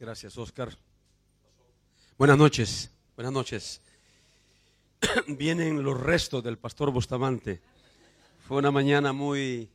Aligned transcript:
Gracias, 0.00 0.38
Oscar. 0.38 0.74
Buenas 2.16 2.38
noches, 2.38 2.90
buenas 3.16 3.34
noches. 3.34 3.82
Vienen 5.26 5.82
los 5.82 6.00
restos 6.00 6.42
del 6.42 6.56
pastor 6.56 6.90
Bustamante. 6.90 7.60
Fue 8.48 8.56
una 8.56 8.70
mañana 8.70 9.12
muy, 9.12 9.68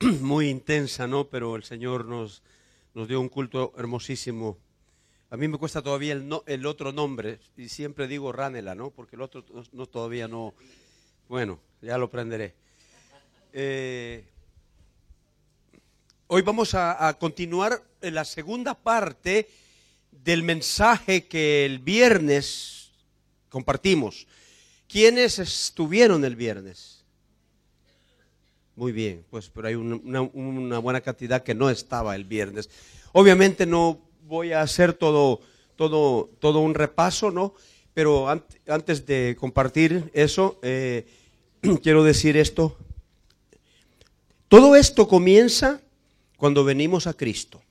muy 0.22 0.48
intensa, 0.48 1.06
¿no? 1.06 1.28
Pero 1.28 1.54
el 1.54 1.64
Señor 1.64 2.06
nos, 2.06 2.42
nos 2.94 3.06
dio 3.06 3.20
un 3.20 3.28
culto 3.28 3.74
hermosísimo. 3.76 4.56
A 5.28 5.36
mí 5.36 5.48
me 5.48 5.58
cuesta 5.58 5.82
todavía 5.82 6.14
el, 6.14 6.26
no, 6.26 6.44
el 6.46 6.64
otro 6.64 6.90
nombre 6.90 7.38
y 7.54 7.68
siempre 7.68 8.08
digo 8.08 8.32
Ranela, 8.32 8.74
¿no? 8.74 8.88
Porque 8.88 9.16
el 9.16 9.22
otro 9.22 9.44
no, 9.72 9.84
todavía 9.84 10.28
no. 10.28 10.54
Bueno, 11.28 11.60
ya 11.82 11.98
lo 11.98 12.06
aprenderé. 12.06 12.54
Eh, 13.52 14.24
hoy 16.34 16.40
vamos 16.40 16.74
a, 16.74 17.14
continuar 17.20 17.82
en 18.00 18.14
la 18.14 18.24
segunda 18.24 18.72
parte 18.72 19.50
del 20.10 20.42
mensaje 20.42 21.26
que 21.26 21.66
el 21.66 21.78
viernes 21.78 22.90
compartimos. 23.50 24.26
¿Quiénes 24.88 25.38
estuvieron 25.38 26.24
el 26.24 26.34
viernes? 26.34 27.04
Muy 28.76 28.92
bien, 28.92 29.26
pues 29.28 29.50
pero 29.50 29.68
hay 29.68 29.74
una, 29.74 30.22
una, 30.22 30.78
buena 30.78 31.02
cantidad 31.02 31.42
que 31.42 31.54
no 31.54 31.68
estaba 31.68 32.16
el 32.16 32.24
viernes. 32.24 32.70
Obviamente 33.12 33.66
no 33.66 34.00
voy 34.22 34.52
a 34.52 34.62
hacer 34.62 34.94
todo, 34.94 35.42
todo, 35.76 36.30
todo 36.40 36.60
un 36.60 36.72
repaso, 36.72 37.30
¿no? 37.30 37.52
Pero 37.92 38.26
antes 38.66 39.04
de 39.04 39.36
compartir 39.38 40.10
eso, 40.14 40.58
eh, 40.62 41.04
quiero 41.82 42.02
decir 42.02 42.38
esto. 42.38 42.78
Todo 44.48 44.76
esto 44.76 45.06
comienza 45.06 45.82
cuando 46.42 46.64
venimos 46.64 47.06
a 47.06 47.14
Cristo 47.14 47.62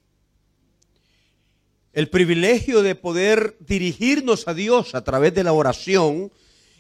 el 1.91 2.07
privilegio 2.07 2.81
de 2.81 2.95
poder 2.95 3.57
dirigirnos 3.59 4.47
a 4.47 4.53
Dios 4.53 4.95
a 4.95 5.03
través 5.03 5.33
de 5.33 5.43
la 5.43 5.51
oración, 5.51 6.31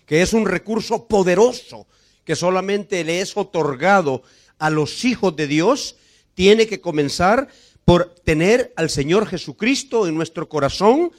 que 0.05 0.21
es 0.21 0.31
un 0.31 0.45
recurso 0.45 1.05
poderoso 1.09 1.87
que 2.23 2.37
solamente 2.37 3.03
le 3.03 3.19
es 3.19 3.35
otorgado 3.35 4.23
a 4.57 4.69
los 4.69 5.03
hijos 5.03 5.35
de 5.35 5.47
Dios, 5.47 5.97
tiene 6.33 6.65
que 6.65 6.79
comenzar 6.79 7.49
por 7.83 8.15
tener 8.23 8.71
al 8.77 8.89
Señor 8.89 9.27
Jesucristo 9.27 10.07
en 10.07 10.15
nuestro 10.15 10.47
corazón, 10.47 11.11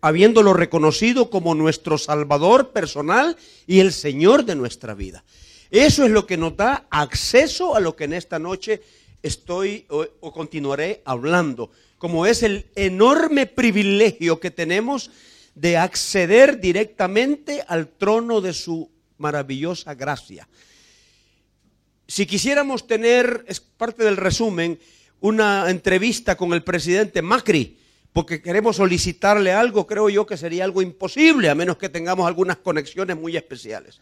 habiéndolo 0.00 0.54
reconocido 0.54 1.30
como 1.30 1.54
nuestro 1.54 1.98
Salvador 1.98 2.70
personal 2.70 3.36
y 3.64 3.78
el 3.78 3.92
Señor 3.92 4.44
de 4.44 4.56
nuestra 4.56 4.94
vida. 4.94 5.22
Eso 5.70 6.04
es 6.04 6.10
lo 6.10 6.26
que 6.26 6.36
nos 6.36 6.56
da 6.56 6.88
acceso 6.90 7.76
a 7.76 7.80
lo 7.80 7.94
que 7.94 8.02
en 8.04 8.14
esta 8.14 8.40
noche 8.40 8.82
estoy 9.22 9.86
o, 9.88 10.06
o 10.20 10.32
continuaré 10.32 11.02
hablando 11.04 11.70
como 12.00 12.24
es 12.24 12.42
el 12.42 12.64
enorme 12.76 13.44
privilegio 13.44 14.40
que 14.40 14.50
tenemos 14.50 15.10
de 15.54 15.76
acceder 15.76 16.58
directamente 16.58 17.62
al 17.68 17.88
trono 17.88 18.40
de 18.40 18.54
su 18.54 18.90
maravillosa 19.18 19.94
gracia. 19.94 20.48
Si 22.08 22.24
quisiéramos 22.24 22.86
tener, 22.86 23.44
es 23.46 23.60
parte 23.60 24.02
del 24.02 24.16
resumen, 24.16 24.80
una 25.20 25.68
entrevista 25.68 26.38
con 26.38 26.54
el 26.54 26.64
presidente 26.64 27.20
Macri, 27.20 27.76
porque 28.14 28.40
queremos 28.40 28.76
solicitarle 28.76 29.52
algo, 29.52 29.86
creo 29.86 30.08
yo 30.08 30.24
que 30.24 30.38
sería 30.38 30.64
algo 30.64 30.80
imposible, 30.80 31.50
a 31.50 31.54
menos 31.54 31.76
que 31.76 31.90
tengamos 31.90 32.26
algunas 32.26 32.56
conexiones 32.56 33.14
muy 33.18 33.36
especiales. 33.36 34.00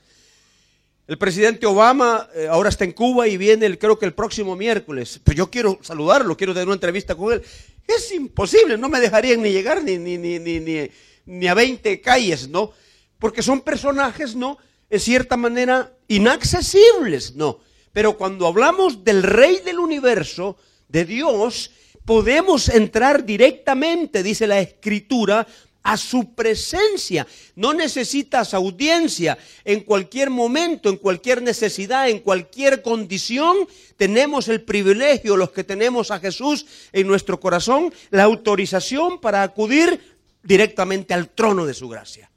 El 1.09 1.17
presidente 1.17 1.65
Obama 1.65 2.29
eh, 2.35 2.49
ahora 2.51 2.69
está 2.69 2.85
en 2.85 2.93
Cuba 2.93 3.27
y 3.27 3.39
viene, 3.39 3.79
creo 3.79 3.99
que 3.99 4.05
el 4.05 4.13
próximo 4.13 4.55
miércoles. 4.55 5.19
Pues 5.25 5.35
yo 5.35 5.51
quiero 5.51 5.79
saludarlo, 5.81 6.37
quiero 6.37 6.53
tener 6.53 6.69
una 6.69 6.75
entrevista 6.75 7.15
con 7.15 7.33
él. 7.33 7.43
Es 7.87 8.13
imposible, 8.13 8.77
no 8.77 8.91
me 8.91 9.01
dejarían 9.01 9.41
ni 9.41 9.51
llegar 9.51 9.83
ni, 9.83 9.97
ni, 9.97 10.19
ni, 10.19 10.39
ni, 10.39 10.91
ni 11.25 11.49
a 11.49 11.55
20 11.55 12.03
calles, 12.03 12.51
¿no? 12.51 12.73
Porque 13.19 13.43
son 13.43 13.63
personajes, 13.63 14.37
¿no? 14.37 14.59
En 14.91 15.01
cierta 15.01 15.39
manera 15.39 15.95
inaccesibles, 16.09 17.35
¿no? 17.35 17.61
Pero 17.95 18.19
cuando 18.19 18.47
hablamos 18.47 19.03
del 19.03 19.23
rey 19.23 19.63
del 19.65 19.79
universo, 19.79 20.59
de 20.89 21.07
Dios, 21.07 21.71
podemos 22.05 22.69
entrar 22.69 23.25
directamente, 23.25 24.23
dice 24.23 24.47
la 24.47 24.61
escritura, 24.61 25.47
a 25.89 25.97
su 25.97 26.35
presencia. 26.35 27.27
No 27.57 27.73
necesitas 27.73 28.53
audiencia. 28.53 29.39
En 29.65 29.81
cualquier 29.81 30.29
momento, 30.29 30.91
en 30.91 30.99
cualquier 30.99 31.41
necesidad, 31.41 32.11
en 32.11 32.19
cualquier 32.19 32.83
condición, 32.83 33.57
tenemos 33.97 34.49
el 34.49 34.61
privilegio, 34.61 35.35
los 35.35 35.51
que 35.51 35.65
tenemos 35.65 36.11
a 36.11 36.21
Jesús 36.21 36.67
en 36.93 37.07
nuestro 37.07 37.41
corazón, 37.41 37.91
la 38.11 38.25
autorización 38.25 39.19
para 39.19 39.43
acudir 39.43 39.99
directamente 40.43 41.15
al 41.15 41.31
trono 41.31 41.65
de 41.65 41.73
su 41.73 41.89
gracia. 41.89 42.31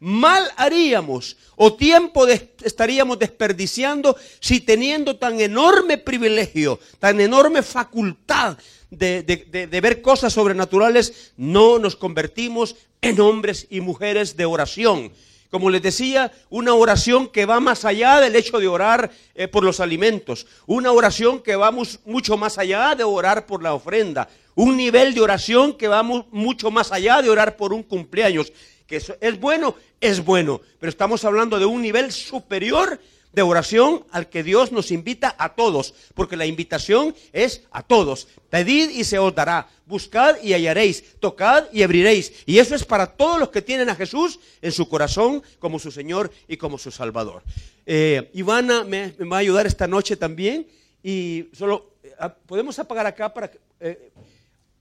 Mal 0.00 0.50
haríamos 0.56 1.36
o 1.56 1.74
tiempo 1.74 2.26
estaríamos 2.26 3.18
desperdiciando 3.18 4.16
si 4.40 4.60
teniendo 4.60 5.16
tan 5.16 5.40
enorme 5.40 5.98
privilegio, 5.98 6.80
tan 6.98 7.20
enorme 7.20 7.62
facultad 7.62 8.56
de, 8.98 9.80
ver 9.82 10.02
cosas 10.02 10.32
sobrenaturales, 10.32 11.32
no 11.36 11.78
nos 11.78 11.96
convertimos 11.96 12.76
en 13.00 13.20
hombres 13.20 13.66
y 13.70 13.80
mujeres 13.80 14.36
de 14.36 14.44
oración. 14.44 15.12
Como 15.50 15.70
les 15.70 15.82
decía, 15.82 16.32
una 16.50 16.74
oración 16.74 17.28
que 17.28 17.46
va 17.46 17.60
más 17.60 17.84
allá 17.84 18.20
del 18.20 18.34
hecho 18.34 18.58
de 18.58 18.66
orar 18.66 19.12
eh, 19.34 19.46
por 19.46 19.62
los 19.62 19.78
alimentos, 19.78 20.46
una 20.66 20.90
oración 20.90 21.40
que 21.40 21.54
va 21.54 21.70
mucho 21.70 22.36
más 22.36 22.58
allá 22.58 22.94
de 22.96 23.04
orar 23.04 23.46
por 23.46 23.62
la 23.62 23.72
ofrenda, 23.72 24.28
un 24.56 24.76
nivel 24.76 25.14
de 25.14 25.20
oración 25.20 25.74
que 25.74 25.86
va 25.86 26.02
mucho 26.02 26.70
más 26.70 26.90
allá 26.90 27.22
de 27.22 27.30
orar 27.30 27.56
por 27.56 27.72
un 27.72 27.84
cumpleaños, 27.84 28.52
que 28.86 28.96
es 28.96 29.40
bueno, 29.40 29.76
es 30.00 30.24
bueno, 30.24 30.60
pero 30.78 30.90
estamos 30.90 31.24
hablando 31.24 31.58
de 31.58 31.66
un 31.66 31.80
nivel 31.80 32.10
superior 32.12 33.00
de 33.34 33.42
oración 33.42 34.04
al 34.10 34.28
que 34.28 34.42
Dios 34.42 34.72
nos 34.72 34.90
invita 34.90 35.34
a 35.38 35.54
todos, 35.54 35.94
porque 36.14 36.36
la 36.36 36.46
invitación 36.46 37.14
es 37.32 37.62
a 37.70 37.82
todos. 37.82 38.28
Pedid 38.50 38.90
y 38.90 39.04
se 39.04 39.18
os 39.18 39.34
dará, 39.34 39.68
buscad 39.86 40.36
y 40.42 40.52
hallaréis, 40.52 41.18
tocad 41.20 41.64
y 41.72 41.82
abriréis. 41.82 42.32
Y 42.46 42.58
eso 42.58 42.74
es 42.74 42.84
para 42.84 43.06
todos 43.06 43.38
los 43.38 43.50
que 43.50 43.62
tienen 43.62 43.88
a 43.88 43.96
Jesús 43.96 44.38
en 44.62 44.72
su 44.72 44.88
corazón 44.88 45.42
como 45.58 45.78
su 45.78 45.90
Señor 45.90 46.30
y 46.48 46.56
como 46.56 46.78
su 46.78 46.90
Salvador. 46.90 47.42
Eh, 47.86 48.30
Ivana 48.34 48.84
me, 48.84 49.12
va 49.12 49.36
a 49.36 49.40
ayudar 49.40 49.66
esta 49.66 49.86
noche 49.86 50.16
también 50.16 50.66
y 51.02 51.48
solo 51.52 51.94
eh, 52.02 52.12
podemos 52.46 52.78
apagar 52.78 53.06
acá 53.06 53.32
para 53.32 53.50
eh, 53.80 54.10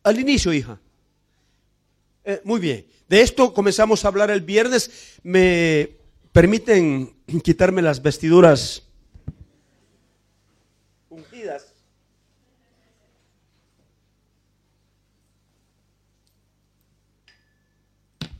al 0.03 0.19
inicio, 0.19 0.53
hija. 0.53 0.79
Eh, 2.25 2.41
muy 2.43 2.59
bien. 2.59 2.85
De 3.07 3.21
esto 3.21 3.53
comenzamos 3.53 4.03
a 4.03 4.07
hablar 4.07 4.31
el 4.31 4.41
viernes. 4.41 5.19
Me 5.23 5.97
permiten 6.33 7.15
quitarme 7.43 7.81
las 7.81 8.01
vestiduras 8.01 8.83
ungidas. 11.09 11.73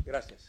Gracias. 0.03 0.43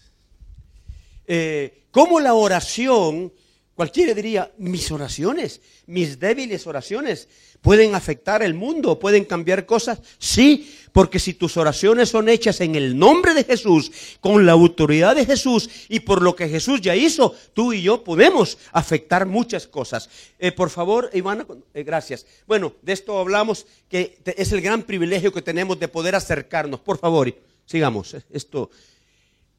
Eh, 1.26 1.86
¿Cómo 1.90 2.18
la 2.18 2.34
oración, 2.34 3.32
cualquiera 3.74 4.14
diría, 4.14 4.52
mis 4.58 4.90
oraciones, 4.90 5.60
mis 5.86 6.18
débiles 6.18 6.66
oraciones, 6.66 7.28
pueden 7.60 7.94
afectar 7.94 8.42
el 8.42 8.54
mundo, 8.54 8.98
pueden 8.98 9.24
cambiar 9.24 9.66
cosas? 9.66 10.00
Sí, 10.18 10.70
porque 10.92 11.18
si 11.18 11.34
tus 11.34 11.56
oraciones 11.56 12.08
son 12.10 12.28
hechas 12.28 12.60
en 12.60 12.76
el 12.76 12.96
nombre 12.96 13.34
de 13.34 13.42
Jesús, 13.42 13.90
con 14.20 14.46
la 14.46 14.52
autoridad 14.52 15.16
de 15.16 15.26
Jesús 15.26 15.68
y 15.88 16.00
por 16.00 16.22
lo 16.22 16.36
que 16.36 16.48
Jesús 16.48 16.80
ya 16.80 16.94
hizo, 16.94 17.34
tú 17.52 17.72
y 17.72 17.82
yo 17.82 18.04
podemos 18.04 18.58
afectar 18.70 19.26
muchas 19.26 19.66
cosas. 19.66 20.08
Eh, 20.38 20.52
por 20.52 20.70
favor, 20.70 21.10
Ivana, 21.12 21.46
eh, 21.72 21.82
gracias. 21.82 22.26
Bueno, 22.46 22.74
de 22.82 22.92
esto 22.92 23.18
hablamos, 23.18 23.66
que 23.88 24.18
es 24.24 24.52
el 24.52 24.60
gran 24.60 24.82
privilegio 24.82 25.32
que 25.32 25.42
tenemos 25.42 25.80
de 25.80 25.88
poder 25.88 26.14
acercarnos. 26.14 26.80
Por 26.80 26.98
favor, 26.98 27.34
sigamos. 27.66 28.14
Esto. 28.30 28.70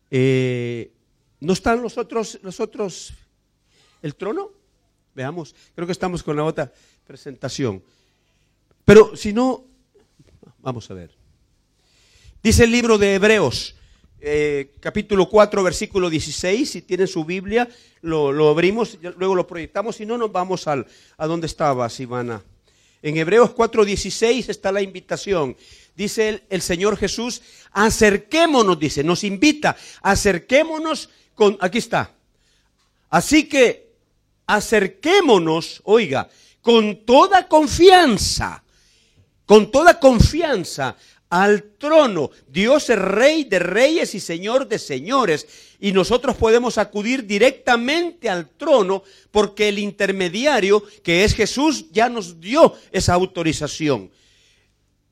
Eh, 0.10 0.92
¿No 1.42 1.54
están 1.54 1.82
los 1.82 1.98
otros, 1.98 2.40
los 2.44 2.60
otros, 2.60 3.14
el 4.06 4.16
trono? 4.16 4.52
Veamos, 5.16 5.56
creo 5.74 5.88
que 5.88 5.92
estamos 5.92 6.22
con 6.22 6.36
la 6.36 6.44
otra 6.44 6.72
presentación. 7.08 7.82
Pero 8.86 9.18
si 9.18 9.34
no, 9.34 9.66
vamos 10.60 10.92
a 10.92 10.94
ver. 10.94 11.10
Dice 12.44 12.66
el 12.66 12.72
libro 12.72 13.00
de 13.00 13.16
Hebreos, 13.16 13.76
eh, 14.22 14.76
capítulo 14.80 15.28
4, 15.28 15.64
versículo 15.64 16.12
16. 16.12 16.70
Si 16.70 16.84
tienen 16.84 17.08
su 17.08 17.26
Biblia, 17.26 17.68
lo, 18.02 18.50
abrimos, 18.50 19.00
luego 19.18 19.34
lo 19.34 19.48
proyectamos. 19.48 19.96
Si 19.96 20.06
no, 20.06 20.20
nos 20.20 20.32
vamos 20.32 20.68
al, 20.68 20.86
a 21.18 21.26
donde 21.26 21.48
estaba, 21.48 21.90
Ivana. 21.98 22.44
En 23.02 23.18
Hebreos 23.18 23.52
4, 23.52 23.86
16 23.86 24.50
está 24.50 24.72
la 24.72 24.84
invitación. 24.84 25.58
Dice 25.96 26.30
el, 26.30 26.44
el, 26.50 26.62
Señor 26.62 26.98
Jesús, 26.98 27.42
acerquémonos, 27.72 28.78
dice, 28.78 29.04
nos 29.04 29.24
invita, 29.24 29.76
acerquémonos 30.04 31.10
con, 31.34 31.58
aquí 31.60 31.80
está. 31.80 32.12
Así 33.10 33.48
que 33.48 33.85
acerquémonos, 34.48 35.82
oiga, 35.86 36.30
con 36.62 37.06
toda 37.06 37.48
confianza, 37.48 38.64
con 39.46 39.72
toda 39.72 40.00
confianza 40.00 40.96
al 41.30 41.64
trono. 41.78 42.32
Dios 42.48 42.90
es 42.90 42.98
rey 42.98 43.44
de 43.44 43.60
reyes 43.60 44.16
y 44.16 44.20
señor 44.20 44.68
de 44.68 44.80
señores. 44.80 45.48
Y 45.80 45.92
nosotros 45.92 46.36
podemos 46.36 46.78
acudir 46.78 47.26
directamente 47.26 48.30
al 48.30 48.50
trono 48.50 49.04
porque 49.32 49.68
el 49.68 49.80
intermediario, 49.80 50.84
que 51.04 51.24
es 51.24 51.36
Jesús, 51.36 51.86
ya 51.92 52.10
nos 52.10 52.40
dio 52.40 52.74
esa 52.92 53.14
autorización. 53.14 54.10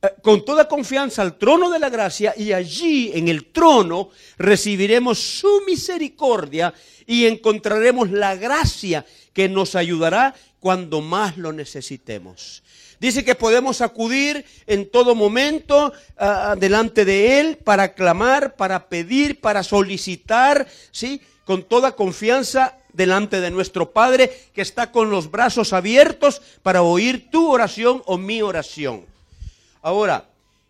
Eh, 0.01 0.09
con 0.21 0.44
toda 0.44 0.68
confianza 0.68 1.21
al 1.21 1.38
trono 1.38 1.69
de 1.69 1.79
la 1.79 1.89
gracia 1.89 2.33
y 2.36 2.51
allí 2.51 3.12
en 3.13 3.27
el 3.27 3.51
trono 3.51 4.09
recibiremos 4.38 5.19
su 5.19 5.62
misericordia 5.65 6.74
y 7.06 7.25
encontraremos 7.25 8.12
la 8.12 8.36
gracia 8.36 9.06
que 9.33 9.50
nos 9.50 9.75
ayudará 9.75 10.35
cuando 10.59 11.01
más 11.01 11.38
lo 11.38 11.51
necesitemos. 11.51 12.63
Dice 13.00 13.25
que 13.25 13.35
podemos 13.35 13.81
acudir 13.81 14.45
en 14.65 14.89
todo 14.89 15.13
momento 15.13 15.91
uh, 16.19 16.57
delante 16.57 17.03
de 17.03 17.41
Él 17.41 17.57
para 17.57 17.94
clamar, 17.94 18.56
para 18.56 18.88
pedir, 18.88 19.41
para 19.41 19.62
solicitar, 19.63 20.68
¿sí? 20.91 21.21
Con 21.44 21.63
toda 21.63 21.97
confianza 21.97 22.77
delante 22.94 23.41
de 23.41 23.51
nuestro 23.51 23.91
Padre 23.91 24.31
que 24.53 24.62
está 24.62 24.91
con 24.91 25.09
los 25.09 25.30
brazos 25.30 25.74
abiertos 25.74 26.41
para 26.62 26.81
oír 26.81 27.29
tu 27.29 27.51
oración 27.51 28.01
o 28.06 28.18
mi 28.18 28.41
oración. 28.41 29.06
Ahora, 29.81 30.29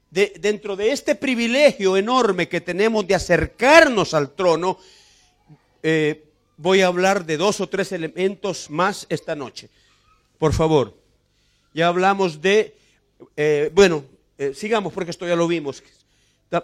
de, 0.10 0.34
dentro 0.40 0.76
de 0.76 0.92
este 0.92 1.14
privilegio 1.14 1.98
enorme 1.98 2.50
que 2.50 2.62
tenemos 2.62 3.06
de 3.06 3.14
acercarnos 3.14 4.16
al 4.16 4.32
trono, 4.32 4.80
eh, 5.84 6.33
voy 6.64 6.82
a 6.82 6.88
hablar 6.88 7.26
de 7.26 7.36
dos 7.36 7.60
o 7.60 7.68
tres 7.68 7.92
elementos 7.92 8.70
más 8.70 9.06
esta 9.10 9.36
noche. 9.36 9.70
Por 10.40 10.54
favor. 10.54 10.98
Ya 11.74 11.90
hablamos 11.90 12.42
de, 12.42 12.78
eh, 13.36 13.70
bueno, 13.74 14.06
eh, 14.38 14.54
sigamos 14.56 14.94
porque 14.94 15.12
esto 15.12 15.28
ya 15.28 15.36
lo 15.36 15.46
vimos. 15.46 15.84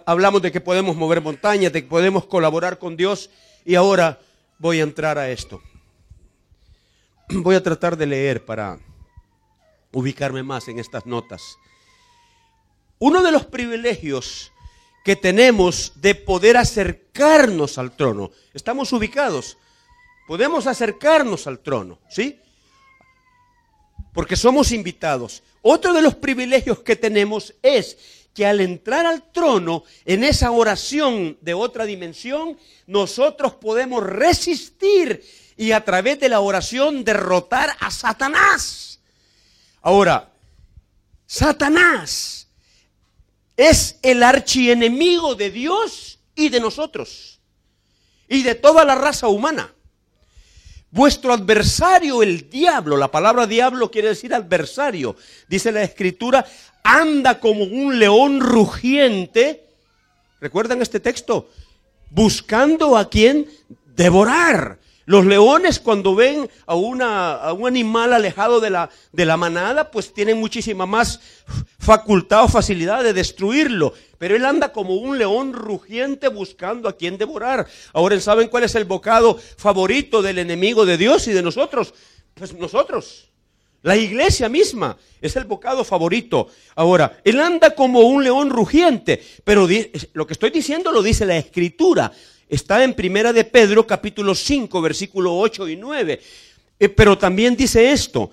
Hablamos 0.06 0.40
de 0.40 0.50
que 0.50 0.60
podemos 0.62 0.96
mover 0.96 1.20
montañas, 1.20 1.70
de 1.70 1.82
que 1.82 1.88
podemos 1.88 2.24
colaborar 2.24 2.78
con 2.78 2.96
Dios 2.96 3.28
y 3.66 3.74
ahora 3.74 4.18
voy 4.58 4.80
a 4.80 4.84
entrar 4.84 5.18
a 5.18 5.30
esto. 5.30 5.60
Voy 7.28 7.54
a 7.54 7.62
tratar 7.62 7.96
de 7.96 8.06
leer 8.06 8.44
para 8.44 8.78
ubicarme 9.92 10.42
más 10.42 10.66
en 10.68 10.78
estas 10.78 11.04
notas. 11.04 11.58
Uno 12.98 13.22
de 13.22 13.32
los 13.32 13.44
privilegios 13.44 14.50
que 15.04 15.14
tenemos 15.14 15.92
de 15.96 16.14
poder 16.14 16.56
acercarnos 16.56 17.78
al 17.78 17.94
trono, 17.94 18.30
estamos 18.52 18.92
ubicados, 18.92 19.56
podemos 20.30 20.68
acercarnos 20.68 21.48
al 21.48 21.58
trono, 21.58 21.98
¿sí? 22.08 22.38
porque 24.12 24.36
somos 24.36 24.70
invitados. 24.70 25.42
Otro 25.60 25.92
de 25.92 26.02
los 26.02 26.14
privilegios 26.14 26.78
que 26.84 26.94
tenemos 26.94 27.52
es 27.62 27.98
que 28.32 28.46
al 28.46 28.60
entrar 28.60 29.06
al 29.06 29.32
trono, 29.32 29.82
en 30.04 30.22
esa 30.22 30.52
oración 30.52 31.36
de 31.40 31.52
otra 31.52 31.84
dimensión, 31.84 32.56
nosotros 32.86 33.54
podemos 33.54 34.04
resistir 34.04 35.20
y 35.56 35.72
a 35.72 35.84
través 35.84 36.20
de 36.20 36.28
la 36.28 36.38
oración 36.38 37.02
derrotar 37.02 37.76
a 37.80 37.90
Satanás. 37.90 39.00
Ahora, 39.82 40.30
Satanás 41.26 42.46
es 43.56 43.98
el 44.00 44.22
archienemigo 44.22 45.34
de 45.34 45.50
Dios 45.50 46.20
y 46.36 46.50
de 46.50 46.60
nosotros 46.60 47.40
y 48.28 48.44
de 48.44 48.54
toda 48.54 48.84
la 48.84 48.94
raza 48.94 49.26
humana. 49.26 49.74
Vuestro 50.92 51.32
adversario, 51.32 52.22
el 52.22 52.50
diablo, 52.50 52.96
la 52.96 53.10
palabra 53.10 53.46
diablo 53.46 53.90
quiere 53.90 54.08
decir 54.08 54.34
adversario. 54.34 55.14
Dice 55.48 55.70
la 55.70 55.82
escritura, 55.82 56.44
anda 56.82 57.38
como 57.38 57.62
un 57.62 57.98
león 57.98 58.40
rugiente. 58.40 59.68
¿Recuerdan 60.40 60.82
este 60.82 60.98
texto? 60.98 61.48
Buscando 62.10 62.96
a 62.96 63.08
quien 63.08 63.46
devorar. 63.94 64.80
Los 65.10 65.26
leones 65.26 65.80
cuando 65.80 66.14
ven 66.14 66.48
a, 66.66 66.76
una, 66.76 67.52
un 67.52 67.66
animal 67.66 68.12
alejado 68.12 68.60
de 68.60 68.70
la, 68.70 68.90
de 69.10 69.26
la 69.26 69.36
manada, 69.36 69.90
pues 69.90 70.14
tienen 70.14 70.38
muchísima 70.38 70.86
más 70.86 71.18
facultad 71.80 72.44
o 72.44 72.48
facilidad 72.48 73.02
de 73.02 73.12
destruirlo. 73.12 73.92
Pero 74.18 74.36
él 74.36 74.44
anda 74.44 74.72
como 74.72 74.94
un 74.94 75.18
león 75.18 75.52
rugiente 75.52 76.28
buscando 76.28 76.88
a 76.88 76.96
quien 76.96 77.18
devorar. 77.18 77.66
Ahora, 77.92 78.20
¿saben 78.20 78.46
cuál 78.46 78.62
es 78.62 78.76
el 78.76 78.84
bocado 78.84 79.36
favorito 79.56 80.22
del 80.22 80.38
enemigo 80.38 80.86
de 80.86 80.96
Dios 80.96 81.26
y 81.26 81.32
de 81.32 81.42
nosotros? 81.42 81.92
Pues 82.34 82.54
nosotros. 82.54 83.29
La 83.82 83.96
iglesia 83.96 84.48
misma 84.48 84.96
es 85.20 85.36
el 85.36 85.44
bocado 85.44 85.84
favorito. 85.84 86.48
Ahora, 86.74 87.20
él 87.24 87.40
anda 87.40 87.74
como 87.74 88.00
un 88.00 88.22
león 88.22 88.50
rugiente, 88.50 89.22
pero 89.42 89.66
lo 90.12 90.26
que 90.26 90.32
estoy 90.34 90.50
diciendo 90.50 90.92
lo 90.92 91.02
dice 91.02 91.24
la 91.24 91.38
escritura. 91.38 92.12
Está 92.48 92.84
en 92.84 92.94
Primera 92.94 93.32
de 93.32 93.44
Pedro 93.44 93.86
capítulo 93.86 94.34
5 94.34 94.82
versículo 94.82 95.38
8 95.38 95.68
y 95.68 95.76
9. 95.76 96.20
Eh, 96.78 96.88
pero 96.88 97.16
también 97.16 97.56
dice 97.56 97.92
esto, 97.92 98.30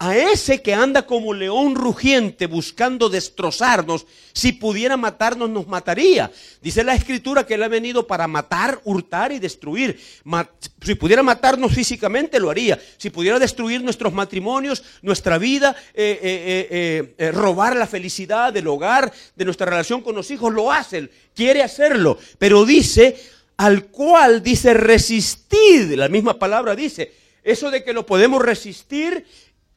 a 0.00 0.16
ese 0.16 0.62
que 0.62 0.74
anda 0.74 1.02
como 1.06 1.34
león 1.34 1.74
rugiente 1.74 2.46
buscando 2.46 3.08
destrozarnos, 3.08 4.06
si 4.32 4.52
pudiera 4.52 4.96
matarnos 4.96 5.50
nos 5.50 5.66
mataría. 5.66 6.30
Dice 6.62 6.84
la 6.84 6.94
escritura 6.94 7.44
que 7.44 7.54
él 7.54 7.64
ha 7.64 7.68
venido 7.68 8.06
para 8.06 8.28
matar, 8.28 8.80
hurtar 8.84 9.32
y 9.32 9.40
destruir. 9.40 10.00
si 10.82 10.94
pudiera 10.94 11.24
matarnos 11.24 11.74
físicamente 11.74 12.38
lo 12.38 12.48
haría. 12.48 12.78
Si 12.96 13.10
pudiera 13.10 13.40
destruir 13.40 13.82
nuestros 13.82 14.12
matrimonios, 14.12 14.84
nuestra 15.02 15.36
vida, 15.36 15.74
eh, 15.94 16.20
eh, 16.22 17.14
eh, 17.18 17.32
robar 17.32 17.74
la 17.74 17.88
felicidad 17.88 18.52
del 18.52 18.68
hogar, 18.68 19.12
de 19.34 19.44
nuestra 19.44 19.66
relación 19.66 20.02
con 20.02 20.14
los 20.14 20.30
hijos, 20.30 20.54
lo 20.54 20.70
hace. 20.70 21.10
Quiere 21.34 21.60
hacerlo. 21.64 22.18
Pero 22.38 22.64
dice, 22.64 23.16
al 23.56 23.86
cual 23.86 24.44
dice 24.44 24.74
resistir, 24.74 25.98
la 25.98 26.08
misma 26.08 26.38
palabra 26.38 26.76
dice, 26.76 27.12
eso 27.42 27.70
de 27.70 27.82
que 27.82 27.92
lo 27.92 28.04
podemos 28.04 28.42
resistir, 28.42 29.24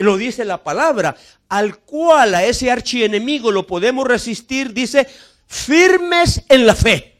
lo 0.03 0.17
dice 0.17 0.45
la 0.45 0.63
palabra, 0.63 1.15
al 1.49 1.79
cual 1.79 2.35
a 2.35 2.43
ese 2.43 2.71
archienemigo 2.71 3.51
lo 3.51 3.67
podemos 3.67 4.07
resistir, 4.07 4.73
dice, 4.73 5.07
firmes 5.47 6.43
en 6.49 6.65
la 6.65 6.75
fe. 6.75 7.17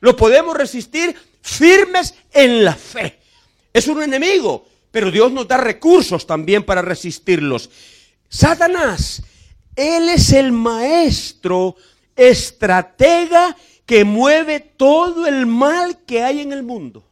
Lo 0.00 0.16
podemos 0.16 0.56
resistir 0.56 1.14
firmes 1.42 2.14
en 2.32 2.64
la 2.64 2.74
fe. 2.74 3.18
Es 3.72 3.88
un 3.88 4.02
enemigo, 4.02 4.66
pero 4.90 5.10
Dios 5.10 5.30
nos 5.32 5.46
da 5.46 5.56
recursos 5.56 6.26
también 6.26 6.64
para 6.64 6.82
resistirlos. 6.82 7.70
Satanás, 8.28 9.22
él 9.76 10.08
es 10.08 10.32
el 10.32 10.52
maestro, 10.52 11.76
estratega 12.16 13.56
que 13.86 14.04
mueve 14.04 14.60
todo 14.60 15.26
el 15.26 15.46
mal 15.46 16.04
que 16.04 16.22
hay 16.22 16.40
en 16.40 16.52
el 16.52 16.62
mundo. 16.62 17.04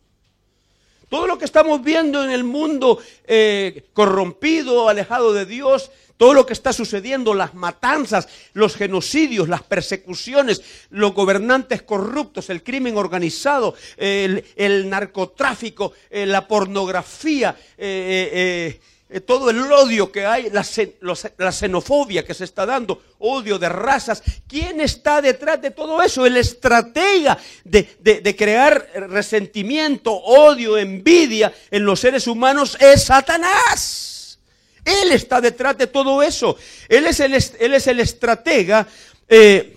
Todo 1.08 1.26
lo 1.26 1.38
que 1.38 1.46
estamos 1.46 1.82
viendo 1.82 2.22
en 2.22 2.30
el 2.30 2.44
mundo 2.44 2.98
eh, 3.26 3.84
corrompido, 3.94 4.88
alejado 4.88 5.32
de 5.32 5.46
Dios, 5.46 5.90
todo 6.18 6.34
lo 6.34 6.44
que 6.44 6.52
está 6.52 6.72
sucediendo, 6.72 7.32
las 7.32 7.54
matanzas, 7.54 8.28
los 8.52 8.74
genocidios, 8.74 9.48
las 9.48 9.62
persecuciones, 9.62 10.62
los 10.90 11.14
gobernantes 11.14 11.82
corruptos, 11.82 12.50
el 12.50 12.62
crimen 12.62 12.98
organizado, 12.98 13.74
el, 13.96 14.44
narcotráfico, 14.90 15.92
eh, 16.10 16.26
la 16.26 16.46
pornografía, 16.46 17.56
eh, 17.78 18.80
todo 19.24 19.48
el 19.48 19.72
odio 19.72 20.12
que 20.12 20.26
hay, 20.26 20.50
la, 20.50 20.62
xenofobia 20.62 22.26
que 22.26 22.34
se 22.34 22.44
está 22.44 22.66
dando, 22.66 23.02
odio 23.18 23.58
de 23.58 23.68
razas. 23.68 24.22
¿Quién 24.46 24.82
está 24.82 25.22
detrás 25.22 25.62
de 25.62 25.70
todo 25.70 26.02
eso? 26.02 26.26
El 26.26 26.36
estratega 26.36 27.38
de, 27.64 28.36
crear 28.36 28.86
resentimiento, 29.08 30.12
odio, 30.12 30.76
envidia 30.76 31.54
en 31.70 31.86
los 31.86 32.00
seres 32.00 32.26
humanos 32.26 32.76
es 32.80 33.04
Satanás. 33.04 34.38
Él 34.84 35.12
está 35.12 35.40
detrás 35.40 35.78
de 35.78 35.86
todo 35.86 36.22
eso. 36.22 36.56
Él 36.88 37.06
es 37.06 37.20
el, 37.20 38.00
estratega 38.00 38.86
eh, 39.26 39.74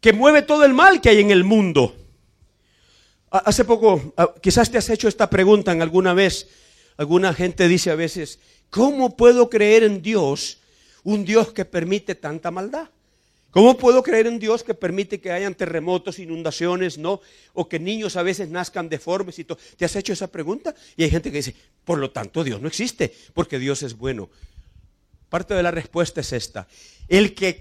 que 0.00 0.12
mueve 0.12 0.42
todo 0.42 0.64
el 0.64 0.74
mal 0.74 1.00
que 1.00 1.10
hay 1.10 1.20
en 1.20 1.30
el 1.30 1.44
mundo. 1.44 1.94
Hace 3.30 3.64
poco, 3.64 4.14
quizás 4.40 4.70
te 4.70 4.78
has 4.78 4.88
hecho 4.90 5.06
esta 5.06 5.30
pregunta 5.30 5.70
en 5.70 5.82
alguna 5.82 6.12
vez. 6.12 6.48
Alguna 6.98 7.32
gente 7.32 7.68
dice 7.68 7.90
a 7.90 7.94
veces, 7.94 8.40
¿cómo 8.70 9.16
puedo 9.16 9.48
creer 9.48 9.84
en 9.84 10.02
Dios, 10.02 10.58
un 11.04 11.24
Dios 11.24 11.52
que 11.52 11.64
permite 11.64 12.16
tanta 12.16 12.50
maldad? 12.50 12.88
¿Cómo 13.50 13.78
puedo 13.78 14.02
creer 14.02 14.26
en 14.26 14.38
Dios 14.38 14.62
que 14.62 14.74
permite 14.74 15.20
que 15.20 15.32
hayan 15.32 15.54
terremotos, 15.54 16.18
inundaciones, 16.18 16.98
no? 16.98 17.20
O 17.54 17.68
que 17.68 17.78
niños 17.78 18.16
a 18.16 18.22
veces 18.22 18.50
nazcan 18.50 18.88
deformes 18.88 19.38
y 19.38 19.44
todo. 19.44 19.58
¿Te 19.76 19.84
has 19.84 19.96
hecho 19.96 20.12
esa 20.12 20.26
pregunta? 20.26 20.74
Y 20.96 21.04
hay 21.04 21.10
gente 21.10 21.30
que 21.30 21.38
dice, 21.38 21.54
por 21.84 21.98
lo 21.98 22.10
tanto 22.10 22.44
Dios 22.44 22.60
no 22.60 22.68
existe, 22.68 23.14
porque 23.32 23.58
Dios 23.58 23.82
es 23.84 23.96
bueno. 23.96 24.28
Parte 25.28 25.54
de 25.54 25.62
la 25.62 25.70
respuesta 25.70 26.20
es 26.20 26.32
esta. 26.32 26.66
El 27.06 27.34
que 27.34 27.60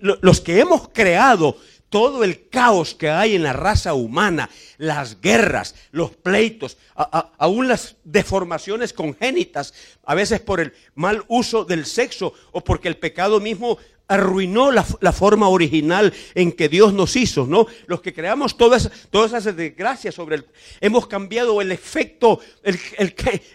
los 0.00 0.40
que 0.40 0.58
hemos 0.58 0.88
creado 0.88 1.56
todo 1.88 2.24
el 2.24 2.48
caos 2.48 2.94
que 2.94 3.10
hay 3.10 3.34
en 3.34 3.42
la 3.42 3.52
raza 3.52 3.94
humana, 3.94 4.50
las 4.76 5.20
guerras, 5.20 5.74
los 5.92 6.10
pleitos, 6.16 6.78
aún 6.94 7.68
las 7.68 7.96
deformaciones 8.04 8.92
congénitas, 8.92 9.72
a 10.04 10.14
veces 10.14 10.40
por 10.40 10.60
el 10.60 10.72
mal 10.94 11.24
uso 11.28 11.64
del 11.64 11.86
sexo 11.86 12.34
o 12.52 12.62
porque 12.62 12.88
el 12.88 12.96
pecado 12.96 13.40
mismo 13.40 13.78
arruinó 14.08 14.70
la, 14.70 14.86
la, 15.00 15.12
forma 15.12 15.48
original 15.48 16.12
en 16.34 16.52
que 16.52 16.68
Dios 16.68 16.92
nos 16.92 17.16
hizo, 17.16 17.46
¿no? 17.46 17.66
Los 17.86 18.00
que 18.00 18.12
creamos 18.12 18.56
todas, 18.56 18.90
todas 19.10 19.32
esas 19.32 19.56
desgracias 19.56 20.14
sobre 20.14 20.36
el... 20.36 20.46
Hemos 20.80 21.06
cambiado 21.06 21.60
el 21.60 21.72
efecto, 21.72 22.40
el, 22.62 22.78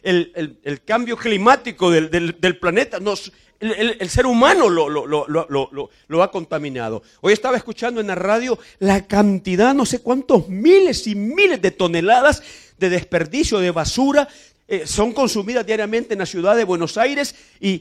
el, 0.04 0.60
el 0.64 0.84
cambio 0.84 1.16
climático 1.18 1.90
del, 1.90 2.10
del, 2.10 2.58
planeta. 2.58 3.00
Nos, 3.00 3.32
el, 3.62 4.10
ser 4.10 4.26
humano 4.26 4.70
lo, 4.70 4.90
lo, 4.90 5.06
lo, 5.08 5.90
lo, 6.08 6.24
ha 6.24 6.32
contaminado. 6.32 7.04
Hoy 7.22 7.34
estaba 7.34 7.58
escuchando 7.58 8.02
en 8.02 8.08
la 8.08 8.16
radio 8.16 8.58
la 8.80 9.08
cantidad, 9.08 9.74
no 9.74 9.86
sé 9.86 10.02
cuántos 10.02 10.50
miles 10.50 11.08
y 11.08 11.16
miles 11.16 11.62
de 11.62 11.72
toneladas 11.72 12.42
de 12.82 12.90
desperdicio, 12.90 13.60
de 13.60 13.70
basura, 13.70 14.28
eh, 14.74 14.88
son 14.88 15.12
consumidas 15.12 15.66
diariamente 15.66 16.14
en 16.14 16.20
la 16.20 16.26
ciudad 16.26 16.56
de 16.56 16.64
Buenos 16.64 16.96
Aires 16.96 17.36
y, 17.60 17.80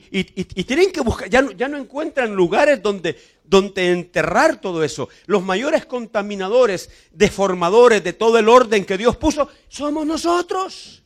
tienen 0.64 0.90
que 0.90 1.00
buscar, 1.00 1.30
ya 1.30 1.40
no, 1.40 1.52
ya 1.52 1.68
no 1.68 1.78
encuentran 1.78 2.34
lugares 2.34 2.82
donde, 2.82 3.16
donde 3.44 3.92
enterrar 3.92 4.60
todo 4.60 4.82
eso. 4.82 5.08
Los 5.26 5.44
mayores 5.44 5.86
contaminadores, 5.86 6.90
deformadores 7.12 8.02
de 8.02 8.12
todo 8.12 8.38
el 8.38 8.48
orden 8.48 8.84
que 8.84 8.98
Dios 8.98 9.16
puso, 9.16 9.48
somos 9.68 10.04
nosotros. 10.04 11.04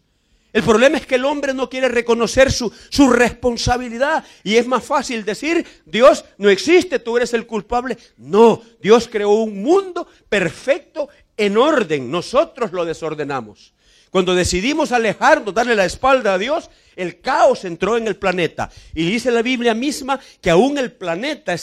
El 0.54 0.62
problema 0.62 0.96
es 0.96 1.04
que 1.04 1.16
el 1.16 1.26
hombre 1.26 1.52
no 1.52 1.68
quiere 1.68 1.88
reconocer 1.88 2.50
su, 2.50 2.72
su, 2.88 3.10
responsabilidad 3.10 4.24
y 4.42 4.56
es 4.56 4.66
más 4.66 4.84
fácil 4.84 5.22
decir, 5.22 5.66
Dios 5.84 6.24
no 6.38 6.48
existe, 6.48 6.98
tú 6.98 7.18
eres 7.18 7.34
el 7.34 7.46
culpable. 7.46 7.98
No, 8.16 8.62
Dios 8.80 9.06
creó 9.12 9.32
un 9.32 9.62
mundo 9.62 10.08
perfecto 10.30 11.10
en 11.36 11.58
orden, 11.58 12.10
nosotros 12.10 12.72
lo 12.72 12.86
desordenamos. 12.86 13.73
Cuando 14.14 14.36
decidimos 14.36 14.92
alejarnos, 14.92 15.52
darle 15.52 15.74
la 15.74 15.86
espalda 15.86 16.34
a 16.34 16.38
Dios, 16.38 16.70
el 16.94 17.20
caos 17.20 17.64
entró 17.64 17.96
en 17.96 18.06
el 18.06 18.14
planeta. 18.14 18.70
Y 18.94 19.10
dice 19.10 19.32
la 19.32 19.42
Biblia 19.42 19.74
misma 19.74 20.20
que 20.40 20.50
aún 20.50 20.78
el 20.78 20.92
planeta 20.92 21.56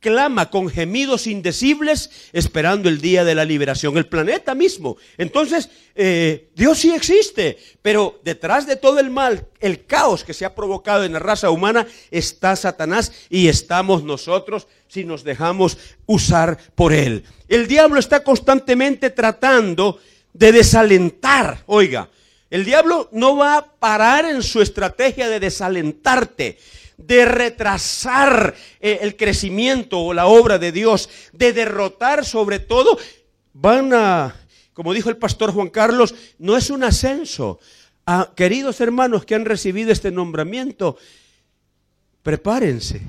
clama 0.00 0.48
con 0.48 0.70
gemidos 0.70 1.26
indecibles 1.26 2.30
esperando 2.32 2.88
el 2.88 3.02
día 3.02 3.24
de 3.24 3.34
la 3.34 3.44
liberación, 3.44 3.98
el 3.98 4.06
planeta 4.06 4.54
mismo. 4.54 4.96
Entonces, 5.18 5.68
eh, 5.94 6.48
Dios 6.54 6.78
sí 6.78 6.94
existe, 6.94 7.58
pero 7.82 8.18
detrás 8.24 8.66
de 8.66 8.76
todo 8.76 8.98
el 8.98 9.10
mal, 9.10 9.46
el 9.60 9.84
caos 9.84 10.24
que 10.24 10.32
se 10.32 10.46
ha 10.46 10.54
provocado 10.54 11.04
en 11.04 11.12
la 11.12 11.18
raza 11.18 11.50
humana, 11.50 11.86
está 12.10 12.56
Satanás 12.56 13.12
y 13.28 13.48
estamos 13.48 14.02
nosotros 14.02 14.66
si 14.88 15.04
nos 15.04 15.24
dejamos 15.24 15.76
usar 16.06 16.56
por 16.74 16.94
él. 16.94 17.24
El 17.48 17.68
diablo 17.68 18.00
está 18.00 18.24
constantemente 18.24 19.10
tratando 19.10 20.00
de 20.32 20.52
desalentar. 20.52 21.62
Oiga, 21.66 22.08
el 22.50 22.64
diablo 22.64 23.08
no 23.12 23.36
va 23.36 23.56
a 23.56 23.66
parar 23.66 24.24
en 24.24 24.42
su 24.42 24.60
estrategia 24.60 25.28
de 25.28 25.40
desalentarte, 25.40 26.58
de 26.98 27.24
retrasar 27.24 28.54
eh, 28.80 28.98
el 29.02 29.16
crecimiento 29.16 29.98
o 29.98 30.14
la 30.14 30.26
obra 30.26 30.58
de 30.58 30.72
Dios, 30.72 31.08
de 31.32 31.52
derrotar 31.52 32.24
sobre 32.24 32.58
todo. 32.58 32.98
Van 33.54 33.92
a, 33.94 34.34
como 34.74 34.92
dijo 34.92 35.08
el 35.08 35.16
pastor 35.16 35.52
Juan 35.52 35.70
Carlos, 35.70 36.14
no 36.38 36.56
es 36.56 36.70
un 36.70 36.84
ascenso. 36.84 37.58
A, 38.04 38.32
queridos 38.34 38.80
hermanos 38.80 39.24
que 39.24 39.34
han 39.34 39.44
recibido 39.44 39.92
este 39.92 40.10
nombramiento, 40.10 40.98
prepárense. 42.22 43.00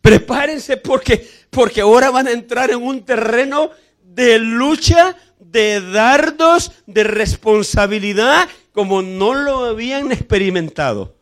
Prepárense 0.00 0.76
porque, 0.76 1.28
porque 1.50 1.80
ahora 1.80 2.10
van 2.10 2.28
a 2.28 2.32
entrar 2.32 2.70
en 2.70 2.82
un 2.82 3.04
terreno 3.04 3.70
de 4.02 4.38
lucha 4.38 5.16
de 5.50 5.80
dardos 5.80 6.72
de 6.86 7.04
responsabilidad 7.04 8.48
como 8.72 9.02
no 9.02 9.34
lo 9.34 9.64
habían 9.64 10.12
experimentado. 10.12 11.14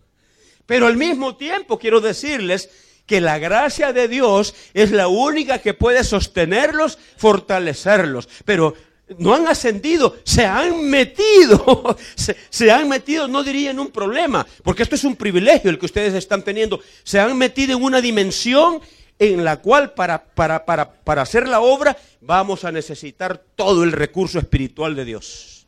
Pero 0.66 0.86
al 0.86 0.96
mismo 0.96 1.36
tiempo 1.36 1.78
quiero 1.78 2.00
decirles 2.00 2.68
que 3.06 3.20
la 3.20 3.38
gracia 3.38 3.92
de 3.92 4.08
Dios 4.08 4.54
es 4.74 4.90
la 4.90 5.06
única 5.08 5.58
que 5.58 5.74
puede 5.74 6.02
sostenerlos, 6.02 6.98
fortalecerlos. 7.16 8.28
Pero 8.44 8.74
no 9.18 9.32
han 9.32 9.46
ascendido, 9.46 10.16
se 10.24 10.44
han 10.44 10.88
metido, 10.90 11.96
se, 12.16 12.36
se, 12.50 12.70
han 12.72 12.88
metido, 12.88 13.28
no 13.28 13.44
diría 13.44 13.70
en 13.70 13.78
un 13.78 13.92
problema, 13.92 14.44
porque 14.64 14.82
esto 14.82 14.96
es 14.96 15.04
un 15.04 15.14
privilegio 15.14 15.70
el 15.70 15.78
que 15.78 15.86
ustedes 15.86 16.14
están 16.14 16.42
teniendo, 16.42 16.80
se 17.04 17.20
han 17.20 17.38
metido 17.38 17.76
en 17.76 17.84
una 17.84 18.00
dimensión 18.00 18.80
en 19.18 19.44
la 19.44 19.58
cual 19.58 19.92
para, 19.94 20.22
para, 20.24 20.64
para, 20.64 20.90
para 20.90 21.22
hacer 21.22 21.48
la 21.48 21.60
obra 21.60 21.96
vamos 22.20 22.64
a 22.64 22.72
necesitar 22.72 23.42
todo 23.54 23.84
el 23.84 23.92
recurso 23.92 24.38
espiritual 24.38 24.94
de 24.94 25.04
Dios. 25.04 25.66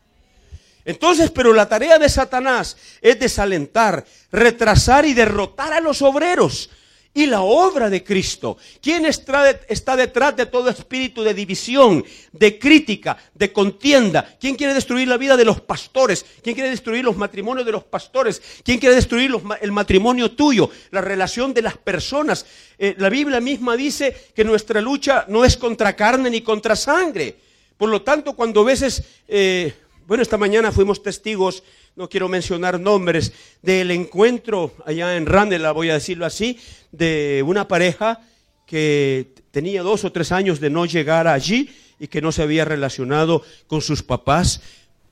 Entonces, 0.85 1.31
pero 1.31 1.53
la 1.53 1.69
tarea 1.69 1.99
de 1.99 2.09
Satanás 2.09 2.77
es 3.03 3.19
desalentar, 3.21 4.05
retrasar 4.33 5.05
y 5.05 5.13
derrotar 5.13 5.73
a 5.73 5.81
los 5.81 6.01
obreros 6.01 6.71
y 7.19 7.27
la 7.27 7.41
obra 7.41 7.91
de 7.91 8.05
Cristo. 8.05 8.59
¿Quién 8.81 9.05
está 9.05 9.97
detrás 9.97 10.37
de 10.37 10.47
todo 10.47 10.71
espíritu 10.71 11.25
de 11.25 11.35
división, 11.35 12.05
de 12.31 12.61
crítica, 12.61 13.19
de 13.35 13.53
contienda? 13.53 14.37
¿Quién 14.39 14.55
quiere 14.55 14.73
destruir 14.73 15.09
la 15.09 15.17
vida 15.17 15.37
de 15.37 15.45
los 15.45 15.61
pastores? 15.61 16.25
¿Quién 16.43 16.55
quiere 16.55 16.71
destruir 16.71 17.05
los 17.05 17.17
matrimonios 17.17 17.67
de 17.67 17.73
los 17.73 17.83
pastores? 17.83 18.41
¿Quién 18.63 18.79
quiere 18.79 18.95
destruir 18.95 19.33
el 19.61 19.73
matrimonio 19.73 20.31
tuyo, 20.31 20.71
la 20.93 21.01
relación 21.01 21.53
de 21.53 21.63
las 21.63 21.77
personas? 21.77 22.47
Eh, 22.79 22.95
la 22.99 23.09
Biblia 23.09 23.41
misma 23.41 23.77
dice 23.77 24.29
que 24.33 24.45
nuestra 24.45 24.81
lucha 24.81 25.25
no 25.27 25.45
es 25.45 25.57
contra 25.57 25.97
carne 25.97 26.31
ni 26.31 26.43
contra 26.43 26.77
sangre. 26.77 27.35
Por 27.77 27.89
lo 27.89 28.03
tanto, 28.03 28.37
cuando 28.37 28.61
a 28.61 28.65
veces, 28.65 29.03
eh, 29.27 29.75
bueno, 30.07 30.23
esta 30.23 30.37
mañana 30.37 30.71
fuimos 30.71 31.03
testigos 31.03 31.65
no 31.99 32.09
quiero 32.09 32.29
mencionar 32.29 32.79
nombres, 32.79 33.33
del 33.61 33.91
encuentro 33.91 34.73
allá 34.87 35.17
en 35.17 35.27
Randela, 35.27 35.73
voy 35.73 35.91
a 35.91 35.95
decirlo 35.95 36.27
así, 36.27 36.57
de 36.93 37.43
una 37.45 37.67
pareja 37.67 38.21
que 38.67 39.35
tenía 39.51 39.83
dos 39.83 40.05
o 40.05 40.13
tres 40.13 40.31
años 40.31 40.61
de 40.61 40.71
no 40.71 40.87
llegar 40.87 41.27
allí 41.27 41.69
y 41.99 42.07
que 42.07 42.23
no 42.23 42.31
se 42.31 42.43
había 42.43 42.65
relacionado 42.65 43.43
con 43.67 43.83
sus 43.83 44.05
papás 44.05 44.61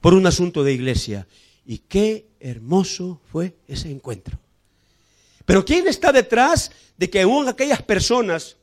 por 0.00 0.14
un 0.14 0.28
asunto 0.28 0.62
de 0.62 0.74
iglesia. 0.74 1.26
Y 1.66 1.78
qué 1.78 2.26
hermoso 2.38 3.20
fue 3.32 3.54
ese 3.66 3.90
encuentro. 3.90 4.38
Pero 5.44 5.64
¿quién 5.64 5.88
está 5.88 6.12
detrás 6.12 6.70
de 6.96 7.10
que 7.10 7.22
aún 7.22 7.48
aquellas 7.48 7.82
personas 7.82 8.56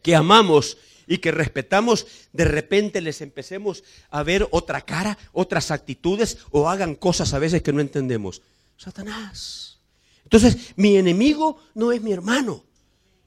que 0.00 0.14
amamos 0.14 0.78
y 1.06 1.18
que 1.18 1.30
respetamos, 1.30 2.06
de 2.32 2.44
repente 2.44 3.00
les 3.00 3.20
empecemos 3.20 3.84
a 4.10 4.22
ver 4.22 4.46
otra 4.50 4.80
cara, 4.82 5.18
otras 5.32 5.70
actitudes 5.70 6.38
o 6.50 6.68
hagan 6.68 6.94
cosas 6.94 7.34
a 7.34 7.38
veces 7.38 7.62
que 7.62 7.72
no 7.72 7.80
entendemos. 7.80 8.42
Satanás. 8.76 9.78
Entonces, 10.24 10.74
mi 10.76 10.96
enemigo 10.96 11.58
no 11.74 11.92
es 11.92 12.00
mi 12.02 12.12
hermano. 12.12 12.64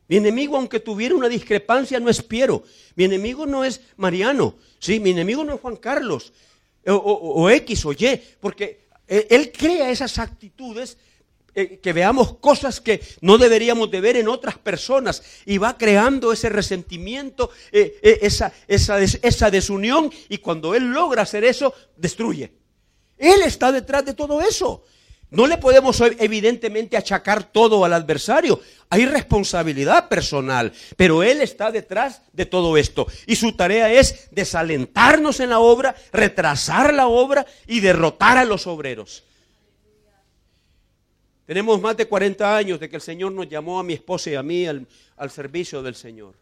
Mi 0.08 0.18
enemigo, 0.18 0.58
aunque 0.58 0.80
tuviera 0.80 1.16
una 1.16 1.28
discrepancia, 1.28 2.00
no 2.00 2.10
es 2.10 2.22
Piero. 2.22 2.64
Mi 2.96 3.04
enemigo 3.04 3.46
no 3.46 3.64
es 3.64 3.82
Mariano. 3.98 4.56
Sí, 4.80 5.00
mi 5.00 5.12
enemigo 5.12 5.44
no 5.44 5.56
es 5.56 5.62
Juan 5.62 5.76
Carlos. 5.76 6.32
O, 6.86 6.94
o 6.94 7.50
X 7.50 7.86
o 7.86 7.92
Y. 7.92 8.22
Porque 8.40 8.88
él 9.08 9.52
crea 9.52 9.90
esas 9.90 10.18
actitudes 10.20 10.98
eh, 11.60 11.80
que 11.80 11.92
veamos 11.92 12.38
cosas 12.38 12.80
que 12.80 13.02
no 13.22 13.40
deberíamos 13.40 13.90
de 13.90 14.00
ver 14.00 14.16
en 14.16 14.28
otras 14.28 14.60
personas 14.60 15.24
y 15.44 15.58
va 15.58 15.76
creando 15.76 16.32
ese 16.32 16.50
resentimiento, 16.50 17.50
eh, 17.72 17.98
eh, 18.04 18.20
esa, 18.22 18.54
esa, 18.68 19.00
esa 19.02 19.50
desunión 19.50 20.12
y 20.30 20.38
cuando 20.38 20.76
Él 20.76 20.92
logra 20.92 21.24
hacer 21.24 21.44
eso, 21.44 21.74
destruye. 21.96 22.54
Él 23.18 23.42
está 23.42 23.72
detrás 23.72 24.06
de 24.06 24.14
todo 24.14 24.40
eso. 24.40 24.84
No 25.32 25.48
le 25.48 25.58
podemos 25.58 26.00
evidentemente 26.20 26.96
achacar 26.96 27.52
todo 27.52 27.84
al 27.84 27.94
adversario. 27.94 28.62
Hay 28.92 29.08
responsabilidad 29.08 30.10
personal, 30.10 30.72
pero 30.96 31.24
Él 31.24 31.42
está 31.42 31.72
detrás 31.72 32.22
de 32.34 32.46
todo 32.46 32.78
esto. 32.78 33.08
Y 33.26 33.36
su 33.36 33.54
tarea 33.54 33.92
es 33.92 34.30
desalentarnos 34.30 35.40
en 35.40 35.50
la 35.50 35.58
obra, 35.58 35.96
retrasar 36.14 36.94
la 36.94 37.08
obra 37.08 37.48
y 37.66 37.80
derrotar 37.80 38.38
a 38.38 38.46
los 38.46 38.68
obreros. 38.68 39.24
Tenemos 41.48 41.80
más 41.80 41.96
de 41.96 42.06
40 42.06 42.58
años 42.58 42.78
de 42.78 42.90
que 42.90 42.98
el 42.98 43.02
Señor 43.02 43.32
nos 43.32 43.48
llamó 43.48 43.80
a 43.80 43.84
mi 43.84 43.94
esposa 43.94 44.30
y 44.30 44.36
a 44.36 44.44
mí 44.44 44.66
al, 44.68 44.86
servicio 45.30 45.82
del 45.82 45.96
Señor. 45.96 46.36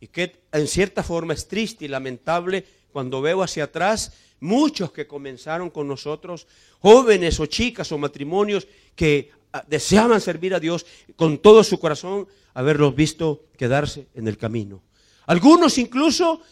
Y 0.00 0.08
que 0.08 0.42
en 0.52 0.68
cierta 0.68 1.02
forma 1.02 1.32
es 1.32 1.48
triste 1.48 1.86
y 1.86 1.88
lamentable 1.88 2.66
cuando 2.92 3.22
veo 3.22 3.42
hacia 3.42 3.64
atrás 3.64 4.12
muchos 4.40 4.92
que 4.92 5.06
comenzaron 5.06 5.70
con 5.70 5.88
nosotros, 5.88 6.46
jóvenes 6.80 7.40
o 7.40 7.46
chicas 7.46 7.90
o 7.90 7.96
matrimonios 7.96 8.68
que 8.94 9.30
ah, 9.54 9.64
deseaban 9.66 10.20
servir 10.20 10.54
a 10.54 10.60
Dios 10.60 10.84
con 11.16 11.38
todo 11.38 11.64
su 11.64 11.80
corazón, 11.80 12.28
haberlos 12.52 12.94
visto 12.94 13.46
quedarse 13.56 14.08
en 14.14 14.28
el 14.28 14.36
camino. 14.36 14.82
Algunos 15.24 15.78
incluso 15.78 16.42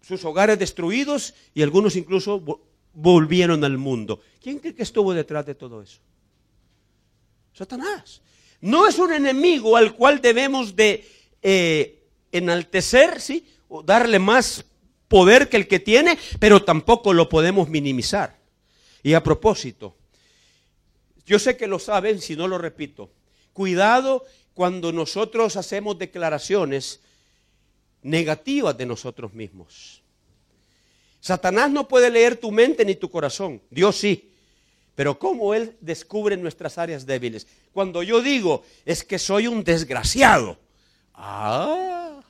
sus 0.00 0.24
hogares 0.24 0.56
destruidos 0.56 1.34
y 1.52 1.62
algunos 1.62 1.96
incluso 1.96 2.62
volvieron 2.94 3.64
al 3.64 3.76
mundo. 3.76 4.20
¿Quién 4.40 4.60
cree 4.60 4.76
que 4.76 4.84
estuvo 4.84 5.12
detrás 5.12 5.44
de 5.44 5.56
todo 5.56 5.82
eso? 5.82 5.98
Satanás. 7.58 8.22
No 8.60 8.86
es 8.86 8.98
un 8.98 9.12
enemigo 9.12 9.76
al 9.76 9.94
cual 9.94 10.20
debemos 10.20 10.76
de 10.76 11.04
eh, 11.42 12.04
enaltecer, 12.30 13.20
¿sí? 13.20 13.46
O 13.68 13.82
darle 13.82 14.20
más 14.20 14.64
poder 15.08 15.48
que 15.48 15.56
el 15.56 15.66
que 15.66 15.80
tiene, 15.80 16.16
pero 16.38 16.62
tampoco 16.62 17.12
lo 17.12 17.28
podemos 17.28 17.68
minimizar. 17.68 18.38
Y 19.02 19.14
a 19.14 19.24
propósito, 19.24 19.96
yo 21.26 21.40
sé 21.40 21.56
que 21.56 21.66
lo 21.66 21.80
saben, 21.80 22.20
si 22.20 22.36
no 22.36 22.46
lo 22.46 22.58
repito, 22.58 23.10
cuidado 23.52 24.24
cuando 24.54 24.92
nosotros 24.92 25.56
hacemos 25.56 25.98
declaraciones 25.98 27.00
negativas 28.02 28.78
de 28.78 28.86
nosotros 28.86 29.34
mismos. 29.34 30.02
Satanás 31.20 31.70
no 31.70 31.88
puede 31.88 32.10
leer 32.10 32.36
tu 32.36 32.52
mente 32.52 32.84
ni 32.84 32.94
tu 32.94 33.10
corazón, 33.10 33.60
Dios 33.68 33.96
sí. 33.96 34.30
Pero 34.98 35.16
¿cómo 35.16 35.54
Él 35.54 35.76
descubre 35.80 36.36
nuestras 36.36 36.76
áreas 36.76 37.06
débiles? 37.06 37.46
Cuando 37.72 38.02
yo 38.02 38.20
digo, 38.20 38.64
es 38.84 39.04
que 39.04 39.20
soy 39.20 39.46
un 39.46 39.62
desgraciado. 39.62 40.58
Ah, 41.14 42.20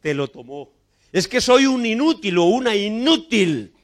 te 0.00 0.14
lo 0.14 0.26
tomó. 0.26 0.70
Es 1.12 1.28
que 1.28 1.42
soy 1.42 1.66
un 1.66 1.84
inútil 1.84 2.38
o 2.38 2.44
una 2.44 2.74
inútil. 2.74 3.74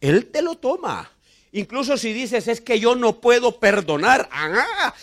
Él 0.00 0.24
te 0.30 0.40
lo 0.40 0.54
toma. 0.54 1.12
Incluso 1.52 1.98
si 1.98 2.14
dices, 2.14 2.48
es 2.48 2.62
que 2.62 2.80
yo 2.80 2.96
no 2.96 3.20
puedo 3.20 3.60
perdonar. 3.60 4.26
Ah, 4.32 4.94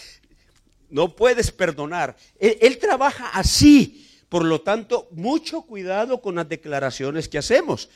no 0.90 1.16
puedes 1.16 1.52
perdonar. 1.52 2.18
Él, 2.40 2.58
él 2.60 2.80
trabaja 2.80 3.30
así. 3.36 4.10
Por 4.30 4.46
lo 4.46 4.62
tanto, 4.62 5.10
mucho 5.12 5.62
cuidado 5.62 6.22
con 6.22 6.34
las 6.34 6.50
declaraciones 6.50 7.30
que 7.30 7.38
hacemos. 7.38 7.88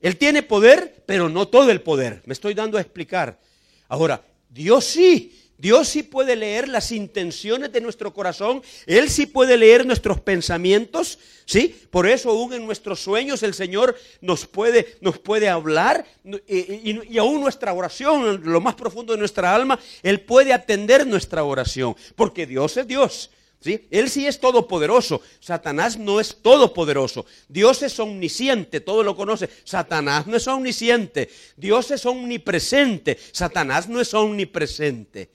Él 0.00 0.16
tiene 0.16 0.42
poder, 0.42 1.04
pero 1.04 1.28
no 1.28 1.48
todo 1.48 1.70
el 1.70 1.82
poder. 1.82 2.22
Me 2.24 2.32
estoy 2.32 2.54
dando 2.54 2.78
a 2.78 2.80
explicar. 2.80 3.44
Ahora, 3.88 4.24
Dios 4.48 4.84
sí, 4.84 5.32
Dios 5.58 5.88
sí 5.88 6.02
puede 6.02 6.36
leer 6.36 6.68
las 6.68 6.92
intenciones 6.92 7.72
de 7.72 7.80
nuestro 7.80 8.12
corazón, 8.12 8.62
Él 8.86 9.08
sí 9.08 9.26
puede 9.26 9.56
leer 9.56 9.86
nuestros 9.86 10.20
pensamientos, 10.20 11.18
¿sí? 11.46 11.74
Por 11.90 12.06
eso 12.06 12.30
aún 12.30 12.52
en 12.52 12.66
nuestros 12.66 13.00
sueños 13.00 13.42
el 13.42 13.54
Señor 13.54 13.96
nos 14.20 14.46
puede, 14.46 14.96
nos 15.00 15.18
puede 15.18 15.48
hablar 15.48 16.04
y, 16.46 16.90
y, 16.90 17.00
y 17.08 17.18
aún 17.18 17.40
nuestra 17.40 17.72
oración, 17.72 18.42
lo 18.44 18.60
más 18.60 18.74
profundo 18.74 19.14
de 19.14 19.18
nuestra 19.18 19.54
alma, 19.54 19.78
Él 20.02 20.20
puede 20.20 20.52
atender 20.52 21.06
nuestra 21.06 21.42
oración, 21.44 21.96
porque 22.14 22.46
Dios 22.46 22.76
es 22.76 22.86
Dios. 22.86 23.30
Él 23.64 24.08
sí 24.08 24.26
es 24.26 24.38
todopoderoso. 24.38 25.20
Satanás 25.40 25.98
no 25.98 26.20
es 26.20 26.36
todopoderoso. 26.42 27.26
Dios 27.48 27.82
es 27.82 27.98
omnisciente, 27.98 28.80
todo 28.80 29.02
lo 29.02 29.16
conoce. 29.16 29.48
Satanás 29.64 30.26
no 30.26 30.36
es 30.36 30.46
omnisciente. 30.46 31.30
Dios 31.56 31.90
es 31.90 32.06
omnipresente. 32.06 33.18
Satanás 33.32 33.88
no 33.88 34.00
es 34.00 34.14
omnipresente. 34.14 35.30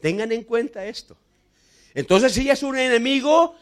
Tengan 0.00 0.32
en 0.32 0.44
cuenta 0.44 0.86
esto. 0.86 1.16
Entonces 1.94 2.32
sí 2.32 2.48
es 2.50 2.62
un 2.62 2.76
enemigo, 2.76 3.54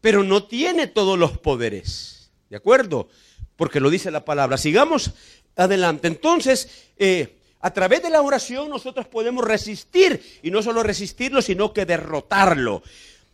pero 0.00 0.22
no 0.22 0.44
tiene 0.44 0.86
todos 0.86 1.18
los 1.18 1.38
poderes. 1.38 2.30
¿De 2.48 2.56
acuerdo? 2.56 3.08
Porque 3.56 3.80
lo 3.80 3.90
dice 3.90 4.10
la 4.10 4.24
palabra. 4.24 4.56
Sigamos 4.58 5.12
adelante. 5.56 6.08
Entonces, 6.08 6.68
eh, 6.96 7.36
a 7.60 7.70
través 7.72 8.02
de 8.02 8.10
la 8.10 8.22
oración 8.22 8.70
nosotros 8.70 9.06
podemos 9.06 9.44
resistir, 9.44 10.40
y 10.42 10.50
no 10.50 10.62
solo 10.62 10.82
resistirlo, 10.82 11.42
sino 11.42 11.72
que 11.72 11.84
derrotarlo. 11.84 12.82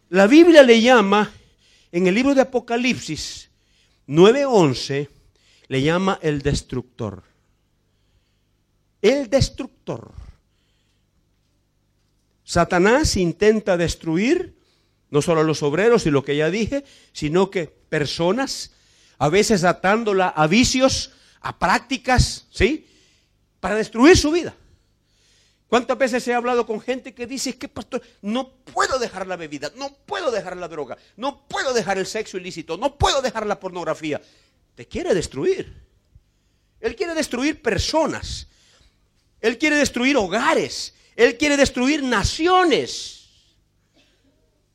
La 0.08 0.26
Biblia 0.26 0.62
le 0.62 0.80
llama, 0.80 1.32
en 1.90 2.06
el 2.06 2.14
libro 2.14 2.34
de 2.34 2.42
Apocalipsis 2.42 3.50
9:11, 4.06 5.08
le 5.68 5.82
llama 5.82 6.18
el 6.22 6.42
destructor. 6.42 7.24
El 9.02 9.28
destructor. 9.28 10.12
Satanás 12.44 13.16
intenta 13.16 13.76
destruir 13.76 14.56
no 15.10 15.22
solo 15.22 15.40
a 15.40 15.44
los 15.44 15.62
obreros 15.62 16.06
y 16.06 16.10
lo 16.10 16.24
que 16.24 16.36
ya 16.36 16.50
dije, 16.50 16.84
sino 17.12 17.50
que 17.50 17.66
personas, 17.66 18.72
a 19.18 19.28
veces 19.28 19.64
atándola 19.64 20.28
a 20.28 20.46
vicios, 20.46 21.12
a 21.40 21.58
prácticas, 21.58 22.46
¿sí? 22.50 22.86
Para 23.58 23.74
destruir 23.74 24.16
su 24.16 24.30
vida. 24.30 24.54
¿Cuántas 25.68 25.98
veces 25.98 26.26
he 26.28 26.34
hablado 26.34 26.64
con 26.64 26.80
gente 26.80 27.12
que 27.12 27.26
dice 27.26 27.58
que, 27.58 27.68
pastor, 27.68 28.00
no 28.22 28.50
puedo 28.50 28.98
dejar 28.98 29.26
la 29.26 29.36
bebida, 29.36 29.72
no 29.76 29.92
puedo 30.06 30.30
dejar 30.30 30.56
la 30.56 30.68
droga, 30.68 30.96
no 31.16 31.46
puedo 31.48 31.74
dejar 31.74 31.98
el 31.98 32.06
sexo 32.06 32.36
ilícito, 32.36 32.76
no 32.76 32.96
puedo 32.96 33.20
dejar 33.20 33.46
la 33.46 33.58
pornografía? 33.58 34.20
Te 34.76 34.86
quiere 34.86 35.12
destruir. 35.12 35.74
Él 36.80 36.94
quiere 36.94 37.14
destruir 37.14 37.60
personas. 37.62 38.46
Él 39.40 39.58
quiere 39.58 39.76
destruir 39.76 40.16
hogares. 40.16 40.94
Él 41.16 41.36
quiere 41.36 41.56
destruir 41.56 42.02
naciones. 42.02 43.28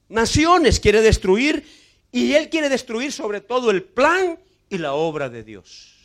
Naciones 0.09 0.79
quiere 0.79 1.01
destruir 1.01 1.65
y 2.11 2.33
Él 2.33 2.49
quiere 2.49 2.67
destruir 2.67 3.13
sobre 3.13 3.39
todo 3.39 3.71
el 3.71 3.83
plan 3.83 4.37
y 4.69 4.77
la 4.77 4.93
obra 4.93 5.29
de 5.29 5.43
Dios. 5.43 5.95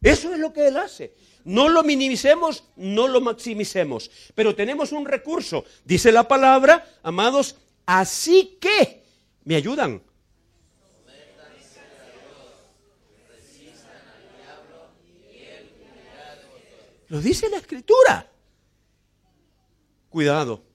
Eso 0.00 0.32
es 0.32 0.38
lo 0.38 0.52
que 0.52 0.68
Él 0.68 0.76
hace. 0.78 1.12
No 1.46 1.68
lo 1.68 1.84
minimicemos, 1.84 2.64
no 2.74 3.06
lo 3.06 3.20
maximicemos, 3.20 4.10
pero 4.34 4.56
tenemos 4.56 4.90
un 4.90 5.06
recurso. 5.06 5.64
Dice 5.84 6.10
la 6.10 6.26
palabra, 6.26 6.84
amados, 7.04 7.54
así 7.86 8.58
que 8.60 9.04
me 9.44 9.54
ayudan. 9.54 10.02
Lo 17.06 17.20
dice 17.20 17.48
la 17.48 17.58
escritura. 17.58 18.28
Cuidado. 20.10 20.65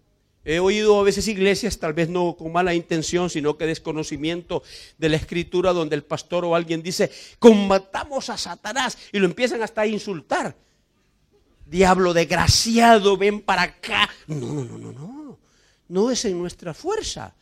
He 0.43 0.59
oído 0.59 0.99
a 0.99 1.03
veces 1.03 1.27
iglesias, 1.27 1.77
tal 1.77 1.93
vez 1.93 2.09
no 2.09 2.35
con 2.35 2.51
mala 2.51 2.73
intención, 2.73 3.29
sino 3.29 3.57
que 3.57 3.67
desconocimiento 3.67 4.63
de 4.97 5.09
la 5.09 5.17
escritura, 5.17 5.71
donde 5.71 5.95
el 5.95 6.03
pastor 6.03 6.45
o 6.45 6.55
alguien 6.55 6.81
dice, 6.81 7.11
combatamos 7.37 8.29
a 8.29 8.37
Satanás, 8.37 8.97
y 9.11 9.19
lo 9.19 9.25
empiezan 9.25 9.61
hasta 9.61 9.81
a 9.81 9.87
insultar. 9.87 10.55
Diablo 11.65 12.13
desgraciado, 12.13 13.17
ven 13.17 13.41
para 13.41 13.61
acá. 13.61 14.09
No, 14.27 14.35
no, 14.35 14.65
no, 14.65 14.77
no, 14.77 14.91
no. 14.91 15.39
No 15.87 16.11
es 16.11 16.25
en 16.25 16.37
nuestra 16.37 16.73
fuerza. 16.73 17.35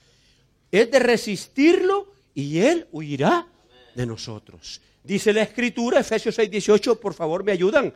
Es 0.72 0.92
de 0.92 1.00
resistirlo 1.00 2.12
y 2.36 2.60
él 2.60 2.88
huirá 2.92 3.48
de 3.96 4.06
nosotros. 4.06 4.82
Dice 5.04 5.34
la 5.34 5.42
escritura, 5.42 6.00
Efesios 6.00 6.36
6, 6.36 6.52
18, 6.52 7.00
por 7.00 7.14
favor 7.14 7.44
me 7.44 7.52
ayudan. 7.52 7.94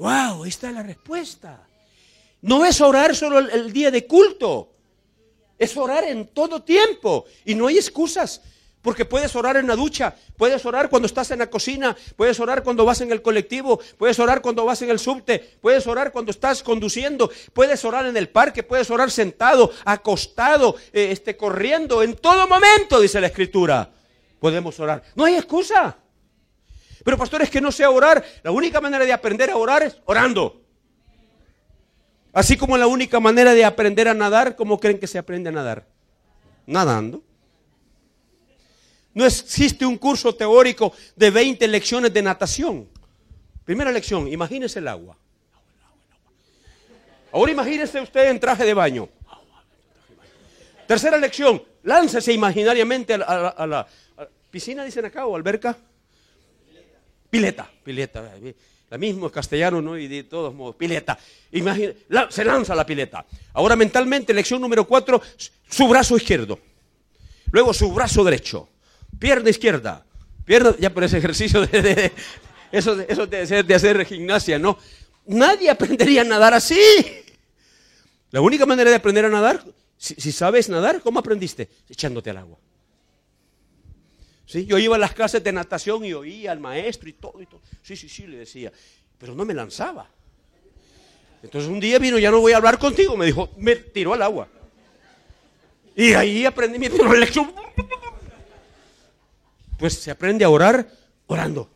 Wow, 0.00 0.46
esta 0.46 0.70
es 0.70 0.74
la 0.74 0.82
respuesta. 0.82 1.60
No 2.40 2.64
es 2.64 2.80
orar 2.80 3.14
solo 3.14 3.38
el, 3.38 3.70
día 3.70 3.90
de 3.90 4.06
culto, 4.06 4.72
es 5.58 5.76
orar 5.76 6.04
en 6.04 6.28
todo 6.28 6.62
tiempo 6.62 7.26
y 7.44 7.54
no 7.54 7.66
hay 7.66 7.76
excusas. 7.76 8.40
Porque 8.80 9.04
puedes 9.04 9.36
orar 9.36 9.58
en 9.58 9.66
la 9.66 9.76
ducha, 9.76 10.16
puedes 10.38 10.64
orar 10.64 10.88
cuando 10.88 11.04
estás 11.04 11.30
en 11.32 11.40
la 11.40 11.50
cocina, 11.50 11.94
puedes 12.16 12.40
orar 12.40 12.62
cuando 12.62 12.86
vas 12.86 13.02
en 13.02 13.12
el 13.12 13.20
colectivo, 13.20 13.78
puedes 13.98 14.18
orar 14.18 14.40
cuando 14.40 14.64
vas 14.64 14.80
en 14.80 14.88
el 14.88 14.98
subte, 14.98 15.38
puedes 15.60 15.86
orar 15.86 16.12
cuando 16.12 16.30
estás 16.30 16.62
conduciendo, 16.62 17.30
puedes 17.52 17.84
orar 17.84 18.06
en 18.06 18.16
el 18.16 18.30
parque, 18.30 18.62
puedes 18.62 18.90
orar 18.90 19.10
sentado, 19.10 19.70
acostado, 19.84 20.76
eh, 20.94 21.08
este, 21.10 21.36
corriendo, 21.36 22.02
en 22.02 22.16
todo 22.16 22.48
momento, 22.48 23.00
dice 23.00 23.20
la 23.20 23.26
escritura. 23.26 23.92
Podemos 24.38 24.80
orar. 24.80 25.02
No 25.14 25.26
hay 25.26 25.34
excusa. 25.34 25.98
Pero 27.04 27.16
pastor, 27.16 27.42
es 27.42 27.50
que 27.50 27.60
no 27.60 27.72
sé 27.72 27.86
orar. 27.86 28.24
La 28.42 28.50
única 28.50 28.80
manera 28.80 29.04
de 29.04 29.12
aprender 29.12 29.50
a 29.50 29.56
orar 29.56 29.82
es 29.82 29.96
orando. 30.04 30.60
Así 32.32 32.56
como 32.56 32.76
la 32.76 32.86
única 32.86 33.18
manera 33.18 33.54
de 33.54 33.64
aprender 33.64 34.08
a 34.08 34.14
nadar, 34.14 34.54
¿cómo 34.54 34.78
creen 34.78 34.98
que 34.98 35.06
se 35.06 35.18
aprende 35.18 35.48
a 35.48 35.52
nadar? 35.52 35.86
Nadando. 36.66 37.22
No 39.12 39.24
existe 39.24 39.84
un 39.84 39.98
curso 39.98 40.34
teórico 40.34 40.92
de 41.16 41.30
20 41.30 41.66
lecciones 41.66 42.12
de 42.12 42.22
natación. 42.22 42.88
Primera 43.64 43.90
lección, 43.90 44.28
imagínese 44.28 44.78
el 44.78 44.88
agua. 44.88 45.16
Ahora 47.32 47.50
imagínese 47.50 48.00
usted 48.00 48.30
en 48.30 48.38
traje 48.38 48.64
de 48.64 48.74
baño. 48.74 49.08
Tercera 50.86 51.16
lección, 51.16 51.62
láncese 51.82 52.32
imaginariamente 52.32 53.14
a 53.14 53.18
la, 53.18 53.24
a 53.24 53.36
la, 53.38 53.48
a 53.48 53.66
la 53.66 53.88
piscina, 54.50 54.84
dicen 54.84 55.04
acá, 55.04 55.26
o 55.26 55.36
alberca. 55.36 55.76
Pileta, 57.30 57.70
pileta. 57.84 58.32
La 58.90 58.98
misma 58.98 59.30
castellano, 59.30 59.80
¿no? 59.80 59.96
Y 59.96 60.08
de 60.08 60.24
todos 60.24 60.52
modos, 60.52 60.74
pileta. 60.74 61.16
Imagina, 61.52 61.92
se 62.28 62.44
lanza 62.44 62.74
la 62.74 62.84
pileta. 62.84 63.24
Ahora 63.52 63.76
mentalmente, 63.76 64.34
lección 64.34 64.60
número 64.60 64.84
cuatro, 64.84 65.22
su 65.68 65.88
brazo 65.88 66.16
izquierdo. 66.16 66.58
Luego 67.52 67.72
su 67.72 67.92
brazo 67.92 68.24
derecho. 68.24 68.68
Pierna 69.18 69.48
izquierda. 69.48 70.04
Pierna, 70.44 70.74
ya 70.78 70.92
por 70.92 71.04
ese 71.04 71.18
ejercicio 71.18 71.64
de, 71.66 72.12
eso 72.72 72.96
de, 72.96 73.40
hacer, 73.40 73.64
de 73.64 73.74
hacer 73.74 74.04
gimnasia, 74.04 74.58
¿no? 74.58 74.76
Nadie 75.26 75.70
aprendería 75.70 76.22
a 76.22 76.24
nadar 76.24 76.54
así. 76.54 76.80
La 78.32 78.40
única 78.40 78.66
manera 78.66 78.90
de 78.90 78.96
aprender 78.96 79.24
a 79.24 79.28
nadar, 79.28 79.64
si, 79.96 80.14
si 80.14 80.32
sabes 80.32 80.68
nadar, 80.68 81.00
¿cómo 81.00 81.20
aprendiste? 81.20 81.68
Echándote 81.88 82.30
al 82.30 82.38
agua. 82.38 82.58
¿Sí? 84.50 84.66
Yo 84.66 84.78
iba 84.78 84.96
a 84.96 84.98
las 84.98 85.14
clases 85.14 85.44
de 85.44 85.52
natación 85.52 86.04
y 86.04 86.12
oía 86.12 86.50
al 86.50 86.58
maestro 86.58 87.08
y 87.08 87.12
todo, 87.12 87.40
y 87.40 87.46
todo. 87.46 87.60
Sí, 87.84 87.94
sí, 87.94 88.08
sí, 88.08 88.26
le 88.26 88.38
decía. 88.38 88.72
Pero 89.16 89.32
no 89.32 89.44
me 89.44 89.54
lanzaba. 89.54 90.10
Entonces 91.40 91.70
un 91.70 91.78
día 91.78 92.00
vino, 92.00 92.18
ya 92.18 92.32
no 92.32 92.40
voy 92.40 92.50
a 92.50 92.56
hablar 92.56 92.76
contigo. 92.76 93.16
Me 93.16 93.26
dijo, 93.26 93.50
me 93.58 93.76
tiró 93.76 94.12
al 94.12 94.22
agua. 94.22 94.48
Y 95.94 96.14
ahí 96.14 96.44
aprendí 96.46 96.80
mi 96.80 96.88
lección. 96.88 97.52
Pues 99.78 99.94
se 99.94 100.10
aprende 100.10 100.44
a 100.44 100.50
orar 100.50 100.90
orando. 101.28 101.70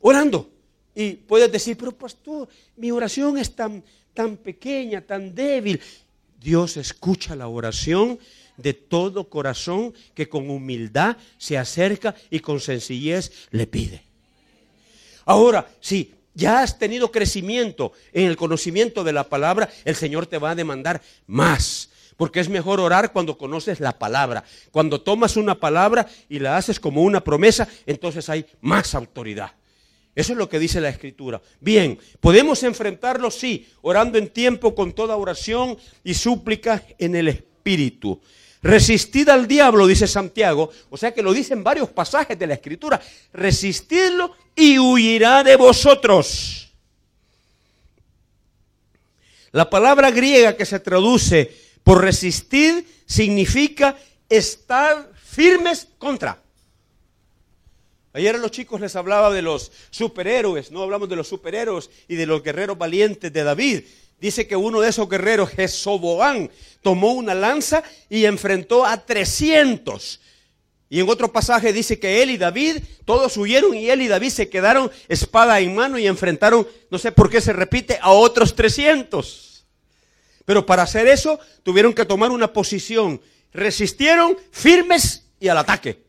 Orando. 0.00 0.50
Y 0.96 1.12
puedes 1.12 1.52
decir, 1.52 1.76
pero 1.76 1.92
pastor, 1.92 2.48
mi 2.74 2.90
oración 2.90 3.38
es 3.38 3.54
tan, 3.54 3.84
tan 4.14 4.36
pequeña, 4.36 5.00
tan 5.00 5.32
débil. 5.32 5.80
Dios 6.40 6.76
escucha 6.76 7.36
la 7.36 7.46
oración 7.46 8.18
de 8.58 8.74
todo 8.74 9.30
corazón 9.30 9.94
que 10.14 10.28
con 10.28 10.50
humildad 10.50 11.16
se 11.38 11.56
acerca 11.56 12.14
y 12.28 12.40
con 12.40 12.60
sencillez 12.60 13.32
le 13.50 13.66
pide. 13.66 14.02
Ahora, 15.24 15.66
si 15.80 16.14
ya 16.34 16.62
has 16.62 16.78
tenido 16.78 17.10
crecimiento 17.10 17.92
en 18.12 18.26
el 18.26 18.36
conocimiento 18.36 19.02
de 19.04 19.12
la 19.12 19.24
palabra, 19.24 19.68
el 19.84 19.96
Señor 19.96 20.26
te 20.26 20.38
va 20.38 20.50
a 20.50 20.54
demandar 20.54 21.00
más. 21.26 21.90
Porque 22.16 22.40
es 22.40 22.48
mejor 22.48 22.80
orar 22.80 23.12
cuando 23.12 23.38
conoces 23.38 23.78
la 23.78 23.98
palabra. 23.98 24.44
Cuando 24.72 25.00
tomas 25.00 25.36
una 25.36 25.54
palabra 25.54 26.08
y 26.28 26.40
la 26.40 26.56
haces 26.56 26.80
como 26.80 27.02
una 27.02 27.22
promesa, 27.22 27.68
entonces 27.86 28.28
hay 28.28 28.44
más 28.60 28.94
autoridad. 28.94 29.52
Eso 30.14 30.32
es 30.32 30.38
lo 30.38 30.48
que 30.48 30.58
dice 30.58 30.80
la 30.80 30.88
escritura. 30.88 31.40
Bien, 31.60 31.96
podemos 32.20 32.64
enfrentarlo, 32.64 33.30
sí, 33.30 33.68
orando 33.82 34.18
en 34.18 34.28
tiempo 34.28 34.74
con 34.74 34.92
toda 34.92 35.16
oración 35.16 35.78
y 36.02 36.14
súplica 36.14 36.82
en 36.98 37.14
el 37.14 37.28
Espíritu. 37.28 38.20
Resistid 38.62 39.28
al 39.28 39.46
diablo, 39.46 39.86
dice 39.86 40.06
Santiago, 40.06 40.70
o 40.90 40.96
sea 40.96 41.14
que 41.14 41.22
lo 41.22 41.32
dicen 41.32 41.62
varios 41.62 41.90
pasajes 41.90 42.38
de 42.38 42.46
la 42.46 42.54
escritura. 42.54 43.00
Resistidlo 43.32 44.34
y 44.54 44.78
huirá 44.78 45.44
de 45.44 45.56
vosotros. 45.56 46.72
La 49.52 49.70
palabra 49.70 50.10
griega 50.10 50.56
que 50.56 50.66
se 50.66 50.80
traduce 50.80 51.54
por 51.82 52.02
resistir 52.02 52.86
significa 53.06 53.96
estar 54.28 55.10
firmes 55.14 55.88
contra. 55.98 56.42
Ayer 58.12 58.34
a 58.34 58.38
los 58.38 58.50
chicos 58.50 58.80
les 58.80 58.96
hablaba 58.96 59.32
de 59.32 59.42
los 59.42 59.70
superhéroes, 59.90 60.72
no 60.72 60.82
hablamos 60.82 61.08
de 61.08 61.16
los 61.16 61.28
superhéroes 61.28 61.88
y 62.08 62.16
de 62.16 62.26
los 62.26 62.42
guerreros 62.42 62.76
valientes 62.76 63.32
de 63.32 63.44
David. 63.44 63.84
Dice 64.20 64.46
que 64.46 64.56
uno 64.56 64.80
de 64.80 64.88
esos 64.88 65.08
guerreros, 65.08 65.50
Jesoboán, 65.50 66.50
tomó 66.82 67.12
una 67.12 67.34
lanza 67.34 67.82
y 68.08 68.24
enfrentó 68.24 68.84
a 68.84 69.04
300. 69.04 70.20
Y 70.90 71.00
en 71.00 71.08
otro 71.08 71.30
pasaje 71.30 71.72
dice 71.72 71.98
que 71.98 72.22
él 72.22 72.30
y 72.30 72.38
David, 72.38 72.78
todos 73.04 73.36
huyeron 73.36 73.76
y 73.76 73.90
él 73.90 74.02
y 74.02 74.08
David 74.08 74.30
se 74.30 74.48
quedaron 74.48 74.90
espada 75.08 75.60
en 75.60 75.74
mano 75.74 75.98
y 75.98 76.06
enfrentaron, 76.06 76.66
no 76.90 76.98
sé 76.98 77.12
por 77.12 77.28
qué 77.28 77.40
se 77.40 77.52
repite, 77.52 77.98
a 78.00 78.10
otros 78.10 78.54
300. 78.54 79.66
Pero 80.46 80.64
para 80.64 80.82
hacer 80.82 81.06
eso 81.06 81.38
tuvieron 81.62 81.92
que 81.92 82.06
tomar 82.06 82.30
una 82.30 82.52
posición. 82.52 83.20
Resistieron 83.52 84.36
firmes 84.50 85.24
y 85.38 85.48
al 85.48 85.58
ataque. 85.58 86.02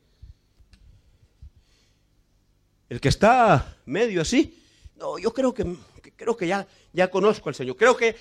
El 2.88 3.02
que 3.02 3.10
está 3.10 3.78
medio 3.86 4.22
así, 4.22 4.58
no, 4.96 5.20
yo 5.20 5.34
creo 5.34 5.54
que, 5.54 5.66
creo 6.20 6.36
que 6.36 6.48
ya, 6.48 6.68
ya 6.92 7.10
conozco 7.10 7.50
al 7.50 7.56
Señor. 7.56 7.78
Creo 7.78 7.96
que, 7.96 8.16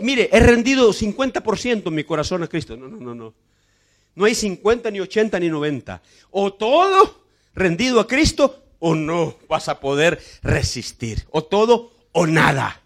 mire, 0.00 0.30
he 0.32 0.38
rendido 0.38 0.92
50% 0.92 1.88
en 1.88 1.94
mi 1.94 2.04
corazón 2.04 2.42
a 2.44 2.46
Cristo. 2.46 2.76
No, 2.76 2.86
no, 2.86 2.98
no, 2.98 3.14
no. 3.14 3.34
No 4.14 4.24
hay 4.24 4.34
50, 4.34 4.90
ni 4.90 5.00
80, 5.00 5.40
ni 5.40 5.48
90. 5.48 6.00
O 6.30 6.52
todo 6.52 7.24
rendido 7.54 7.98
a 7.98 8.06
Cristo, 8.06 8.62
o 8.78 8.94
no 8.94 9.36
vas 9.48 9.68
a 9.68 9.80
poder 9.80 10.22
resistir. 10.42 11.26
O 11.30 11.42
todo 11.42 11.92
o 12.12 12.26
nada. 12.26 12.80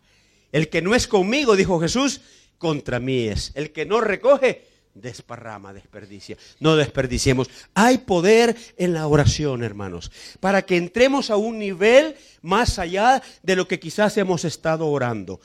El 0.53 0.71
que 0.71 0.81
no 0.81 0.95
es 0.95 1.07
conmigo, 1.07 1.55
dijo 1.55 1.79
Jesús, 1.79 2.23
contra 2.57 2.99
mí 2.99 3.29
es. 3.29 3.53
El 3.55 3.73
que 3.73 3.85
no 3.85 4.01
recoge, 4.01 4.65
desparrama, 5.01 5.73
desperdicia. 5.73 6.37
No 6.61 6.77
desperdiciemos. 6.77 7.49
Hay 7.75 7.99
poder 7.99 8.57
en 8.77 8.95
la 8.95 9.07
oración, 9.07 9.63
hermanos, 9.63 10.11
para 10.41 10.63
que 10.63 10.77
entremos 10.77 11.31
a 11.31 11.37
un 11.37 11.59
nivel 11.59 12.17
más 12.43 12.79
allá 12.79 13.23
de 13.43 13.57
lo 13.57 13.69
que 13.69 13.79
quizás 13.79 14.17
hemos 14.17 14.45
estado 14.45 14.87
orando. 14.87 15.41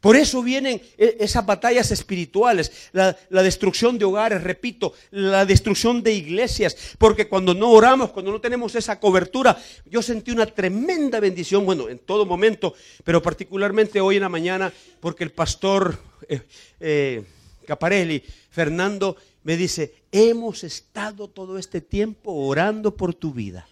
Por 0.00 0.14
eso 0.14 0.42
vienen 0.42 0.80
e, 0.98 1.16
esas 1.20 1.44
batallas 1.44 1.90
espirituales, 1.90 2.90
la, 2.92 3.16
destrucción 3.42 3.98
de 3.98 4.04
hogares, 4.04 4.42
repito, 4.42 4.92
la 5.10 5.44
destrucción 5.44 6.02
de 6.02 6.12
iglesias, 6.12 6.94
porque 6.98 7.26
cuando 7.26 7.54
no 7.54 7.70
oramos, 7.70 8.10
cuando 8.10 8.30
no 8.30 8.40
tenemos 8.40 8.74
esa 8.74 9.00
cobertura, 9.00 9.56
yo 9.84 10.02
sentí 10.02 10.30
una 10.30 10.46
tremenda 10.46 11.18
bendición, 11.18 11.64
bueno, 11.64 11.88
en 11.88 11.98
todo 11.98 12.26
momento, 12.26 12.74
pero 13.02 13.22
particularmente 13.22 14.00
hoy 14.00 14.16
en 14.16 14.22
la 14.22 14.28
mañana, 14.28 14.72
porque 15.00 15.24
el 15.24 15.32
pastor 15.32 15.98
eh, 16.28 16.42
eh, 16.78 17.24
Caparelli 17.66 18.22
Fernando 18.50 19.16
me 19.42 19.56
dice, 19.56 19.94
hemos 20.10 20.64
estado 20.64 21.28
todo 21.28 21.58
este 21.58 21.80
tiempo 21.80 22.32
orando 22.32 22.96
por 22.96 23.14
tu 23.14 23.32
vida, 23.32 23.68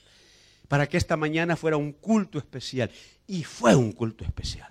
para 0.69 0.89
que 0.89 0.99
esta 0.99 1.17
mañana 1.17 1.57
fuera 1.57 1.77
un 1.77 1.93
culto 1.93 2.39
especial. 2.39 2.91
Y 3.27 3.43
fue 3.45 3.75
un 3.75 3.93
culto 3.93 4.25
especial. 4.25 4.71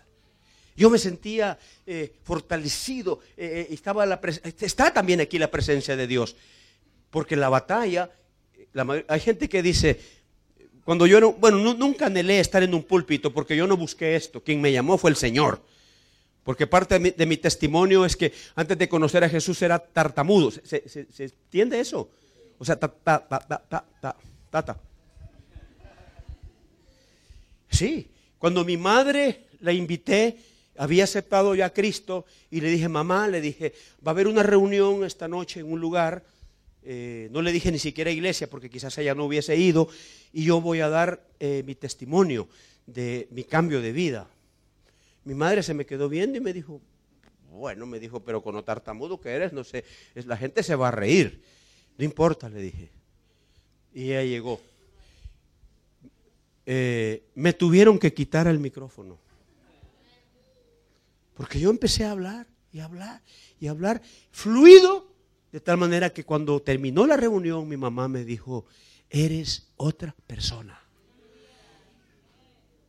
Yo 0.76 0.90
me 0.90 0.98
sentía 0.98 1.58
eh, 1.86 2.14
fortalecido, 2.24 3.20
eh, 3.38 3.68
eh, 3.70 3.74
estaba 3.74 4.06
la 4.06 4.20
está 4.60 4.94
también 4.94 5.22
aquí 5.22 5.38
la 5.38 5.52
presencia 5.52 5.96
de 5.96 6.08
Dios, 6.08 6.36
porque 7.10 7.36
la 7.36 7.50
batalla, 7.50 8.12
hay 9.08 9.20
gente 9.20 9.50
que 9.50 9.62
dice, 9.62 10.00
cuando 10.84 11.06
yo 11.06 11.20
no, 11.20 11.34
bueno, 11.34 11.74
nunca 11.76 12.08
anhelé 12.08 12.40
estar 12.40 12.64
en 12.64 12.74
un 12.74 12.84
púlpito 12.84 13.32
porque 13.32 13.56
yo 13.56 13.68
no 13.68 13.78
busqué 13.78 14.16
esto, 14.16 14.44
quien 14.44 14.62
me 14.62 14.72
llamó 14.72 14.98
fue 14.98 15.12
el 15.12 15.16
Señor. 15.16 15.62
Porque 16.44 16.68
parte 16.68 17.00
de 17.00 17.26
mi, 17.26 17.38
testimonio 17.38 18.06
es 18.06 18.18
que 18.18 18.34
antes 18.56 18.78
de 18.78 18.90
conocer 18.90 19.24
a 19.24 19.30
Jesús 19.30 19.62
era 19.62 19.80
tartamudo. 19.80 20.52
¿Se, 20.52 20.84
entiende 21.18 21.80
eso? 21.80 22.10
O 22.58 22.66
sea, 22.66 22.78
ta, 22.78 22.90
ta, 22.90 23.86
ta. 24.52 24.78
Sí, 27.70 28.08
cuando 28.38 28.66
mi 28.66 28.78
madre 28.78 29.46
la 29.62 29.72
invité, 29.72 30.38
había 30.78 31.06
aceptado 31.06 31.56
ya 31.56 31.68
a 31.68 31.74
Cristo 31.74 32.26
y 32.52 32.60
le 32.62 32.70
dije, 32.70 32.90
mamá, 32.90 33.28
le 33.28 33.40
dije, 33.40 33.74
va 34.06 34.12
a 34.12 34.14
haber 34.14 34.28
una 34.28 34.44
reunión 34.44 35.06
esta 35.06 35.28
noche 35.28 35.62
en 35.62 35.72
un 35.72 35.80
lugar. 35.80 36.24
Eh, 36.84 37.30
no 37.32 37.42
le 37.42 37.54
dije 37.54 37.72
ni 37.72 37.80
siquiera 37.80 38.12
iglesia 38.12 38.50
porque 38.50 38.70
quizás 38.70 38.98
ella 38.98 39.16
no 39.16 39.26
hubiese 39.26 39.56
ido 39.56 39.88
y 40.34 40.44
yo 40.44 40.60
voy 40.60 40.82
a 40.82 40.90
dar 40.90 41.26
eh, 41.40 41.64
mi 41.66 41.76
testimonio 41.76 42.50
de 42.86 43.28
mi 43.32 43.46
cambio 43.46 43.82
de 43.82 43.94
vida. 43.94 44.28
Mi 45.26 45.34
madre 45.34 45.64
se 45.64 45.74
me 45.74 45.86
quedó 45.86 46.10
viendo 46.10 46.38
y 46.38 46.42
me 46.42 46.54
dijo, 46.54 46.82
bueno, 47.52 47.86
me 47.86 48.00
dijo, 48.00 48.20
pero 48.20 48.42
con 48.42 48.56
lo 48.56 48.64
tartamudo 48.64 49.20
que 49.20 49.30
eres, 49.30 49.54
no 49.54 49.64
sé, 49.64 49.86
la 50.16 50.38
gente 50.38 50.64
se 50.64 50.76
va 50.76 50.90
a 50.90 50.92
reír. 50.92 51.42
No 51.98 52.04
importa, 52.04 52.50
le 52.50 52.62
dije. 52.62 52.90
Y 53.94 54.12
ella 54.12 54.24
llegó. 54.24 54.60
Eh, 56.66 57.24
me 57.36 57.54
tuvieron 57.54 58.00
que 58.00 58.14
quitar 58.14 58.48
el 58.48 58.60
micrófono. 58.60 59.18
Porque 61.36 61.60
yo 61.60 61.70
empecé 61.70 62.06
a 62.06 62.12
hablar 62.12 62.48
y 62.72 62.80
hablar 62.80 63.22
y 63.60 63.68
hablar 63.68 64.02
fluido, 64.32 65.08
de 65.52 65.60
tal 65.60 65.78
manera 65.78 66.12
que 66.12 66.24
cuando 66.24 66.62
terminó 66.62 67.06
la 67.06 67.18
reunión 67.18 67.68
mi 67.68 67.78
mamá 67.78 68.08
me 68.08 68.26
dijo, 68.26 68.66
eres 69.10 69.68
otra 69.78 70.16
persona. 70.26 70.83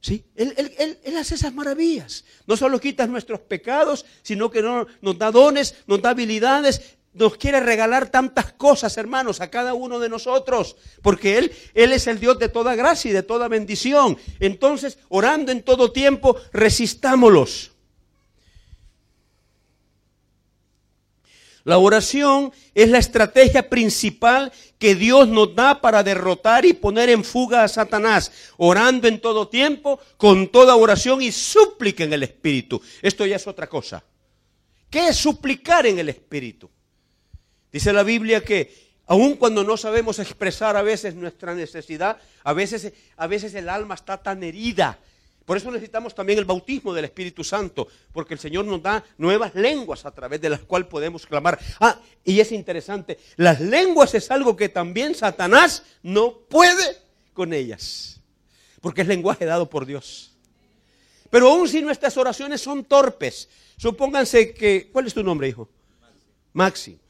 ¿Sí? 0.05 0.23
Él, 0.37 1.17
hace 1.17 1.35
esas 1.35 1.55
maravillas. 1.55 2.27
No 2.47 2.59
solo 2.59 2.79
quita 2.79 3.07
nuestros 3.07 3.40
pecados, 3.40 4.05
sino 4.21 4.51
que 4.51 4.61
no, 4.61 4.87
nos 5.01 5.17
da 5.17 5.31
dones, 5.31 5.77
nos 5.87 6.03
da 6.03 6.11
habilidades, 6.11 6.99
nos 7.14 7.38
quiere 7.38 7.59
regalar 7.61 8.11
tantas 8.11 8.53
cosas, 8.53 8.99
hermanos, 8.99 9.40
a 9.40 9.49
cada 9.49 9.73
uno 9.73 9.99
de 9.99 10.11
nosotros, 10.11 10.77
porque 11.01 11.38
Él, 11.38 11.53
Él 11.73 11.95
es 11.95 12.07
el 12.07 12.21
Dios 12.21 12.38
de 12.38 12.51
toda 12.51 12.75
gracia 12.75 13.12
y 13.12 13.14
de 13.14 13.23
toda 13.23 13.49
bendición. 13.49 14.19
Entonces, 14.40 14.99
orando 15.09 15.53
en 15.53 15.62
todo 15.62 15.90
tiempo, 15.90 16.37
resistámoslos. 16.53 17.73
La 21.64 21.79
oración 21.79 22.53
es 22.74 22.90
la 22.90 22.98
estrategia 22.98 23.70
principal 23.70 24.53
que 24.79 24.94
Dios 24.94 25.29
nos 25.29 25.55
da 25.55 25.81
para 25.81 26.03
derrotar 26.03 26.66
y 26.66 26.74
poner 26.74 27.09
en 27.09 27.24
fuga 27.24 27.64
a 27.64 27.68
Satanás, 27.68 28.31
orando 28.59 29.09
en 29.09 29.18
todo 29.18 29.48
tiempo, 29.48 29.98
con 30.18 30.48
toda 30.48 30.77
oración 30.77 31.22
y 31.22 31.33
súplica 31.33 32.05
en 32.05 32.12
el 32.12 32.22
Espíritu. 32.22 32.83
Esto 33.00 33.24
ya 33.24 33.37
es 33.37 33.46
otra 33.46 33.66
cosa. 33.66 34.05
¿Qué 34.90 35.09
es 35.09 35.16
suplicar 35.16 35.87
en 35.87 35.98
el 35.98 36.11
Espíritu? 36.11 36.70
Dice 37.72 37.94
la 37.94 38.03
Biblia 38.03 38.44
que 38.44 38.85
aun 39.07 39.37
cuando 39.37 39.64
no 39.64 39.79
sabemos 39.79 40.18
expresar 40.18 40.77
a 40.77 40.83
veces 40.83 41.14
nuestra 41.14 41.55
necesidad, 41.55 42.18
a 42.42 42.53
veces, 42.53 42.92
a 43.16 43.27
veces 43.27 43.55
el 43.55 43.70
alma 43.70 43.94
está 43.94 44.22
tan 44.22 44.42
herida 44.42 44.98
por 45.44 45.57
eso 45.57 45.70
necesitamos 45.70 46.14
también 46.14 46.38
el 46.38 46.44
bautismo 46.44 46.94
del 46.94 47.04
Espíritu 47.04 47.44
Santo, 47.44 47.87
porque 48.12 48.35
el 48.35 48.40
Señor 48.40 48.64
nos 48.64 48.83
da 48.83 49.04
nuevas 49.18 49.54
lenguas 49.54 50.07
a 50.07 50.11
través 50.11 50.40
de 50.40 50.48
las 50.48 50.61
cuales 50.61 50.88
podemos 50.88 51.26
clamar. 51.26 51.59
Ah, 51.80 52.00
y 52.24 52.40
es 52.40 52.50
interesante, 52.52 53.18
las 53.37 53.61
lenguas 53.61 54.14
es 54.14 54.30
algo 54.30 54.57
que 54.57 54.68
también 54.68 55.14
Satanás 55.14 55.83
no 56.02 56.38
puede 56.48 56.98
con 57.35 57.52
ellas, 57.52 58.20
porque 58.80 59.02
es 59.02 59.09
lenguaje 59.09 59.44
dado 59.44 59.68
por 59.68 59.85
Dios. 59.85 60.33
Pero 61.28 61.50
aún 61.50 61.68
si 61.68 61.83
nuestras 61.83 62.16
oraciones 62.16 62.61
son 62.61 62.85
torpes, 62.85 63.48
supónganse 63.76 64.54
que, 64.54 64.88
¿cuál 64.92 65.07
es 65.07 65.14
tu 65.14 65.22
nombre, 65.22 65.48
hijo? 65.48 65.68
Maxi. 66.52 66.92
Maxi. 66.92 67.00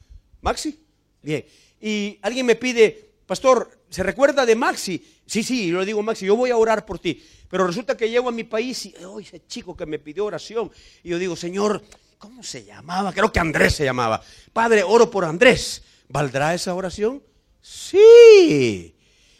Maxi. 0.40 0.84
Bien. 1.22 1.44
Y 1.80 2.18
alguien 2.22 2.46
me 2.46 2.56
pide, 2.56 3.12
pastor, 3.26 3.70
¿se 3.94 4.02
recuerda 4.02 4.44
de 4.44 4.56
Maxi? 4.56 5.00
Sí, 5.24 5.44
sí, 5.44 5.68
yo 5.68 5.78
le 5.78 5.86
digo, 5.86 6.02
Maxi, 6.02 6.26
yo 6.26 6.34
voy 6.34 6.50
a 6.50 6.56
orar 6.56 6.84
por 6.84 6.98
ti. 6.98 7.22
Pero 7.48 7.64
resulta 7.64 7.96
que 7.96 8.10
llego 8.10 8.28
a 8.28 8.32
mi 8.32 8.42
país 8.42 8.86
y, 8.86 8.94
oh, 9.04 9.20
ese 9.20 9.46
chico 9.46 9.76
que 9.76 9.86
me 9.86 10.00
pidió 10.00 10.24
oración. 10.24 10.68
Y 11.04 11.10
yo 11.10 11.18
digo, 11.18 11.36
Señor, 11.36 11.80
¿cómo 12.18 12.42
se 12.42 12.64
llamaba? 12.64 13.12
Creo 13.12 13.30
que 13.30 13.38
Andrés 13.38 13.76
se 13.76 13.84
llamaba. 13.84 14.20
Padre, 14.52 14.82
oro 14.82 15.08
por 15.12 15.24
Andrés. 15.24 15.84
¿Valdrá 16.08 16.54
esa 16.54 16.74
oración? 16.74 17.22
Sí. 17.60 18.96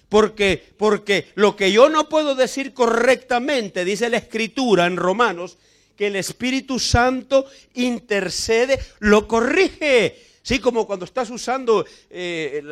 Porque, 0.09 0.62
porque 0.77 1.33
lo 1.35 1.57
que 1.57 1.73
yo 1.73 1.88
no 1.88 2.09
puedo 2.09 2.37
decir 2.37 2.73
correctamente, 2.73 3.85
dice 3.85 4.09
la 4.09 4.19
escritura 4.19 4.87
en 4.87 4.97
Romanos, 4.97 5.59
que 5.97 6.07
el 6.07 6.14
Espíritu 6.14 6.79
Santo 6.79 7.47
intercede, 7.75 8.79
lo 9.01 9.27
corrige. 9.27 10.34
Sí, 10.44 10.59
como 10.59 10.87
cuando 10.87 11.07
estás 11.07 11.30
usando 11.30 11.87
eh, 12.11 12.62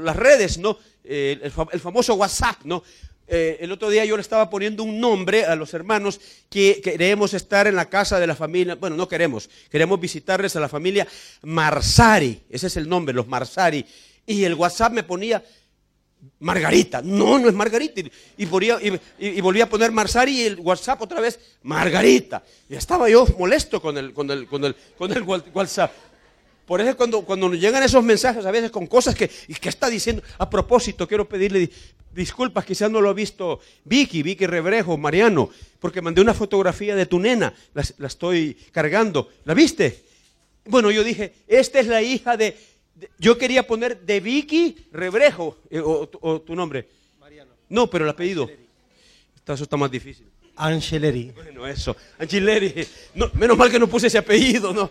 las 0.00 0.16
redes, 0.16 0.56
¿no? 0.56 0.78
Eh, 1.04 1.38
el, 1.42 1.80
famoso 1.80 2.14
WhatsApp, 2.14 2.60
¿no? 2.64 2.82
Eh, 3.26 3.58
el 3.60 3.70
otro 3.70 3.90
día 3.90 4.06
yo 4.06 4.16
le 4.16 4.22
estaba 4.22 4.48
poniendo 4.48 4.82
un 4.82 4.98
nombre 4.98 5.44
a 5.44 5.54
los 5.54 5.74
hermanos 5.74 6.18
que 6.48 6.80
queremos 6.82 7.34
estar 7.34 7.66
en 7.66 7.76
la 7.76 7.90
casa 7.90 8.18
de 8.18 8.26
la 8.26 8.34
familia, 8.34 8.76
bueno, 8.76 8.96
no 8.96 9.06
queremos, 9.06 9.50
queremos 9.70 10.00
visitarles 10.00 10.56
a 10.56 10.60
la 10.60 10.70
familia 10.70 11.06
Marsari, 11.42 12.44
ese 12.48 12.68
es 12.68 12.78
el 12.78 12.88
nombre, 12.88 13.14
los 13.14 13.28
Marsari. 13.28 13.84
Y 14.24 14.44
el 14.44 14.54
WhatsApp 14.54 14.94
me 14.94 15.02
ponía 15.02 15.44
Margarita. 16.40 17.02
No, 17.02 17.38
no 17.38 17.48
es 17.48 17.54
Margarita. 17.54 18.00
Y, 18.38 18.46
volvía, 18.46 19.64
a 19.64 19.68
poner 19.68 19.92
Marsari 19.92 20.40
y 20.40 20.44
el 20.44 20.60
WhatsApp 20.60 21.02
otra 21.02 21.20
vez, 21.20 21.38
Margarita. 21.62 22.42
Y 22.68 22.74
estaba 22.74 23.08
yo 23.10 23.26
molesto 23.38 23.82
con 23.82 23.98
el, 23.98 24.14
con 24.14 24.30
el, 24.30 24.46
con 24.46 24.64
el, 24.64 24.76
con 24.96 25.12
el 25.12 25.22
WhatsApp. 25.22 25.92
Por 26.68 26.82
eso 26.82 26.94
cuando, 26.98 27.22
cuando 27.22 27.48
nos 27.48 27.58
llegan 27.58 27.82
esos 27.82 28.04
mensajes 28.04 28.44
a 28.44 28.50
veces 28.50 28.70
con 28.70 28.86
cosas 28.86 29.14
que, 29.14 29.28
que 29.28 29.68
está 29.70 29.88
diciendo, 29.88 30.22
a 30.36 30.50
propósito, 30.50 31.08
quiero 31.08 31.26
pedirle 31.26 31.70
disculpas, 32.12 32.66
quizás 32.66 32.90
no 32.90 33.00
lo 33.00 33.08
ha 33.08 33.14
visto 33.14 33.60
Vicky, 33.84 34.22
Vicky 34.22 34.46
Rebrejo, 34.46 34.98
Mariano, 34.98 35.48
porque 35.80 36.02
mandé 36.02 36.20
una 36.20 36.34
fotografía 36.34 36.94
de 36.94 37.06
tu 37.06 37.18
nena, 37.18 37.54
la 37.72 38.06
estoy 38.06 38.54
cargando. 38.70 39.30
¿La 39.46 39.54
viste? 39.54 40.04
Bueno, 40.66 40.90
yo 40.90 41.02
dije, 41.02 41.32
esta 41.46 41.80
es 41.80 41.86
la 41.86 42.02
hija 42.02 42.36
de, 42.36 42.54
yo 43.18 43.38
quería 43.38 43.66
poner 43.66 44.00
de 44.00 44.20
Vicky 44.20 44.76
Rebrejo, 44.92 45.56
eh, 45.70 45.80
o, 45.82 46.42
tu 46.42 46.54
nombre. 46.54 46.86
Mariano. 47.18 47.52
No, 47.70 47.88
pero 47.88 48.04
el 48.04 48.10
apellido. 48.10 48.50
Eso 49.46 49.64
está 49.64 49.78
más 49.78 49.90
difícil. 49.90 50.26
Angeleri. 50.56 51.30
Bueno, 51.34 51.66
eso. 51.66 51.96
Angeleri. 52.18 52.86
menos 53.34 53.56
mal 53.56 53.70
que 53.70 53.78
no 53.78 53.86
puse 53.86 54.08
ese 54.08 54.18
apellido, 54.18 54.74
¿no? 54.74 54.90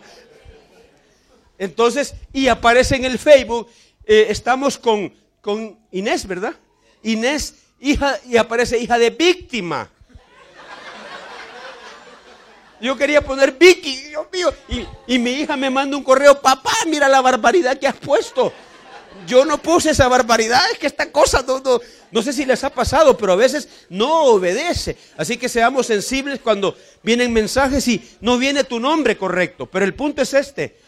Entonces, 1.58 2.14
y 2.32 2.48
aparece 2.48 2.96
en 2.96 3.04
el 3.04 3.18
Facebook, 3.18 3.68
eh, 4.06 4.26
estamos 4.30 4.78
con, 4.78 5.12
con 5.40 5.78
Inés, 5.90 6.26
¿verdad? 6.26 6.54
Inés, 7.02 7.54
hija, 7.80 8.18
y 8.26 8.36
aparece 8.36 8.78
hija 8.78 8.98
de 8.98 9.10
víctima. 9.10 9.90
Yo 12.80 12.96
quería 12.96 13.20
poner 13.20 13.52
Vicky, 13.52 13.96
Dios 14.04 14.26
mío. 14.32 14.54
Y, 15.06 15.18
mi 15.18 15.32
hija 15.32 15.56
me 15.56 15.70
manda 15.70 15.96
un 15.96 16.04
correo, 16.04 16.40
papá, 16.40 16.72
mira 16.86 17.08
la 17.08 17.20
barbaridad 17.20 17.78
que 17.78 17.88
has 17.88 17.96
puesto. 17.96 18.52
Yo 19.26 19.44
no 19.44 19.60
puse 19.60 19.90
esa 19.90 20.06
barbaridad, 20.06 20.62
es 20.72 20.78
que 20.78 20.86
esta 20.86 21.10
cosa 21.10 21.44
no, 21.46 21.60
no, 22.12 22.22
sé 22.22 22.32
si 22.32 22.44
les 22.44 22.62
ha 22.62 22.70
pasado, 22.70 23.16
pero 23.16 23.32
a 23.32 23.36
veces 23.36 23.68
no 23.88 24.24
obedece. 24.26 24.96
Así 25.16 25.36
que 25.36 25.48
seamos 25.48 25.86
sensibles 25.86 26.40
cuando 26.40 26.76
vienen 27.02 27.32
mensajes 27.32 27.86
y 27.88 28.08
no 28.20 28.38
viene 28.38 28.62
tu 28.62 28.78
nombre 28.78 29.16
correcto. 29.16 29.66
Pero 29.66 29.84
el 29.84 29.94
punto 29.94 30.22
es 30.22 30.32
este, 30.34 30.78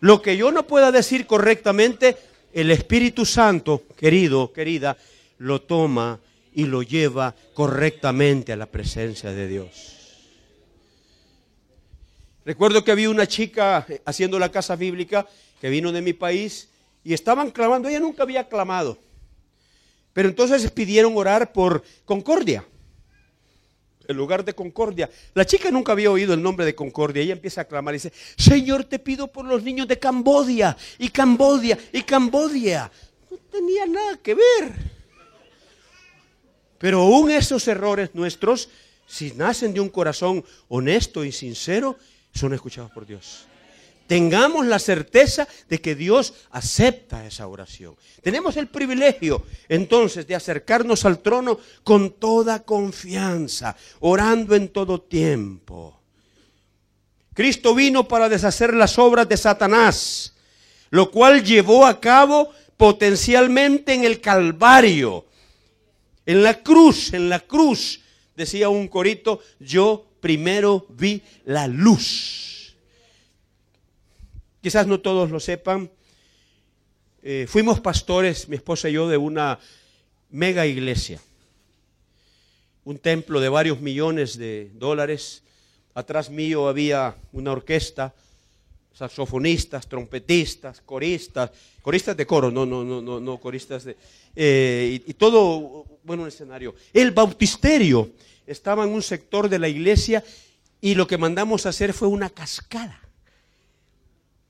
lo 0.00 0.22
que 0.22 0.36
yo 0.36 0.52
no 0.52 0.66
pueda 0.66 0.92
decir 0.92 1.26
correctamente, 1.26 2.16
el 2.52 2.70
Espíritu 2.70 3.24
Santo, 3.24 3.82
querido, 3.96 4.52
querida, 4.52 4.96
lo 5.38 5.62
toma 5.62 6.20
y 6.54 6.64
lo 6.64 6.82
lleva 6.82 7.34
correctamente 7.54 8.52
a 8.52 8.56
la 8.56 8.66
presencia 8.66 9.30
de 9.32 9.48
Dios. 9.48 9.98
Recuerdo 12.44 12.82
que 12.82 12.92
había 12.92 13.10
una 13.10 13.26
chica 13.26 13.84
eh, 13.88 14.00
haciendo 14.06 14.38
la 14.38 14.50
casa 14.50 14.74
bíblica 14.74 15.26
que 15.60 15.68
vino 15.68 15.92
de 15.92 16.00
mi 16.00 16.14
país 16.14 16.68
y 17.04 17.12
estaban 17.12 17.50
clamando, 17.50 17.88
ella 17.88 18.00
nunca 18.00 18.22
había 18.22 18.48
clamado. 18.48 18.98
Pero 20.14 20.30
entonces 20.30 20.70
pidieron 20.70 21.16
orar 21.16 21.52
por 21.52 21.84
Concordia, 22.04 22.64
el 24.08 24.16
lugar 24.16 24.44
de 24.44 24.54
Concordia. 24.54 25.08
La 25.34 25.44
chica 25.44 25.70
nunca 25.70 25.92
había 25.92 26.10
oído 26.10 26.34
el 26.34 26.42
nombre 26.42 26.64
de 26.66 26.74
Concordia. 26.74 27.22
Ella 27.22 27.34
empieza 27.34 27.60
a 27.60 27.64
clamar 27.64 27.94
y 27.94 27.98
dice, 27.98 28.12
Señor, 28.36 28.84
te 28.84 28.98
pido 28.98 29.28
por 29.28 29.44
los 29.44 29.62
niños 29.62 29.86
de 29.86 29.98
Cambodia 29.98 30.76
y 30.98 31.10
Cambodia 31.10 31.78
y 31.92 32.02
Cambodia. 32.02 32.90
No 33.30 33.36
tenía 33.36 33.86
nada 33.86 34.16
que 34.16 34.34
ver. 34.34 34.72
Pero 36.78 37.02
aún 37.02 37.30
esos 37.30 37.68
errores 37.68 38.10
nuestros, 38.14 38.70
si 39.06 39.32
nacen 39.32 39.74
de 39.74 39.80
un 39.80 39.90
corazón 39.90 40.44
honesto 40.68 41.24
y 41.24 41.30
sincero, 41.30 41.98
son 42.32 42.54
escuchados 42.54 42.90
por 42.90 43.06
Dios. 43.06 43.46
Tengamos 44.08 44.64
la 44.64 44.78
certeza 44.78 45.46
de 45.68 45.82
que 45.82 45.94
Dios 45.94 46.32
acepta 46.50 47.26
esa 47.26 47.46
oración. 47.46 47.94
Tenemos 48.22 48.56
el 48.56 48.66
privilegio 48.66 49.44
entonces 49.68 50.26
de 50.26 50.34
acercarnos 50.34 51.04
al 51.04 51.18
trono 51.18 51.60
con 51.84 52.12
toda 52.12 52.64
confianza, 52.64 53.76
orando 54.00 54.56
en 54.56 54.68
todo 54.68 55.02
tiempo. 55.02 56.00
Cristo 57.34 57.74
vino 57.74 58.08
para 58.08 58.30
deshacer 58.30 58.72
las 58.72 58.98
obras 58.98 59.28
de 59.28 59.36
Satanás, 59.36 60.34
lo 60.88 61.10
cual 61.10 61.44
llevó 61.44 61.84
a 61.84 62.00
cabo 62.00 62.50
potencialmente 62.78 63.92
en 63.92 64.04
el 64.04 64.22
Calvario, 64.22 65.26
en 66.24 66.42
la 66.42 66.62
cruz, 66.62 67.12
en 67.12 67.28
la 67.28 67.40
cruz, 67.40 68.00
decía 68.34 68.70
un 68.70 68.88
corito, 68.88 69.40
yo 69.60 70.06
primero 70.20 70.86
vi 70.88 71.22
la 71.44 71.66
luz. 71.66 72.57
Quizás 74.60 74.86
no 74.86 75.00
todos 75.00 75.30
lo 75.30 75.38
sepan. 75.38 75.90
Eh, 77.22 77.46
fuimos 77.48 77.80
pastores, 77.80 78.48
mi 78.48 78.56
esposa 78.56 78.88
y 78.88 78.94
yo, 78.94 79.08
de 79.08 79.16
una 79.16 79.58
mega 80.30 80.66
iglesia. 80.66 81.20
Un 82.84 82.98
templo 82.98 83.40
de 83.40 83.48
varios 83.48 83.80
millones 83.80 84.36
de 84.36 84.70
dólares. 84.74 85.42
Atrás 85.94 86.30
mío 86.30 86.68
había 86.68 87.14
una 87.32 87.52
orquesta, 87.52 88.14
saxofonistas, 88.92 89.88
trompetistas, 89.88 90.80
coristas, 90.80 91.50
coristas 91.80 92.16
de 92.16 92.26
coro, 92.26 92.50
no, 92.50 92.66
no, 92.66 92.84
no, 92.84 93.00
no, 93.00 93.20
no 93.20 93.38
coristas 93.38 93.84
de... 93.84 93.96
Eh, 94.34 95.00
y, 95.06 95.10
y, 95.10 95.14
todo, 95.14 95.84
bueno, 96.02 96.22
un 96.22 96.28
escenario. 96.28 96.74
El 96.92 97.12
bautisterio 97.12 98.10
estaba 98.46 98.84
en 98.84 98.90
un 98.90 99.02
sector 99.02 99.48
de 99.48 99.58
la 99.58 99.68
iglesia 99.68 100.24
y 100.80 100.94
lo 100.94 101.06
que 101.06 101.18
mandamos 101.18 101.66
a 101.66 101.68
hacer 101.68 101.92
fue 101.92 102.08
una 102.08 102.30
cascada. 102.30 103.07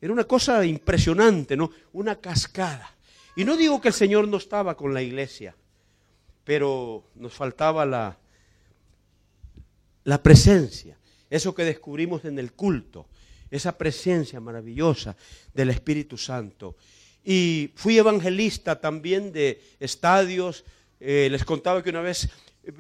Era 0.01 0.13
una 0.13 0.25
cosa 0.25 0.65
impresionante, 0.65 1.57
¿no? 1.57 1.71
Una 1.93 2.17
cascada. 2.17 2.95
Y 3.37 3.45
no 3.45 3.57
digo 3.57 3.81
que 3.81 3.89
el 3.89 3.95
Señor 3.95 4.29
no 4.29 4.37
estaba 4.37 4.77
con 4.77 4.95
la 4.95 5.03
iglesia, 5.03 5.55
pero 6.45 7.05
nos 7.15 7.35
faltaba 7.35 7.85
la, 7.85 8.19
la 10.05 10.23
presencia, 10.23 10.97
eso 11.31 11.55
que 11.55 11.65
descubrimos 11.65 12.25
en 12.25 12.39
el 12.39 12.53
culto, 12.53 13.07
esa 13.51 13.77
presencia 13.77 14.41
maravillosa 14.41 15.17
del 15.53 15.71
Espíritu 15.71 16.17
Santo. 16.17 16.77
Y 17.25 17.73
fui 17.75 17.99
evangelista 17.99 18.81
también 18.81 19.33
de 19.33 19.61
estadios. 19.81 20.65
Eh, 20.99 21.29
les 21.31 21.45
contaba 21.45 21.83
que 21.83 21.91
una 21.91 22.01
vez 22.01 22.31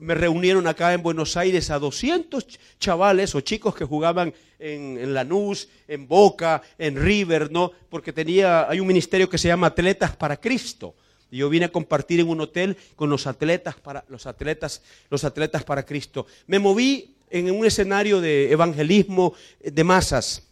me 0.00 0.14
reunieron 0.14 0.66
acá 0.66 0.92
en 0.92 1.02
Buenos 1.02 1.36
Aires 1.36 1.70
a 1.70 1.78
200 1.78 2.46
chavales 2.78 3.34
o 3.34 3.40
chicos 3.40 3.74
que 3.74 3.84
jugaban 3.84 4.34
en, 4.58 4.98
en, 4.98 5.14
Lanús, 5.14 5.68
en 5.86 6.06
Boca, 6.06 6.62
en 6.78 6.96
River, 6.96 7.50
¿no? 7.50 7.72
Porque 7.88 8.12
tenía, 8.12 8.68
hay 8.68 8.80
un 8.80 8.86
ministerio 8.86 9.28
que 9.28 9.38
se 9.38 9.48
llama 9.48 9.68
Atletas 9.68 10.16
para 10.16 10.38
Cristo. 10.38 10.94
Y 11.30 11.38
yo 11.38 11.48
vine 11.48 11.66
a 11.66 11.72
compartir 11.72 12.20
en 12.20 12.28
un 12.28 12.40
hotel 12.40 12.76
con 12.96 13.10
los 13.10 13.26
atletas 13.26 13.76
para, 13.76 14.04
los 14.08 14.26
atletas, 14.26 14.82
los 15.10 15.24
atletas 15.24 15.64
para 15.64 15.84
Cristo. 15.84 16.26
Me 16.46 16.58
moví 16.58 17.16
en 17.30 17.50
un 17.50 17.64
escenario 17.66 18.20
de 18.20 18.50
evangelismo 18.50 19.34
de 19.60 19.84
masas. 19.84 20.42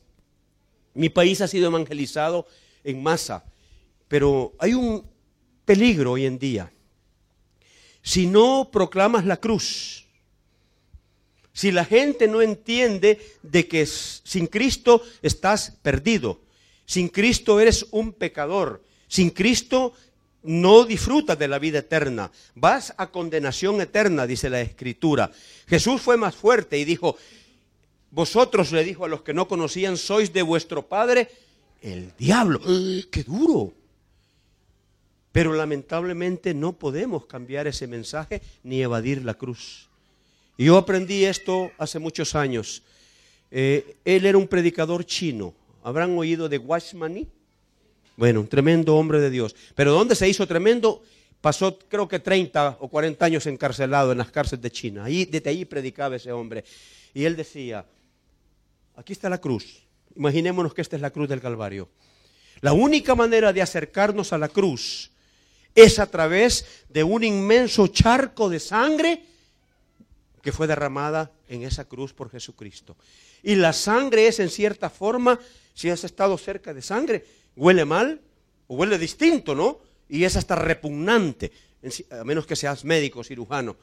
Mi 0.94 1.08
país 1.08 1.40
ha 1.40 1.48
sido 1.48 1.68
evangelizado 1.68 2.46
en 2.84 3.02
masa, 3.02 3.44
pero 4.08 4.54
hay 4.58 4.74
un 4.74 5.04
peligro 5.64 6.12
hoy 6.12 6.26
en 6.26 6.38
día 6.38 6.70
si 8.06 8.28
no 8.28 8.70
proclamas 8.70 9.26
la 9.26 9.38
cruz, 9.38 10.06
si 11.52 11.72
la 11.72 11.84
gente 11.84 12.28
no 12.28 12.40
entiende 12.40 13.18
de 13.42 13.66
que 13.66 13.84
sin 13.84 14.46
Cristo 14.46 15.02
estás 15.22 15.72
perdido, 15.82 16.40
sin 16.84 17.08
Cristo 17.08 17.58
eres 17.58 17.84
un 17.90 18.12
pecador, 18.12 18.84
sin 19.08 19.30
Cristo 19.30 19.92
no 20.44 20.84
disfrutas 20.84 21.36
de 21.36 21.48
la 21.48 21.58
vida 21.58 21.80
eterna, 21.80 22.30
vas 22.54 22.94
a 22.96 23.08
condenación 23.08 23.80
eterna, 23.80 24.24
dice 24.24 24.50
la 24.50 24.60
Escritura. 24.60 25.32
Jesús 25.66 26.00
fue 26.00 26.16
más 26.16 26.36
fuerte 26.36 26.78
y 26.78 26.84
dijo, 26.84 27.16
vosotros 28.12 28.70
le 28.70 28.84
dijo 28.84 29.04
a 29.04 29.08
los 29.08 29.22
que 29.22 29.34
no 29.34 29.48
conocían, 29.48 29.96
sois 29.96 30.32
de 30.32 30.42
vuestro 30.42 30.86
padre 30.86 31.28
el 31.82 32.12
diablo. 32.16 32.60
¡Qué 33.10 33.24
duro! 33.24 33.72
Pero 35.36 35.52
lamentablemente 35.52 36.54
no 36.54 36.72
podemos 36.72 37.26
cambiar 37.26 37.66
ese 37.66 37.86
mensaje 37.86 38.40
ni 38.62 38.80
evadir 38.80 39.22
la 39.22 39.34
cruz. 39.34 39.86
Y 40.56 40.64
yo 40.64 40.78
aprendí 40.78 41.26
esto 41.26 41.70
hace 41.76 41.98
muchos 41.98 42.34
años. 42.34 42.82
Eh, 43.50 43.98
él 44.06 44.24
era 44.24 44.38
un 44.38 44.48
predicador 44.48 45.04
chino. 45.04 45.52
¿Habrán 45.82 46.16
oído 46.16 46.48
de 46.48 46.56
Washmani? 46.56 47.28
Bueno, 48.16 48.40
un 48.40 48.48
tremendo 48.48 48.96
hombre 48.96 49.20
de 49.20 49.28
Dios. 49.28 49.54
Pero 49.74 49.92
¿dónde 49.92 50.14
se 50.14 50.26
hizo 50.26 50.46
tremendo? 50.46 51.02
Pasó 51.42 51.78
creo 51.80 52.08
que 52.08 52.18
30 52.18 52.78
o 52.80 52.88
40 52.88 53.22
años 53.22 53.46
encarcelado 53.46 54.12
en 54.12 54.16
las 54.16 54.30
cárceles 54.30 54.62
de 54.62 54.70
China. 54.70 55.04
Ahí, 55.04 55.26
desde 55.26 55.50
ahí 55.50 55.66
predicaba 55.66 56.16
ese 56.16 56.32
hombre. 56.32 56.64
Y 57.12 57.26
él 57.26 57.36
decía, 57.36 57.84
aquí 58.96 59.12
está 59.12 59.28
la 59.28 59.36
cruz. 59.36 59.82
Imaginémonos 60.16 60.72
que 60.72 60.80
esta 60.80 60.96
es 60.96 61.02
la 61.02 61.10
cruz 61.10 61.28
del 61.28 61.42
Calvario. 61.42 61.90
La 62.62 62.72
única 62.72 63.14
manera 63.14 63.52
de 63.52 63.60
acercarnos 63.60 64.32
a 64.32 64.38
la 64.38 64.48
cruz 64.48 65.10
es 65.76 66.00
a 66.00 66.06
través 66.10 66.64
de 66.88 67.04
un 67.04 67.22
inmenso 67.22 67.86
charco 67.88 68.48
de 68.48 68.58
sangre 68.58 69.22
que 70.42 70.50
fue 70.50 70.66
derramada 70.66 71.30
en 71.48 71.62
esa 71.62 71.84
cruz 71.84 72.12
por 72.12 72.30
Jesucristo. 72.30 72.96
Y 73.42 73.54
la 73.56 73.72
sangre 73.72 74.26
es 74.26 74.40
en 74.40 74.48
cierta 74.48 74.90
forma, 74.90 75.38
si 75.74 75.90
has 75.90 76.02
estado 76.02 76.38
cerca 76.38 76.72
de 76.72 76.82
sangre, 76.82 77.26
huele 77.54 77.84
mal 77.84 78.20
o 78.66 78.76
huele 78.76 78.98
distinto, 78.98 79.54
¿no? 79.54 79.78
Y 80.08 80.24
es 80.24 80.36
hasta 80.36 80.56
repugnante, 80.56 81.52
a 82.10 82.24
menos 82.24 82.46
que 82.46 82.56
seas 82.56 82.84
médico, 82.84 83.22
cirujano. 83.22 83.76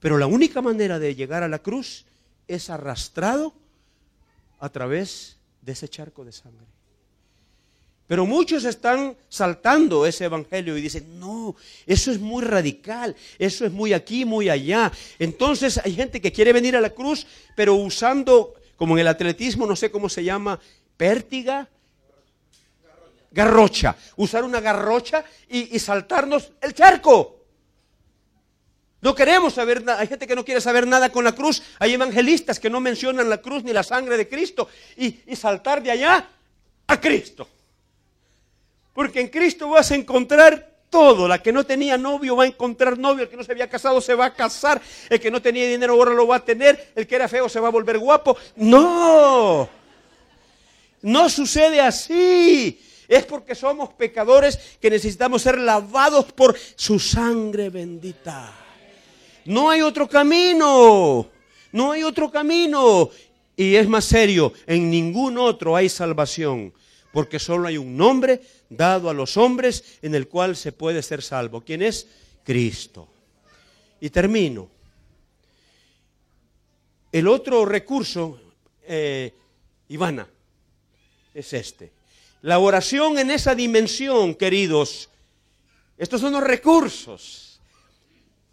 Pero 0.00 0.16
la 0.16 0.26
única 0.26 0.62
manera 0.62 0.98
de 0.98 1.14
llegar 1.14 1.42
a 1.42 1.48
la 1.48 1.58
cruz 1.58 2.06
es 2.46 2.70
arrastrado 2.70 3.52
a 4.58 4.70
través 4.70 5.36
de 5.60 5.72
ese 5.72 5.88
charco 5.88 6.24
de 6.24 6.32
sangre. 6.32 6.77
Pero 8.08 8.24
muchos 8.24 8.64
están 8.64 9.14
saltando 9.28 10.06
ese 10.06 10.24
evangelio 10.24 10.76
y 10.78 10.80
dicen, 10.80 11.20
no, 11.20 11.54
eso 11.86 12.10
es 12.10 12.18
muy 12.18 12.42
radical, 12.42 13.14
eso 13.38 13.66
es 13.66 13.70
muy 13.70 13.92
aquí, 13.92 14.24
muy 14.24 14.48
allá. 14.48 14.90
Entonces 15.18 15.78
hay 15.84 15.94
gente 15.94 16.18
que 16.18 16.32
quiere 16.32 16.54
venir 16.54 16.74
a 16.74 16.80
la 16.80 16.88
cruz, 16.88 17.26
pero 17.54 17.74
usando, 17.74 18.54
como 18.76 18.94
en 18.96 19.02
el 19.02 19.08
atletismo, 19.08 19.66
no 19.66 19.76
sé 19.76 19.90
cómo 19.90 20.08
se 20.08 20.24
llama, 20.24 20.58
pértiga, 20.96 21.68
garrocha, 23.30 23.94
usar 24.16 24.42
una 24.42 24.60
garrocha 24.60 25.22
y, 25.46 25.78
saltarnos 25.78 26.52
el 26.62 26.72
charco. 26.72 27.36
No 29.02 29.14
queremos 29.14 29.52
saber 29.52 29.84
nada. 29.84 30.00
Hay 30.00 30.08
gente 30.08 30.26
que 30.26 30.34
no 30.34 30.46
quiere 30.46 30.62
saber 30.62 30.86
nada 30.86 31.12
con 31.12 31.24
la 31.24 31.32
cruz. 31.32 31.62
Hay 31.78 31.92
evangelistas 31.92 32.58
que 32.58 32.70
no 32.70 32.80
mencionan 32.80 33.28
la 33.28 33.42
cruz 33.42 33.62
ni 33.62 33.72
la 33.72 33.82
sangre 33.82 34.16
de 34.16 34.28
Cristo. 34.28 34.68
Y, 34.96 35.20
saltar 35.36 35.82
de 35.82 35.90
allá 35.90 36.26
a 36.86 37.00
Cristo. 37.00 37.46
Porque 38.98 39.20
en 39.20 39.28
Cristo 39.28 39.68
vas 39.68 39.92
a 39.92 39.94
encontrar 39.94 40.72
todo. 40.90 41.28
La 41.28 41.40
que 41.40 41.52
no 41.52 41.64
tenía 41.64 41.96
novio 41.96 42.34
va 42.34 42.42
a 42.42 42.46
encontrar 42.48 42.98
novio. 42.98 43.22
El 43.22 43.28
que 43.28 43.36
no 43.36 43.44
se 43.44 43.52
había 43.52 43.70
casado 43.70 44.00
se 44.00 44.12
va 44.12 44.24
a 44.24 44.34
casar. 44.34 44.82
El 45.08 45.20
que 45.20 45.30
no 45.30 45.40
tenía 45.40 45.68
dinero 45.68 45.92
ahora 45.92 46.12
lo 46.14 46.26
va 46.26 46.34
a 46.34 46.44
tener. 46.44 46.90
El 46.96 47.06
que 47.06 47.14
era 47.14 47.28
feo 47.28 47.48
se 47.48 47.60
va 47.60 47.68
a 47.68 47.70
volver 47.70 47.96
guapo. 47.96 48.36
No. 48.56 49.68
No 51.00 51.28
sucede 51.28 51.80
así. 51.80 52.80
Es 53.06 53.24
porque 53.24 53.54
somos 53.54 53.90
pecadores 53.90 54.58
que 54.80 54.90
necesitamos 54.90 55.42
ser 55.42 55.58
lavados 55.58 56.32
por 56.32 56.58
su 56.74 56.98
sangre 56.98 57.70
bendita. 57.70 58.52
No 59.44 59.70
hay 59.70 59.80
otro 59.80 60.08
camino. 60.08 61.30
No 61.70 61.92
hay 61.92 62.02
otro 62.02 62.32
camino. 62.32 63.10
Y 63.54 63.76
es 63.76 63.88
más 63.88 64.06
serio, 64.06 64.54
en 64.66 64.90
ningún 64.90 65.38
otro 65.38 65.76
hay 65.76 65.88
salvación, 65.88 66.72
porque 67.12 67.38
solo 67.38 67.68
hay 67.68 67.76
un 67.78 67.96
nombre 67.96 68.40
dado 68.68 69.08
a 69.10 69.14
los 69.14 69.36
hombres 69.36 69.98
en 70.02 70.14
el 70.14 70.28
cual 70.28 70.56
se 70.56 70.72
puede 70.72 71.02
ser 71.02 71.22
salvo. 71.22 71.62
¿Quién 71.62 71.82
es? 71.82 72.06
Cristo. 72.44 73.08
Y 74.00 74.10
termino. 74.10 74.68
El 77.10 77.26
otro 77.28 77.64
recurso, 77.64 78.40
eh, 78.82 79.34
Ivana, 79.88 80.28
es 81.34 81.52
este. 81.52 81.92
La 82.42 82.58
oración 82.58 83.18
en 83.18 83.30
esa 83.30 83.54
dimensión, 83.54 84.34
queridos, 84.34 85.08
estos 85.96 86.20
son 86.20 86.32
los 86.32 86.44
recursos 86.44 87.48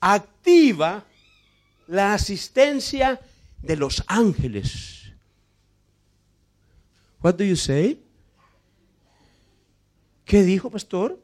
activa 0.06 1.04
la 1.88 2.14
asistencia 2.14 3.20
de 3.62 3.76
los 3.76 4.04
ángeles. 4.08 5.04
What 7.22 7.36
do 7.36 7.44
you 7.44 7.56
say? 7.56 8.00
¿Qué 10.26 10.44
dijo, 10.44 10.70
pastor? 10.70 11.20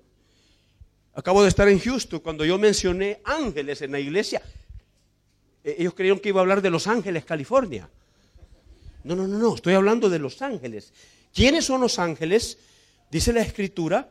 Acabo 1.14 1.42
de 1.42 1.50
estar 1.50 1.68
en 1.68 1.80
Houston 1.80 2.20
cuando 2.20 2.46
yo 2.46 2.58
mencioné 2.58 3.20
ángeles 3.26 3.82
en 3.82 3.92
la 3.92 4.00
iglesia. 4.00 4.42
Eh, 5.64 5.76
ellos 5.80 5.94
creyeron 5.94 6.20
que 6.20 6.30
iba 6.30 6.40
a 6.40 6.44
hablar 6.44 6.62
de 6.62 6.70
Los 6.70 6.88
Ángeles, 6.88 7.26
California. 7.26 7.90
No, 9.04 9.16
no, 9.16 9.28
no, 9.28 9.38
no, 9.40 9.56
estoy 9.56 9.74
hablando 9.74 10.10
de 10.10 10.20
Los 10.20 10.42
Ángeles. 10.42 10.94
¿Quiénes 11.34 11.66
son 11.66 11.82
los 11.82 11.98
ángeles? 11.98 12.58
Dice 13.10 13.34
la 13.34 13.42
escritura 13.42 14.10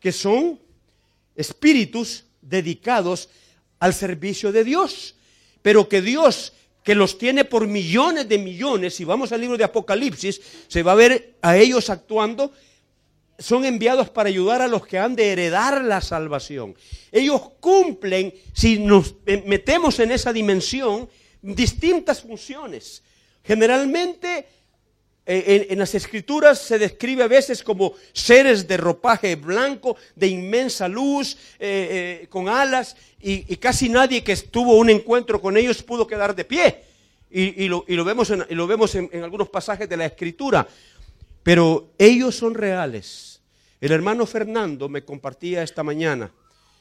que 0.00 0.12
son 0.12 0.60
espíritus 1.34 2.24
dedicados 2.42 3.28
al 3.78 3.94
servicio 3.94 4.52
de 4.52 4.64
Dios. 4.64 5.14
Pero 5.62 5.88
que 5.88 6.02
Dios, 6.02 6.52
que 6.84 6.94
los 6.94 7.18
tiene 7.18 7.44
por 7.44 7.66
millones 7.66 8.28
de 8.28 8.38
millones, 8.38 8.94
si 8.94 9.04
vamos 9.04 9.32
al 9.32 9.40
libro 9.40 9.56
de 9.56 9.64
Apocalipsis, 9.64 10.40
se 10.68 10.82
va 10.82 10.92
a 10.92 10.96
ver 10.96 11.36
a 11.42 11.56
ellos 11.56 11.90
actuando, 11.90 12.52
son 13.38 13.64
enviados 13.64 14.10
para 14.10 14.28
ayudar 14.28 14.60
a 14.62 14.68
los 14.68 14.86
que 14.86 14.98
han 14.98 15.14
de 15.14 15.30
heredar 15.30 15.82
la 15.84 16.00
salvación. 16.00 16.74
Ellos 17.12 17.40
cumplen, 17.60 18.34
si 18.52 18.78
nos 18.78 19.14
metemos 19.44 19.98
en 20.00 20.10
esa 20.10 20.32
dimensión, 20.32 21.08
distintas 21.40 22.20
funciones. 22.20 23.02
Generalmente 23.44 24.46
eh, 25.24 25.68
en, 25.70 25.78
las 25.78 25.94
escrituras 25.94 26.58
se 26.58 26.78
describe 26.78 27.22
a 27.22 27.28
veces 27.28 27.62
como 27.62 27.94
seres 28.12 28.66
de 28.66 28.76
ropaje 28.76 29.36
blanco, 29.36 29.96
de 30.16 30.26
inmensa 30.26 30.88
luz, 30.88 31.36
eh, 31.60 32.26
con 32.28 32.48
alas, 32.48 32.96
y, 33.20 33.56
casi 33.56 33.88
nadie 33.88 34.24
que 34.24 34.36
tuvo 34.36 34.76
un 34.76 34.90
encuentro 34.90 35.40
con 35.40 35.56
ellos 35.56 35.82
pudo 35.82 36.06
quedar 36.06 36.34
de 36.34 36.44
pie. 36.44 36.84
Y, 37.30 37.68
lo, 37.68 37.84
vemos, 38.04 38.30
en, 38.30 38.46
lo 38.48 38.66
vemos 38.66 38.94
en 38.94 39.22
algunos 39.22 39.50
pasajes 39.50 39.88
de 39.88 39.98
la 39.98 40.06
escritura. 40.06 40.66
Pero 41.42 41.92
ellos 41.98 42.36
son 42.36 42.54
reales. 42.54 43.40
El 43.80 43.92
hermano 43.92 44.26
Fernando 44.26 44.88
me 44.88 45.04
compartía 45.04 45.62
esta 45.62 45.82
mañana. 45.82 46.30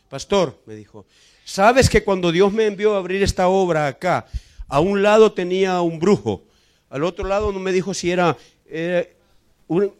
Pastor, 0.10 0.60
me 0.66 0.76
dijo, 0.76 1.06
¿sabes 1.44 1.90
que 1.90 2.04
cuando 2.04 2.32
Dios 2.32 2.52
me 2.52 2.66
envió 2.66 2.96
a 2.96 2.98
abrir 2.98 3.22
esta 3.22 3.48
obra 3.50 3.88
acá, 3.88 4.26
a 4.68 4.80
un 4.80 5.04
lado 5.04 5.32
tenía 5.34 5.82
un 5.82 6.00
brujo? 6.00 6.44
Al 6.90 7.04
otro 7.04 7.28
lado 7.28 7.52
no 7.52 7.60
me 7.60 7.72
dijo 7.72 7.94
si 7.94 8.10
era, 8.10 8.38
un, 9.68 9.94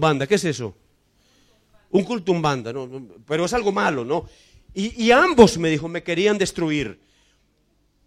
banda. 0.00 0.26
¿Qué 0.26 0.36
es 0.36 0.44
eso? 0.44 0.74
Un 1.90 2.04
culto 2.04 2.32
un 2.32 2.42
banda, 2.42 2.72
¿no? 2.72 2.88
pero 3.26 3.44
es 3.44 3.52
algo 3.52 3.72
malo, 3.72 4.04
¿no? 4.04 4.26
Y, 4.74 5.04
y 5.04 5.10
ambos, 5.10 5.58
me 5.58 5.70
dijo, 5.70 5.88
me 5.88 6.02
querían 6.02 6.38
destruir. 6.38 7.00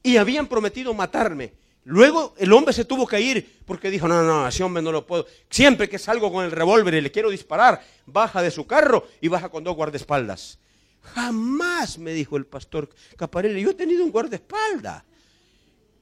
Y 0.03 0.17
habían 0.17 0.47
prometido 0.47 0.93
matarme. 0.93 1.53
Luego 1.89 2.35
el 2.37 2.53
hombre 2.53 2.71
se 2.71 2.85
tuvo 2.85 3.07
que 3.07 3.19
ir 3.19 3.61
porque 3.65 3.89
dijo, 3.89 4.07
no, 4.07 4.21
no, 4.21 4.45
a 4.45 4.49
ese 4.49 4.63
hombre 4.63 4.83
no 4.83 4.91
lo 4.91 5.07
puedo. 5.07 5.25
Siempre 5.49 5.89
que 5.89 5.97
salgo 5.97 6.31
con 6.31 6.45
el 6.45 6.51
revólver 6.51 6.93
y 6.93 7.01
le 7.01 7.11
quiero 7.11 7.31
disparar, 7.31 7.83
baja 8.05 8.43
de 8.43 8.51
su 8.51 8.67
carro 8.67 9.07
y 9.19 9.27
baja 9.27 9.49
con 9.49 9.63
dos 9.63 9.75
guardaespaldas. 9.75 10.59
Jamás, 11.01 11.97
me 11.97 12.13
dijo 12.13 12.37
el 12.37 12.45
pastor 12.45 12.91
Caparelli, 13.17 13.63
yo 13.63 13.71
he 13.71 13.73
tenido 13.73 14.05
un 14.05 14.11
guardaespaldas. 14.11 15.03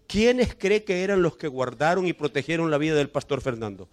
¿Quiénes 0.07 0.55
cree 0.55 0.83
que 0.83 1.05
eran 1.05 1.21
los 1.21 1.37
que 1.37 1.47
guardaron 1.47 2.05
y 2.05 2.11
protegieron 2.11 2.69
la 2.69 2.77
vida 2.77 2.95
del 2.95 3.09
pastor 3.09 3.39
Fernando? 3.39 3.87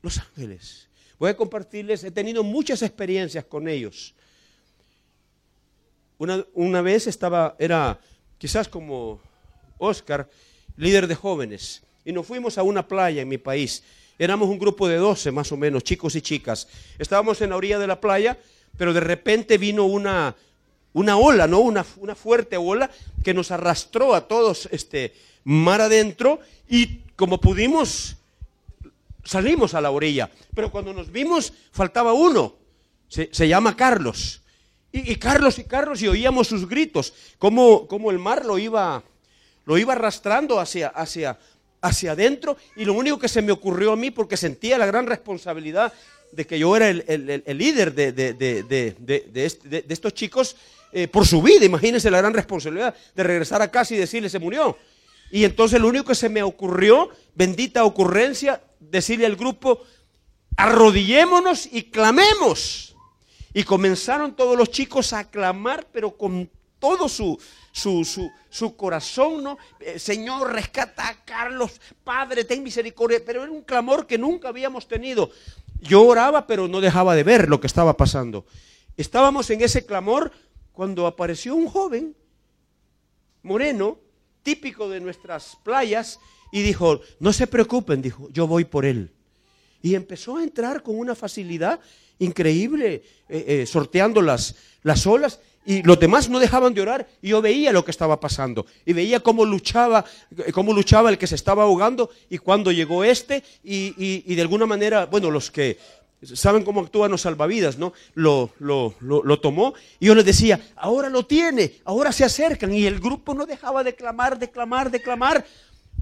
Los 0.00 0.16
ángeles. 0.16 0.88
Voy 1.18 1.28
a 1.28 1.36
compartirles, 1.36 2.02
he 2.02 2.10
tenido 2.10 2.42
muchas 2.42 2.80
experiencias 2.80 3.44
con 3.44 3.68
ellos. 3.68 4.14
Una, 6.16 6.46
una 6.54 6.80
vez 6.80 7.06
estaba, 7.06 7.56
era 7.58 8.00
quizás 8.38 8.68
como 8.68 9.20
Oscar, 9.76 10.30
líder 10.78 11.06
de 11.06 11.14
jóvenes, 11.14 11.82
y 12.04 12.12
nos 12.12 12.26
fuimos 12.26 12.56
a 12.56 12.62
una 12.62 12.88
playa 12.88 13.20
en 13.20 13.28
mi 13.28 13.36
país. 13.36 13.82
Éramos 14.18 14.48
un 14.48 14.58
grupo 14.58 14.88
de 14.88 14.96
12 14.96 15.30
más 15.30 15.52
o 15.52 15.58
menos, 15.58 15.84
chicos 15.84 16.16
y 16.16 16.22
chicas. 16.22 16.66
Estábamos 16.98 17.40
en 17.42 17.50
la 17.50 17.56
orilla 17.56 17.78
de 17.78 17.86
la 17.86 18.00
playa, 18.00 18.38
pero 18.78 18.94
de 18.94 19.00
repente 19.00 19.58
vino 19.58 19.84
una, 19.84 20.34
una 20.94 21.18
ola, 21.18 21.46
¿no? 21.46 21.60
Una, 21.60 21.84
una, 21.98 22.14
fuerte 22.14 22.56
ola 22.56 22.90
que 23.22 23.34
nos 23.34 23.50
arrastró 23.50 24.14
a 24.14 24.26
todos 24.26 24.68
este 24.72 25.14
mar 25.44 25.82
adentro 25.82 26.40
y 26.68 27.00
como 27.14 27.40
pudimos 27.40 28.16
salimos 29.28 29.74
a 29.74 29.80
la 29.80 29.90
orilla. 29.90 30.30
Pero 30.54 30.70
cuando 30.70 30.92
nos 30.92 31.12
vimos 31.12 31.52
faltaba 31.70 32.12
uno, 32.12 32.54
se, 33.08 33.48
llama 33.48 33.76
Carlos. 33.76 34.42
Y, 34.90 35.16
Carlos 35.16 35.58
y 35.58 35.64
Carlos 35.64 36.00
y 36.02 36.08
oíamos 36.08 36.48
sus 36.48 36.66
gritos, 36.66 37.12
como, 37.38 37.86
como 37.86 38.10
el 38.10 38.18
mar 38.18 38.44
lo 38.44 38.58
iba, 38.58 39.02
lo 39.68 39.76
iba 39.76 39.92
arrastrando 39.92 40.58
hacia, 40.58 40.88
hacia, 40.88 41.38
hacia 41.82 42.12
adentro 42.12 42.56
y 42.74 42.86
lo 42.86 42.94
único 42.94 43.18
que 43.18 43.28
se 43.28 43.42
me 43.42 43.52
ocurrió 43.52 43.92
a 43.92 43.96
mí, 43.96 44.10
porque 44.10 44.38
sentía 44.38 44.78
la 44.78 44.86
gran 44.86 45.06
responsabilidad, 45.06 45.92
de 46.32 46.46
que 46.46 46.58
yo 46.58 46.74
era 46.74 46.88
el, 46.88 47.04
el- 47.06 47.42
el 47.44 47.58
líder 47.58 47.94
de, 47.94 48.12
de- 48.12 48.32
de- 48.32 48.62
de- 48.62 49.44
este- 49.44 49.84
estos 49.88 50.14
chicos 50.14 50.56
eh, 50.92 51.06
por 51.06 51.26
su 51.26 51.42
vida. 51.42 51.66
Imagínense 51.66 52.10
la 52.10 52.18
gran 52.18 52.32
responsabilidad 52.32 52.94
de 53.14 53.22
regresar 53.22 53.60
a 53.60 53.70
casa 53.70 53.94
y 53.94 53.98
decirle 53.98 54.30
se 54.30 54.38
murió. 54.38 54.76
Y 55.30 55.44
entonces 55.44 55.78
lo 55.78 55.88
único 55.88 56.06
que 56.06 56.14
se 56.14 56.30
me 56.30 56.42
ocurrió, 56.42 57.10
bendita 57.34 57.84
ocurrencia, 57.84 58.62
decirle 58.80 59.26
al 59.26 59.36
grupo, 59.36 59.82
arrodillémonos 60.56 61.68
y 61.70 61.84
clamemos. 61.84 62.96
Y 63.54 63.64
comenzaron 63.64 64.34
todos 64.34 64.56
los 64.56 64.70
chicos 64.70 65.12
a 65.12 65.28
clamar, 65.30 65.86
pero 65.92 66.16
con 66.16 66.48
todo 66.78 67.08
su, 67.08 67.38
su, 67.72 68.04
su, 68.04 68.30
su 68.48 68.76
corazón, 68.76 69.42
¿no? 69.42 69.58
Eh, 69.80 69.98
Señor, 69.98 70.52
rescata 70.52 71.08
a 71.08 71.24
Carlos, 71.24 71.80
Padre, 72.04 72.44
ten 72.44 72.62
misericordia. 72.62 73.20
Pero 73.24 73.42
era 73.42 73.52
un 73.52 73.62
clamor 73.62 74.06
que 74.06 74.18
nunca 74.18 74.48
habíamos 74.48 74.86
tenido. 74.88 75.30
Yo 75.80 76.04
oraba, 76.04 76.46
pero 76.46 76.68
no 76.68 76.80
dejaba 76.80 77.14
de 77.14 77.22
ver 77.22 77.48
lo 77.48 77.60
que 77.60 77.66
estaba 77.66 77.96
pasando. 77.96 78.46
Estábamos 78.96 79.48
en 79.50 79.62
ese 79.62 79.86
clamor 79.86 80.32
cuando 80.72 81.06
apareció 81.06 81.54
un 81.54 81.68
joven 81.68 82.16
moreno, 83.42 83.98
típico 84.42 84.88
de 84.88 85.00
nuestras 85.00 85.56
playas, 85.62 86.18
y 86.50 86.62
dijo, 86.62 87.00
no 87.20 87.32
se 87.32 87.46
preocupen, 87.46 88.02
dijo, 88.02 88.28
yo 88.30 88.46
voy 88.46 88.64
por 88.64 88.84
él. 88.84 89.12
Y 89.82 89.94
empezó 89.94 90.36
a 90.36 90.42
entrar 90.42 90.82
con 90.82 90.98
una 90.98 91.14
facilidad 91.14 91.80
increíble, 92.18 93.02
eh, 93.28 93.44
eh, 93.46 93.66
sorteando 93.66 94.22
las, 94.22 94.56
las 94.82 95.06
olas. 95.06 95.40
Y 95.66 95.82
los 95.82 96.00
demás 96.00 96.28
no 96.30 96.38
dejaban 96.38 96.72
de 96.72 96.80
orar. 96.80 97.06
Y 97.20 97.28
yo 97.28 97.42
veía 97.42 97.72
lo 97.72 97.84
que 97.84 97.90
estaba 97.90 98.18
pasando. 98.20 98.64
Y 98.86 98.92
veía 98.94 99.20
cómo 99.20 99.44
luchaba, 99.44 100.04
cómo 100.52 100.72
luchaba 100.72 101.10
el 101.10 101.18
que 101.18 101.26
se 101.26 101.34
estaba 101.34 101.64
ahogando. 101.64 102.10
Y 102.30 102.38
cuando 102.38 102.72
llegó 102.72 103.04
este, 103.04 103.42
y, 103.62 103.94
y- 104.02 104.24
y 104.26 104.34
de 104.34 104.42
alguna 104.42 104.64
manera, 104.66 105.04
bueno, 105.06 105.30
los 105.30 105.50
que 105.50 105.78
saben 106.22 106.64
cómo 106.64 106.80
actúan 106.80 107.10
los 107.10 107.20
salvavidas, 107.20 107.76
¿no? 107.78 107.92
Lo, 108.14 108.50
lo, 108.58 108.94
lo, 109.00 109.22
lo 109.22 109.40
tomó. 109.40 109.74
Y 110.00 110.06
yo 110.06 110.14
les 110.14 110.24
decía, 110.24 110.58
ahora 110.74 111.10
lo 111.10 111.26
tiene, 111.26 111.74
ahora 111.84 112.12
se 112.12 112.24
acercan. 112.24 112.72
Y 112.72 112.86
el 112.86 112.98
grupo 112.98 113.34
no 113.34 113.44
dejaba 113.44 113.84
de 113.84 113.94
clamar, 113.94 114.38
de 114.38 114.50
clamar, 114.50 114.90
de 114.90 115.02
clamar. 115.02 115.44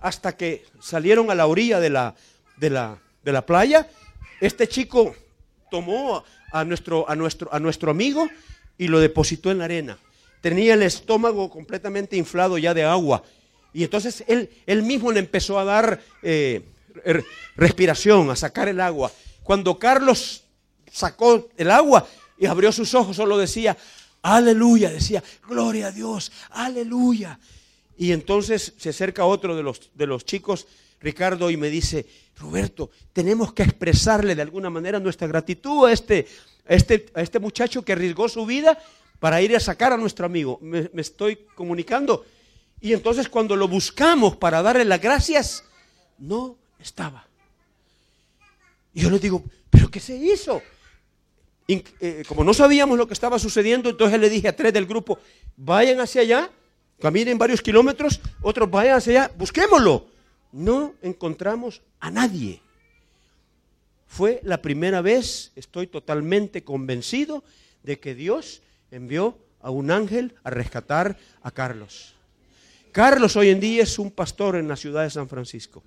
Hasta 0.01 0.37
que 0.37 0.65
salieron 0.81 1.31
a 1.31 1.35
la 1.35 1.47
orilla 1.47 1.81
de 1.81 1.91
la, 1.91 2.15
de 2.57 2.71
la, 2.71 2.99
de 3.25 3.33
la 3.33 3.45
playa. 3.45 3.89
Este 4.41 4.69
chico 4.69 5.15
tomó 5.71 6.23
a 6.53 6.65
nuestro, 6.65 7.09
a, 7.11 7.17
nuestro, 7.17 7.53
a 7.53 7.59
nuestro 7.59 7.91
amigo 7.91 8.29
y 8.79 8.89
lo 8.89 9.01
depositó 9.01 9.51
en 9.51 9.59
la 9.59 9.65
arena. 9.65 9.99
Tenía 10.41 10.75
el 10.75 10.83
estómago 10.83 11.51
completamente 11.51 12.17
inflado 12.17 12.59
ya 12.59 12.75
de 12.75 12.85
agua. 12.85 13.23
Y 13.73 13.85
entonces 13.85 14.25
él, 14.27 14.51
él 14.67 14.83
mismo 14.83 15.13
le 15.13 15.21
empezó 15.21 15.59
a 15.59 15.65
dar 15.65 16.01
eh, 16.23 16.63
respiración, 17.57 18.31
a 18.31 18.37
sacar 18.37 18.69
el 18.69 18.81
agua. 18.81 19.11
Cuando 19.43 19.79
Carlos 19.79 20.45
sacó 20.91 21.49
el 21.57 21.71
agua 21.71 22.07
y 22.39 22.47
abrió 22.47 22.73
sus 22.73 22.95
ojos, 22.95 23.17
solo 23.17 23.39
decía, 23.39 23.77
aleluya, 24.23 24.91
decía, 24.91 25.23
gloria 25.49 25.89
a 25.89 25.93
Dios, 25.93 26.33
aleluya. 26.51 27.39
Y 27.97 28.13
entonces 28.13 28.75
se 28.77 28.91
acerca 28.91 29.25
otro 29.25 29.57
de 29.57 29.63
los, 29.63 29.91
de 29.95 30.07
los 30.07 30.25
chicos, 30.25 30.67
Ricardo, 31.01 31.51
y 31.51 31.57
me 31.57 31.69
dice, 31.69 32.07
Roberto, 32.39 32.91
tenemos 33.13 33.53
que 33.53 33.63
expresarle 33.63 34.35
de 34.35 34.43
alguna 34.43 34.71
manera 34.71 34.99
nuestra 34.99 35.27
gratitud 35.27 35.87
a 35.87 35.93
este, 35.93 36.27
este, 36.67 37.07
este 37.15 37.39
muchacho 37.39 37.83
que 37.85 37.93
arriesgó 37.93 38.29
su 38.29 38.45
vida 38.45 38.79
para 39.19 39.41
ir 39.41 39.57
a 39.57 39.61
sacar 39.61 39.93
a 39.93 39.97
nuestro 39.97 40.27
amigo. 40.27 40.59
Me, 40.61 40.91
estoy 40.97 41.37
comunicando. 41.55 42.25
Y 42.81 42.93
entonces 42.93 43.29
cuando 43.29 43.57
lo 43.57 43.69
buscamos 43.69 44.37
para 44.37 44.63
darle 44.63 44.85
las 44.85 45.01
gracias, 45.01 45.65
no 46.19 46.57
estaba. 46.79 47.27
Y 48.93 49.03
yo 49.03 49.11
le 49.11 49.19
digo, 49.19 49.43
¿pero 49.71 49.91
qué 49.91 50.01
se 50.01 50.17
hizo? 50.17 50.63
Eh, 51.69 52.23
como 52.29 52.45
no 52.45 52.55
sabíamos 52.55 52.97
lo 52.97 53.07
que 53.07 53.15
estaba 53.15 53.39
sucediendo, 53.39 53.91
entonces 53.91 54.21
le 54.21 54.31
dije 54.31 54.49
a 54.49 54.57
tres 54.57 54.73
del 54.73 54.87
grupo, 54.87 55.19
vayan 55.57 56.01
hacia 56.01 56.21
allá, 56.21 56.51
caminen 57.01 57.39
varios 57.39 57.61
kilómetros, 57.61 58.21
otros 58.41 58.71
vayan 58.71 58.99
hacia 58.99 59.25
allá, 59.25 59.35
busquémoslo. 59.37 60.16
No 60.53 60.95
encontramos 61.03 61.83
a 62.01 62.11
nadie. 62.11 62.61
Fue 64.07 64.41
la 64.43 64.63
primera 64.63 65.03
vez, 65.03 65.53
estoy 65.57 65.87
totalmente 65.87 66.65
convencido, 66.65 67.45
de 67.83 67.99
que 67.99 68.15
Dios 68.15 68.63
envió 68.91 69.39
a 69.61 69.71
un 69.71 69.91
ángel 69.91 70.35
a 70.45 70.51
rescatar 70.51 71.19
a 71.43 71.51
Carlos. 71.51 72.15
Carlos 72.93 73.37
hoy 73.37 73.51
en 73.51 73.61
día 73.61 73.83
es 73.83 73.99
un 73.99 74.11
pastor 74.11 74.57
en 74.57 74.69
la 74.69 74.77
ciudad 74.77 75.03
de 75.03 75.11
San 75.11 75.29
Francisco. 75.29 75.83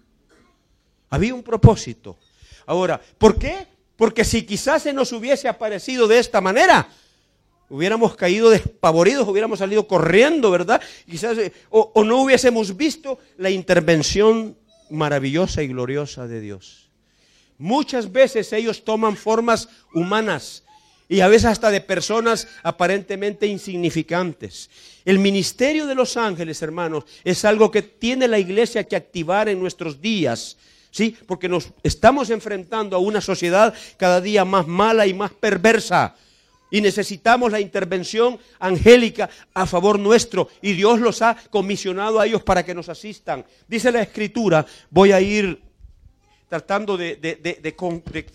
Había 1.09 1.33
un 1.33 1.43
propósito. 1.43 2.17
Ahora, 2.65 3.01
¿por 3.17 3.39
qué? 3.39 3.67
Porque 3.95 4.23
si 4.23 4.45
quizás 4.45 4.83
se 4.83 4.93
nos 4.93 5.11
hubiese 5.11 5.47
aparecido 5.47 6.07
de 6.07 6.19
esta 6.19 6.39
manera, 6.39 6.87
hubiéramos 7.69 8.15
caído 8.15 8.49
despavoridos, 8.49 9.27
hubiéramos 9.27 9.59
salido 9.59 9.87
corriendo, 9.87 10.51
¿verdad? 10.51 10.81
Quizás, 11.09 11.37
eh, 11.37 11.53
o, 11.69 11.91
o 11.93 12.03
no 12.03 12.21
hubiésemos 12.21 12.75
visto 12.75 13.19
la 13.37 13.49
intervención 13.49 14.57
maravillosa 14.89 15.61
y 15.63 15.67
gloriosa 15.67 16.27
de 16.27 16.41
Dios. 16.41 16.89
Muchas 17.57 18.11
veces 18.11 18.51
ellos 18.53 18.83
toman 18.83 19.17
formas 19.17 19.67
humanas 19.93 20.63
y 21.09 21.21
a 21.21 21.27
veces 21.27 21.45
hasta 21.45 21.71
de 21.71 21.81
personas 21.81 22.47
aparentemente 22.61 23.47
insignificantes. 23.47 24.69
El 25.03 25.17
ministerio 25.17 25.87
de 25.87 25.95
los 25.95 26.15
ángeles, 26.17 26.61
hermanos, 26.61 27.03
es 27.23 27.43
algo 27.45 27.71
que 27.71 27.81
tiene 27.81 28.27
la 28.27 28.37
iglesia 28.37 28.83
que 28.83 28.95
activar 28.95 29.49
en 29.49 29.59
nuestros 29.59 29.99
días. 29.99 30.57
¿Sí? 30.91 31.15
Porque 31.27 31.49
nos 31.49 31.69
estamos 31.83 32.31
enfrentando 32.31 32.95
a 32.95 32.99
una 32.99 33.21
sociedad 33.21 33.73
cada 33.97 34.21
día 34.21 34.43
más 34.45 34.67
mala 34.67 35.05
y 35.05 35.13
más 35.13 35.31
perversa. 35.31 36.15
Y 36.71 36.81
necesitamos 36.81 37.51
la 37.51 37.59
intervención 37.59 38.39
angélica 38.59 39.29
a 39.53 39.65
favor 39.65 39.97
nuestro. 39.97 40.49
Y 40.61 40.73
Dios 40.73 40.99
los 40.99 41.21
ha 41.21 41.35
comisionado 41.49 42.19
a 42.19 42.27
ellos 42.27 42.43
para 42.43 42.63
que 42.63 42.75
nos 42.75 42.89
asistan. 42.89 43.45
Dice 43.67 43.91
la 43.91 44.01
escritura, 44.01 44.65
voy 44.89 45.11
a 45.11 45.19
ir 45.19 45.61
tratando 46.47 46.97
de, 46.97 47.75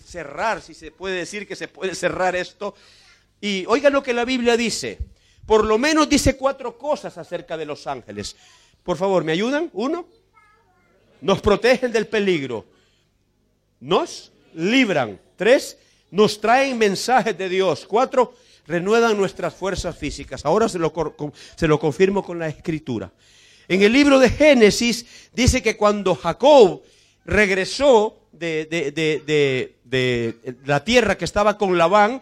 cerrar, 0.03 0.61
si 0.61 0.73
se 0.73 0.91
puede 0.91 1.17
decir 1.17 1.47
que 1.47 1.55
se 1.55 1.67
puede 1.67 1.95
cerrar 1.95 2.35
esto. 2.35 2.75
Y 3.41 3.65
oigan 3.67 3.93
lo 3.93 4.01
que 4.01 4.13
la 4.13 4.25
Biblia 4.25 4.57
dice. 4.57 4.97
Por 5.45 5.63
lo 5.65 5.77
menos 5.77 6.09
dice 6.09 6.35
cuatro 6.35 6.77
cosas 6.77 7.17
acerca 7.17 7.55
de 7.57 7.65
los 7.65 7.85
ángeles. 7.87 8.35
Por 8.83 8.97
favor, 8.97 9.23
¿me 9.23 9.31
ayudan? 9.31 9.69
Uno, 9.73 10.07
nos 11.21 11.41
protegen 11.41 11.91
del 11.91 12.07
peligro. 12.07 12.65
Nos 13.79 14.31
libran. 14.53 15.19
Tres, 15.35 15.77
nos 16.15 16.39
traen 16.39 16.77
mensajes 16.77 17.37
de 17.37 17.49
Dios. 17.49 17.85
Cuatro, 17.85 18.33
renuevan 18.65 19.17
nuestras 19.17 19.53
fuerzas 19.53 19.97
físicas. 19.97 20.45
Ahora 20.45 20.69
se 20.69 20.79
lo, 20.79 20.93
confirmo 21.79 22.23
con 22.23 22.39
la 22.39 22.47
escritura. 22.47 23.11
En 23.67 23.81
el 23.81 23.91
libro 23.91 24.17
de 24.17 24.29
Génesis 24.29 25.05
dice 25.33 25.61
que 25.61 25.75
cuando 25.75 26.15
Jacob 26.15 26.81
regresó 27.25 28.27
de- 28.31 28.65
de 28.65 30.55
la 30.65 30.83
tierra 30.83 31.17
que 31.17 31.25
estaba 31.25 31.57
con 31.57 31.77
Labán, 31.77 32.21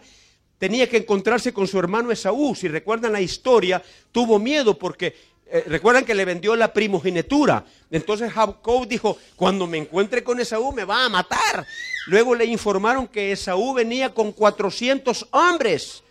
tenía 0.58 0.88
que 0.88 0.96
encontrarse 0.96 1.52
con 1.52 1.68
su 1.68 1.78
hermano 1.78 2.10
Esaú. 2.10 2.54
Si 2.56 2.66
recuerdan 2.66 3.12
la 3.12 3.20
historia, 3.20 3.80
tuvo 4.10 4.38
miedo 4.40 4.76
porque 4.76 5.14
eh, 5.54 5.64
recuerdan 5.68 6.04
que 6.04 6.16
le 6.16 6.24
vendió 6.24 6.56
la 6.56 6.72
primogenitura. 6.72 7.64
Entonces 7.88 8.32
Jacob 8.32 8.88
dijo, 8.88 9.16
cuando 9.36 9.68
me 9.68 9.78
encuentre 9.78 10.24
con 10.24 10.40
Esaú 10.40 10.72
me 10.72 10.84
va 10.84 11.04
a 11.04 11.08
matar. 11.08 11.64
Luego 12.08 12.34
le 12.34 12.44
informaron 12.44 13.06
que 13.06 13.30
Esaú 13.30 13.72
venía 13.72 14.12
con 14.12 14.32
400 14.32 15.28
hombres. 15.30 16.02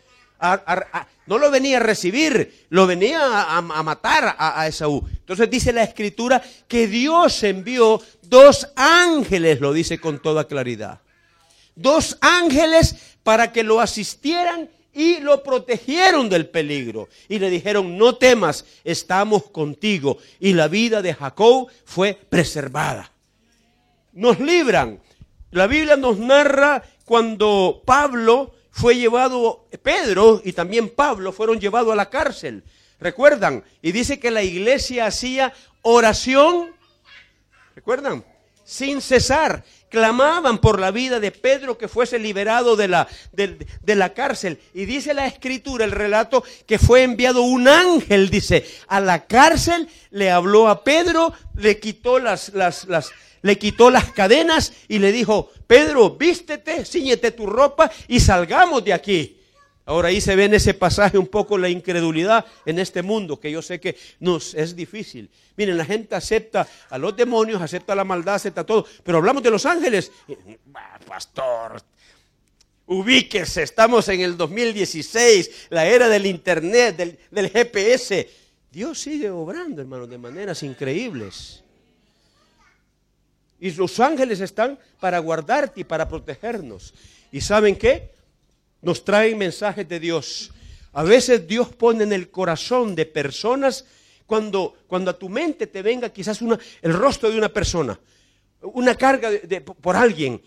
No 1.26 1.38
lo 1.38 1.52
venía 1.52 1.78
a 1.78 1.82
recibir, 1.82 2.66
lo 2.70 2.88
venía 2.88 3.58
a, 3.58 3.62
matar 3.62 4.36
a 4.38 4.66
Esaú. 4.66 5.06
Entonces 5.10 5.50
dice 5.50 5.74
la 5.74 5.84
escritura 5.84 6.42
que 6.68 6.88
Dios 6.88 7.44
envió 7.44 8.02
dos 8.22 8.70
ángeles, 8.78 9.60
lo 9.60 9.74
dice 9.74 10.00
con 10.00 10.22
toda 10.22 10.48
claridad 10.48 11.04
dos 11.76 12.18
ángeles 12.22 12.96
para 13.24 13.52
que 13.52 13.64
lo 13.64 13.80
asistieran 13.80 14.70
y 14.94 15.20
lo 15.20 15.44
protegieron 15.44 16.30
del 16.30 16.48
peligro. 16.48 17.10
Y 17.28 17.40
le 17.40 17.50
dijeron, 17.50 17.98
no 17.98 18.16
temas, 18.16 18.66
estamos 18.84 19.50
contigo. 19.50 20.18
Y 20.40 20.54
la 20.54 20.68
vida 20.68 21.02
de 21.02 21.14
Jacob 21.14 21.68
fue 21.86 22.14
preservada. 22.30 23.12
Nos 24.14 24.40
libran. 24.40 25.00
La 25.52 25.68
Biblia 25.68 25.96
nos 25.96 26.18
narra 26.18 26.84
cuando 27.06 27.82
Pablo 27.86 28.54
fue 28.72 28.96
llevado, 28.96 29.68
Pedro 29.82 30.42
y 30.44 30.54
también 30.54 30.90
Pablo 30.90 31.32
fueron 31.32 31.60
llevados 31.60 31.94
a 31.94 31.96
la 31.96 32.10
cárcel. 32.10 32.64
¿Recuerdan? 33.00 33.64
Y 33.82 33.92
dice 33.92 34.20
que 34.20 34.32
la 34.32 34.44
iglesia 34.44 35.06
hacía 35.06 35.54
oración 35.82 36.74
¿Recuerdan? 37.76 38.24
Sin 38.64 39.02
cesar. 39.02 39.64
Clamaban 39.94 40.58
por 40.58 40.80
la 40.80 40.90
vida 40.90 41.20
de 41.20 41.30
Pedro 41.30 41.78
que 41.78 41.88
fuese 41.88 42.18
liberado 42.18 42.76
de 42.76 42.88
la, 42.88 43.08
de, 43.32 43.96
la 43.96 44.16
cárcel. 44.16 44.60
Y 44.74 44.86
dice 44.86 45.14
la 45.14 45.28
escritura, 45.28 45.86
el 45.86 45.92
relato, 45.92 46.44
que 46.66 46.80
fue 46.80 47.04
enviado 47.04 47.44
un 47.44 47.68
ángel, 47.68 48.32
dice, 48.32 48.66
a 48.88 49.00
la 49.00 49.28
cárcel, 49.28 49.88
le 50.10 50.32
habló 50.32 50.68
a 50.68 50.84
Pedro, 50.84 51.32
le 51.56 51.80
quitó 51.80 52.18
las, 52.18 52.54
las, 52.56 52.86
las, 52.86 53.12
le 53.44 53.60
quitó 53.60 53.92
las 53.92 54.12
cadenas 54.12 54.74
y 54.88 54.98
le 54.98 55.12
dijo, 55.12 55.52
Pedro, 55.68 56.10
vístete, 56.10 56.86
ciñete 56.86 57.30
tu 57.30 57.46
ropa 57.46 57.92
y 58.08 58.20
salgamos 58.20 58.84
de 58.84 58.94
aquí. 58.94 59.43
Ahora 59.86 60.08
ahí 60.08 60.22
se 60.22 60.36
ve 60.36 60.46
en 60.46 60.54
ese 60.54 60.74
pasaje 60.74 61.18
un 61.18 61.28
poco 61.28 61.58
la 61.58 61.68
incredulidad 61.68 62.46
en 62.66 62.80
este 62.80 63.02
mundo, 63.02 63.40
que 63.40 63.52
yo 63.52 63.62
sé 63.62 63.82
que 63.82 63.98
nos 64.20 64.54
es 64.54 64.76
difícil. 64.76 65.30
Miren, 65.58 65.78
la 65.78 65.84
gente 65.84 66.16
acepta 66.16 66.68
a 66.90 66.98
los 66.98 67.16
demonios, 67.16 67.62
acepta 67.62 67.94
la 67.94 68.06
maldad, 68.06 68.36
acepta 68.36 68.66
todo, 68.66 68.86
pero 69.04 69.18
hablamos 69.18 69.44
de 69.44 69.52
los 69.52 69.66
ángeles. 69.66 70.10
Pastor, 71.06 71.82
ubíquese, 72.86 73.64
estamos 73.64 74.08
en 74.08 74.22
el 74.22 74.38
2016, 74.38 75.68
la 75.70 75.86
era 75.86 76.08
del 76.08 76.28
internet, 76.28 77.20
del, 77.30 77.50
GPS. 77.50 78.30
Dios 78.72 79.00
sigue 79.00 79.30
obrando, 79.30 79.82
hermanos, 79.82 80.10
de 80.10 80.18
maneras 80.18 80.64
increíbles. 80.64 81.62
Y 83.60 83.72
los 83.72 84.00
ángeles 84.00 84.40
están 84.40 84.80
para 85.00 85.20
guardarte 85.20 85.82
y 85.82 85.84
para 85.84 86.08
protegernos. 86.08 86.94
¿Y 87.32 87.42
saben 87.42 87.76
qué? 87.76 88.12
Nos 88.84 89.04
traen 89.04 89.38
mensajes 89.38 89.88
de 89.90 90.00
Dios. 90.00 90.52
A 90.92 91.04
veces 91.04 91.48
Dios 91.48 91.70
pone 91.70 92.04
en 92.04 92.14
el 92.14 92.30
corazón 92.30 92.94
de 92.94 93.06
personas 93.08 93.86
cuando, 94.28 94.76
cuando 94.88 95.10
a 95.10 95.18
tu 95.18 95.30
mente 95.30 95.68
te 95.68 95.82
venga 95.82 96.10
quizás 96.10 96.42
una, 96.42 96.60
el 96.82 96.94
rostro 96.94 97.32
de 97.32 97.38
una 97.38 97.50
persona, 97.50 98.00
una 98.62 98.96
carga 98.96 99.32
por 99.82 99.96
alguien. 99.96 100.42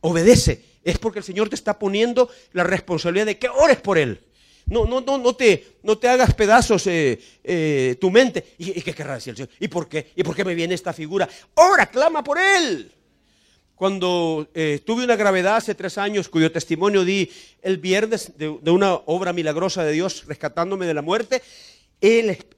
Obedece. 0.00 0.74
Es 0.84 0.98
porque 0.98 1.20
el 1.20 1.24
Señor 1.24 1.48
te 1.48 1.54
está 1.54 1.78
poniendo 1.78 2.28
la 2.52 2.62
responsabilidad 2.62 3.24
de 3.24 3.38
que 3.38 3.48
ores 3.48 3.78
por 3.78 3.96
Él. 3.96 4.20
No, 4.66 4.84
no, 4.84 5.00
no, 5.00 5.16
no 5.16 5.34
te, 5.34 5.78
no 5.82 5.96
te 5.96 6.08
hagas 6.08 6.34
pedazos 6.34 6.86
eh, 6.86 7.18
eh, 7.42 7.96
tu 8.00 8.10
mente. 8.10 8.54
¿Y, 8.58 8.82
qué 8.82 8.92
querrá 8.92 9.14
decir 9.14 9.30
el 9.30 9.36
Señor? 9.36 9.50
¿Y 9.60 9.68
por 9.68 9.88
qué? 9.88 10.12
¿Y 10.16 10.22
por 10.22 10.34
qué 10.34 10.44
me 10.44 10.54
viene 10.54 10.74
esta 10.74 10.92
figura? 10.92 11.28
Ora, 11.54 11.86
clama 11.86 12.22
por 12.22 12.38
Él. 12.38 12.92
Cuando 13.74 14.48
eh, 14.54 14.80
tuve 14.84 15.04
una 15.04 15.16
gravedad 15.16 15.56
hace 15.56 15.74
tres 15.74 15.98
años, 15.98 16.28
cuyo 16.28 16.52
testimonio 16.52 17.04
di 17.04 17.30
el 17.60 17.78
viernes 17.78 18.32
de, 18.38 18.48
una 18.48 18.94
obra 18.94 19.32
milagrosa 19.32 19.82
de 19.82 19.92
Dios 19.92 20.24
rescatándome 20.26 20.86
de 20.86 20.94
la 20.94 21.02
muerte, 21.02 21.42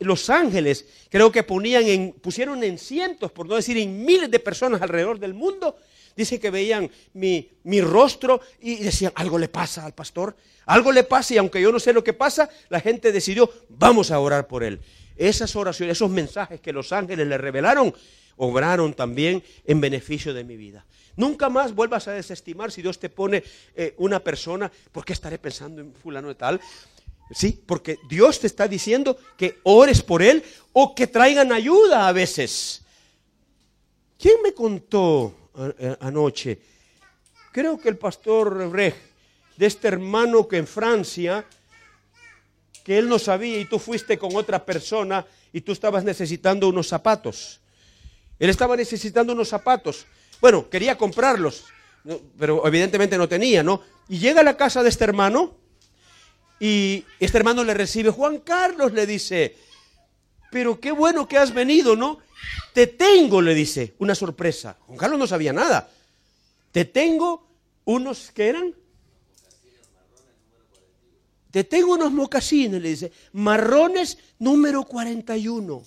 los 0.01 0.29
ángeles 0.29 0.87
creo 1.09 1.31
que 1.31 1.43
ponían 1.43 2.13
pusieron 2.21 2.63
en 2.65 2.79
cientos, 2.79 3.31
por 3.31 3.47
no 3.47 3.55
decir 3.55 3.79
en 3.79 4.05
miles 4.05 4.31
de 4.31 4.41
personas 4.41 4.83
alrededor 4.83 5.21
del 5.21 5.35
mundo, 5.35 5.77
dice 6.17 6.41
que 6.41 6.51
veían 6.51 6.91
mi, 7.15 7.49
mi 7.63 7.81
rostro 7.81 8.41
y 8.61 8.77
decían, 8.77 9.13
algo 9.15 9.39
le 9.39 9.49
pasa 9.49 9.85
al 9.85 9.95
pastor, 9.95 10.37
algo 10.65 10.91
le 10.91 11.05
pasa 11.05 11.35
y 11.35 11.37
aunque 11.39 11.61
yo 11.61 11.71
no 11.71 11.79
sé 11.79 11.93
lo 11.93 12.03
que 12.03 12.13
pasa, 12.13 12.51
la 12.69 12.81
gente 12.81 13.13
decidió, 13.13 13.51
vamos 13.69 14.11
a 14.11 14.19
orar 14.19 14.49
por 14.49 14.65
él. 14.65 14.81
Esas 15.17 15.55
oraciones, 15.55 15.97
esos 15.97 16.11
mensajes 16.11 16.61
que 16.61 16.73
los 16.73 16.93
ángeles 16.93 17.27
le 17.27 17.39
revelaron, 17.39 17.95
obraron 18.37 18.95
también 18.95 19.43
en 19.65 19.81
beneficio 19.81 20.35
de 20.35 20.45
mi 20.45 20.57
vida. 20.57 20.85
Nunca 21.17 21.49
más 21.49 21.75
vuelvas 21.75 22.09
a 22.09 22.13
desestimar 22.13 22.71
si 22.71 22.83
Dios 22.83 22.99
te 22.99 23.09
pone 23.09 23.43
eh, 23.75 23.95
una 23.99 24.21
persona, 24.21 24.71
¿por 24.93 25.05
qué 25.05 25.13
estaré 25.13 25.39
pensando 25.39 25.81
en 25.81 25.95
fulano 25.95 26.29
de 26.29 26.35
tal? 26.35 26.61
Sí, 27.31 27.61
porque 27.67 27.99
Dios 28.09 28.39
te 28.39 28.47
está 28.47 28.69
diciendo 28.69 29.19
que 29.37 29.59
ores 29.65 30.03
por 30.03 30.23
él 30.23 30.45
o 30.73 30.95
que 30.95 31.07
traigan 31.07 31.53
ayuda 31.53 32.07
a 32.07 32.13
veces. 32.13 32.83
¿Quién 34.19 34.43
me 34.43 34.53
contó 34.53 35.51
anoche? 36.01 36.59
Creo 37.53 37.79
que 37.79 37.89
el 37.89 37.97
pastor 37.97 38.69
Brecht 38.69 38.97
de 39.57 39.67
este 39.67 39.89
hermano 39.89 40.47
que 40.47 40.59
en 40.59 40.67
Francia, 40.67 41.45
que 42.85 42.99
él 42.99 43.09
no 43.09 43.19
sabía 43.19 43.59
y 43.59 43.65
tú 43.65 43.79
fuiste 43.79 44.19
con 44.19 44.37
otra 44.37 44.65
persona 44.65 45.27
y 45.53 45.61
tú 45.61 45.73
estabas 45.73 46.05
necesitando 46.05 46.69
unos 46.69 46.89
zapatos. 46.89 47.61
Él 48.39 48.51
estaba 48.51 48.77
necesitando 48.77 49.33
unos 49.33 49.49
zapatos. 49.49 50.07
Bueno, 50.41 50.69
quería 50.69 50.99
comprarlos, 50.99 51.65
pero 52.39 52.67
evidentemente 52.67 53.19
no 53.19 53.29
tenía, 53.29 53.63
¿no? 53.63 53.83
Y 54.09 54.19
llega 54.19 54.41
a 54.41 54.45
la 54.45 54.57
casa 54.57 54.83
de 54.83 54.89
este 54.89 55.05
hermano 55.05 55.57
y 56.61 57.05
este 57.21 57.39
hermano 57.39 57.65
le 57.65 57.75
recibe, 57.75 58.11
Juan 58.11 58.39
Carlos 58.39 58.93
le 58.93 59.07
dice, 59.07 59.57
pero 60.51 60.81
qué 60.81 60.93
bueno 60.93 61.27
que 61.27 61.39
has 61.39 61.53
venido, 61.53 61.97
¿no? 61.97 62.19
Te 62.73 62.87
tengo, 62.87 63.43
le 63.43 63.55
dice, 63.55 63.95
una 63.99 64.15
sorpresa. 64.15 64.77
Juan 64.87 64.99
Carlos 64.99 65.19
no 65.19 65.27
sabía 65.27 65.53
nada. 65.53 65.91
Te 66.73 66.85
tengo 66.85 67.47
unos 67.85 68.31
que 68.31 68.49
eran 68.49 68.75
te 71.57 71.65
tengo 71.65 71.95
unos 71.95 72.13
mocasines, 72.13 72.83
le 72.83 72.91
dice, 72.91 73.13
marrones 73.33 74.19
número 74.39 74.85
41. 74.85 75.83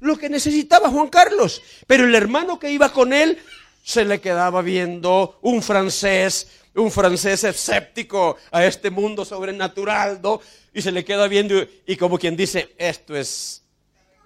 Lo 0.00 0.16
que 0.16 0.28
necesitaba 0.28 0.90
Juan 0.90 1.08
Carlos. 1.08 1.62
Pero 1.86 2.04
el 2.04 2.14
hermano 2.14 2.58
que 2.58 2.70
iba 2.70 2.92
con 2.92 3.12
él 3.12 3.38
se 3.82 4.04
le 4.04 4.20
quedaba 4.20 4.62
viendo 4.62 5.38
un 5.42 5.62
francés, 5.62 6.48
un 6.74 6.90
francés 6.90 7.44
escéptico 7.44 8.36
a 8.50 8.64
este 8.64 8.90
mundo 8.90 9.24
sobrenatural, 9.24 10.20
¿no? 10.22 10.40
Y 10.74 10.82
se 10.82 10.92
le 10.92 11.04
queda 11.04 11.28
viendo 11.28 11.54
y 11.86 11.96
como 11.96 12.18
quien 12.18 12.36
dice, 12.36 12.74
esto 12.76 13.16
es, 13.16 13.62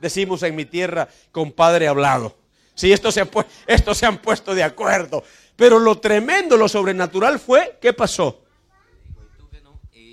decimos 0.01 0.43
en 0.43 0.57
mi 0.57 0.65
tierra, 0.65 1.09
compadre 1.31 1.87
hablado. 1.87 2.37
Sí, 2.75 2.93
estos 2.93 3.15
se, 3.15 3.29
estos 3.67 3.99
se 3.99 4.07
han 4.07 4.19
puesto 4.19 4.55
de 4.55 4.63
acuerdo. 4.63 5.23
Pero 5.57 5.79
lo 5.79 5.99
tremendo, 5.99 6.57
lo 6.57 6.69
sobrenatural 6.69 7.39
fue, 7.39 7.79
¿qué 7.81 7.93
pasó? 7.93 8.43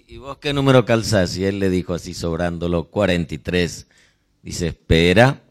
¿y 0.07 0.17
vos 0.17 0.37
qué 0.37 0.53
número 0.53 0.85
calzás? 0.85 1.35
Y 1.37 1.45
él 1.45 1.59
le 1.59 1.69
dijo 1.69 1.93
así 1.93 2.13
sobrándolo, 2.13 2.85
43. 2.85 3.87
Dice, 4.41 4.67
espera, 4.67 5.41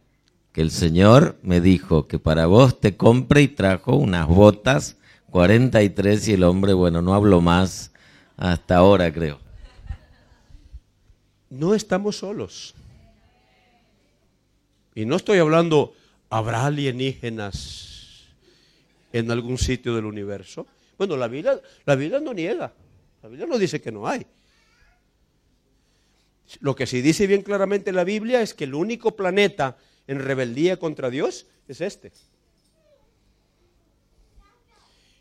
que 0.56 0.62
el 0.62 0.70
Señor 0.70 1.36
me 1.42 1.60
dijo 1.60 2.08
que 2.08 2.18
para 2.18 2.46
vos 2.46 2.80
te 2.80 2.96
compre 2.96 3.42
y 3.42 3.48
trajo 3.48 3.94
unas 3.94 4.26
botas 4.26 4.96
43 5.30 6.28
y 6.28 6.32
el 6.32 6.44
hombre, 6.44 6.72
bueno, 6.72 7.02
no 7.02 7.12
hablo 7.12 7.42
más 7.42 7.92
hasta 8.38 8.76
ahora, 8.76 9.12
creo. 9.12 9.38
No 11.50 11.74
estamos 11.74 12.16
solos. 12.16 12.74
Y 14.94 15.04
no 15.04 15.16
estoy 15.16 15.40
hablando, 15.40 15.92
¿habrá 16.30 16.64
alienígenas 16.64 18.24
en 19.12 19.30
algún 19.30 19.58
sitio 19.58 19.94
del 19.94 20.06
universo? 20.06 20.66
Bueno, 20.96 21.18
la 21.18 21.28
Biblia, 21.28 21.60
la 21.84 21.96
Biblia 21.96 22.18
no 22.18 22.32
niega. 22.32 22.72
La 23.22 23.28
Biblia 23.28 23.46
no 23.46 23.58
dice 23.58 23.82
que 23.82 23.92
no 23.92 24.08
hay. 24.08 24.26
Lo 26.60 26.74
que 26.74 26.86
sí 26.86 27.02
dice 27.02 27.26
bien 27.26 27.42
claramente 27.42 27.92
la 27.92 28.04
Biblia 28.04 28.40
es 28.40 28.54
que 28.54 28.64
el 28.64 28.74
único 28.74 29.14
planeta 29.14 29.76
en 30.06 30.20
rebeldía 30.20 30.78
contra 30.78 31.10
Dios 31.10 31.46
es 31.68 31.80
este. 31.80 32.12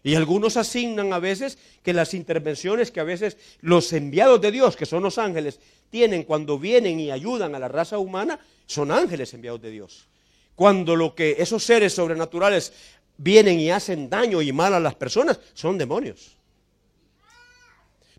Y 0.03 0.13
algunos 0.13 0.55
asignan 0.55 1.13
a 1.13 1.19
veces 1.19 1.57
que 1.81 1.91
las 1.91 2.13
intervenciones 2.13 2.91
que 2.91 2.99
a 2.99 3.03
veces 3.03 3.37
los 3.61 3.91
enviados 3.91 4.39
de 4.39 4.51
Dios, 4.51 4.75
que 4.75 4.85
son 4.85 5.01
los 5.01 5.17
ángeles, 5.17 5.59
tienen 5.89 6.23
cuando 6.23 6.59
vienen 6.59 6.99
y 6.99 7.09
ayudan 7.09 7.55
a 7.55 7.59
la 7.59 7.67
raza 7.67 7.97
humana, 7.97 8.39
son 8.67 8.91
ángeles 8.91 9.33
enviados 9.33 9.63
de 9.63 9.71
Dios. 9.71 10.05
Cuando 10.53 10.95
lo 10.95 11.15
que 11.15 11.37
esos 11.39 11.63
seres 11.63 11.93
sobrenaturales 11.93 12.71
vienen 13.17 13.59
y 13.59 13.71
hacen 13.71 14.07
daño 14.07 14.43
y 14.43 14.51
mal 14.53 14.75
a 14.75 14.79
las 14.79 14.93
personas, 14.93 15.39
son 15.55 15.75
demonios. 15.77 16.37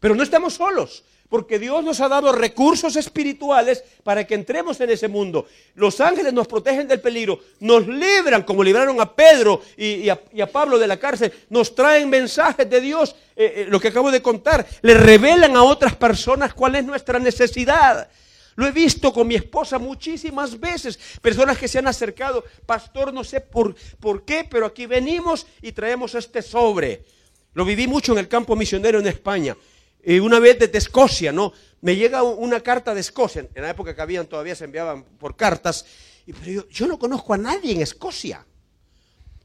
Pero 0.01 0.17
no 0.17 0.25
estamos 0.25 0.55
solos. 0.55 1.05
Porque 1.29 1.59
Dios 1.59 1.83
nos 1.83 2.01
ha 2.01 2.09
dado 2.09 2.33
recursos 2.33 2.95
espirituales 2.97 3.83
para 4.05 4.27
que 4.27 4.35
entremos 4.35 4.81
en 4.81 4.91
ese 4.91 5.09
mundo. 5.09 5.47
Los 5.75 6.01
ángeles 6.01 6.33
nos 6.33 6.47
protegen 6.47 6.87
del 6.87 7.01
peligro, 7.01 7.41
nos 7.61 7.87
libran 7.87 8.45
como 8.45 8.63
libraron 8.63 9.01
a 9.01 9.15
Pedro 9.15 9.61
y, 9.77 10.09
a, 10.09 10.21
Pablo 10.53 10.79
de 10.79 10.87
la 10.87 10.99
cárcel, 10.99 11.33
nos 11.51 11.75
traen 11.75 12.09
mensajes 12.09 12.69
de 12.71 12.81
Dios, 12.81 13.17
eh, 13.35 13.55
eh, 13.57 13.67
lo 13.69 13.81
que 13.81 13.89
acabo 13.89 14.11
de 14.11 14.23
contar, 14.23 14.67
le 14.83 14.95
revelan 14.95 15.57
a 15.57 15.65
otras 15.65 15.97
personas 15.97 16.55
cuál 16.55 16.77
es 16.77 16.85
nuestra 16.85 17.19
necesidad. 17.19 18.09
Lo 18.57 18.67
he 18.67 18.73
visto 18.73 19.13
con 19.13 19.29
mi 19.29 19.35
esposa 19.35 19.79
muchísimas 19.79 20.59
veces, 20.59 20.99
personas 21.21 21.59
que 21.59 21.69
se 21.69 21.79
han 21.79 21.87
acercado, 21.87 22.43
pastor, 22.65 23.13
no 23.13 23.23
sé 23.23 23.41
por, 23.43 23.75
por 24.01 24.25
qué, 24.25 24.47
pero 24.49 24.65
aquí 24.65 24.87
venimos 24.87 25.47
y 25.61 25.73
traemos 25.73 26.15
este 26.15 26.41
sobre. 26.41 27.05
Lo 27.53 27.65
viví 27.65 27.87
mucho 27.87 28.13
en 28.13 28.19
el 28.19 28.29
campo 28.29 28.57
misionero 28.57 28.99
en 28.99 29.07
España. 29.07 29.57
Y 30.05 30.19
una 30.19 30.39
vez 30.39 30.59
desde 30.59 30.79
Escocia, 30.79 31.33
¿no? 31.33 31.53
Me 31.81 31.97
llega 31.97 32.23
una 32.23 32.61
carta 32.61 32.95
de 32.95 33.01
Escocia. 33.01 33.47
En 33.55 33.63
la 33.63 33.71
época 33.71 33.95
que 33.95 34.03
habían 34.03 34.27
todavía 34.27 34.55
se 34.55 34.65
enviaban 34.65 35.05
por 35.05 35.37
cartas. 35.37 35.85
Y, 36.27 36.33
pero 36.33 36.69
yo, 36.69 36.87
no 36.87 36.99
conozco 36.99 37.35
a 37.35 37.39
nadie 37.39 37.73
en 37.73 37.83
Escocia. 37.83 38.45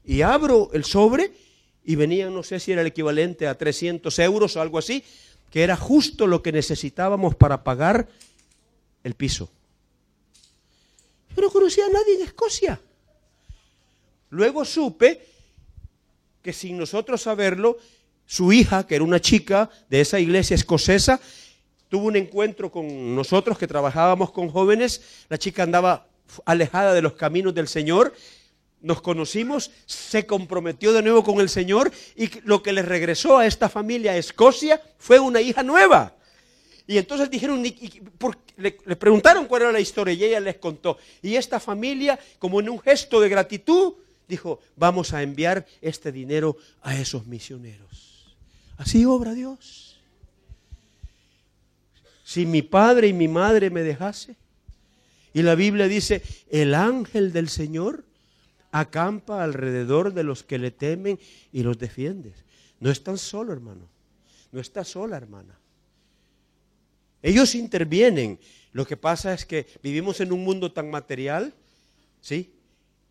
Y 0.04 0.22
abro 0.22 0.70
el 0.72 0.84
sobre 0.84 1.32
y 1.84 1.96
venía, 1.96 2.30
no 2.30 2.42
sé 2.42 2.60
si 2.60 2.72
era 2.72 2.80
el 2.80 2.86
equivalente 2.86 3.46
a 3.46 3.56
300 3.56 4.16
euros 4.20 4.56
o 4.56 4.60
algo 4.60 4.78
así, 4.78 5.04
que 5.50 5.62
era 5.62 5.76
justo 5.76 6.26
lo 6.26 6.42
que 6.42 6.52
necesitábamos 6.52 7.34
para 7.34 7.62
pagar 7.64 8.08
el 9.04 9.14
piso. 9.14 9.50
Yo 11.36 11.42
no 11.42 11.50
conocía 11.50 11.86
a 11.86 11.90
nadie 11.90 12.16
en 12.16 12.22
Escocia. 12.22 12.80
Luego 14.30 14.64
supe 14.64 15.26
que 16.42 16.52
sin 16.52 16.78
nosotros 16.78 17.22
saberlo, 17.22 17.78
su 18.32 18.50
hija, 18.50 18.86
que 18.86 18.94
era 18.94 19.04
una 19.04 19.20
chica 19.20 19.68
de 19.90 20.00
esa 20.00 20.18
iglesia 20.18 20.54
escocesa, 20.54 21.20
tuvo 21.90 22.06
un 22.06 22.16
encuentro 22.16 22.72
con 22.72 23.14
nosotros 23.14 23.58
que 23.58 23.66
trabajábamos 23.66 24.30
con 24.30 24.48
jóvenes. 24.48 25.02
La 25.28 25.36
chica 25.36 25.64
andaba 25.64 26.06
alejada 26.46 26.94
de 26.94 27.02
los 27.02 27.12
caminos 27.12 27.52
del 27.52 27.68
Señor. 27.68 28.14
nos 28.80 29.02
conocimos, 29.02 29.70
se 29.84 30.24
comprometió 30.24 30.94
de 30.94 31.02
nuevo 31.02 31.22
con 31.22 31.42
el 31.42 31.50
Señor 31.50 31.92
y 32.16 32.30
lo 32.44 32.62
que 32.62 32.72
le 32.72 32.80
regresó 32.80 33.36
a 33.36 33.46
esta 33.46 33.68
familia 33.68 34.12
a 34.12 34.16
Escocia 34.16 34.80
fue 34.96 35.20
una 35.20 35.42
hija 35.42 35.62
nueva. 35.62 36.16
Y 36.86 36.96
entonces 36.96 37.28
dijeron, 37.28 37.62
le, 37.62 38.78
le, 38.86 38.96
preguntaron 38.96 39.44
cuál 39.44 39.62
era 39.62 39.72
la 39.72 39.80
historia 39.80 40.14
y 40.14 40.24
ella 40.24 40.40
les 40.40 40.56
contó. 40.56 40.96
Y 41.20 41.36
esta 41.36 41.60
familia, 41.60 42.18
como 42.38 42.60
en 42.60 42.70
un 42.70 42.80
gesto 42.80 43.20
de 43.20 43.28
gratitud, 43.28 43.92
dijo, 44.26 44.58
vamos 44.74 45.12
a 45.12 45.22
enviar 45.22 45.66
este 45.82 46.10
dinero 46.10 46.56
a 46.80 46.98
esos 46.98 47.26
misioneros. 47.26 48.11
Así 48.82 49.04
obra 49.04 49.32
Dios. 49.32 50.00
Si 52.24 52.46
mi 52.46 52.62
padre 52.62 53.06
y 53.06 53.12
mi 53.12 53.28
madre 53.28 53.70
me 53.70 53.82
dejase, 53.82 54.34
y 55.32 55.42
la 55.42 55.54
Biblia 55.54 55.86
dice, 55.86 56.20
el 56.50 56.74
ángel 56.74 57.32
del 57.32 57.48
Señor 57.48 58.04
acampa 58.72 59.44
alrededor 59.44 60.12
de 60.14 60.24
los 60.24 60.42
que 60.42 60.58
le 60.58 60.72
temen 60.72 61.20
y 61.52 61.62
los 61.62 61.78
defiende. 61.78 62.32
No 62.80 62.90
están 62.90 63.18
solo, 63.18 63.52
hermano. 63.52 63.86
No 64.50 64.60
está 64.60 64.82
sola, 64.82 65.16
hermana. 65.16 65.56
Ellos 67.22 67.54
intervienen. 67.54 68.40
Lo 68.72 68.84
que 68.84 68.96
pasa 68.96 69.32
es 69.32 69.46
que 69.46 69.68
vivimos 69.80 70.20
en 70.20 70.32
un 70.32 70.42
mundo 70.42 70.72
tan 70.72 70.90
material, 70.90 71.54
¿sí? 72.20 72.52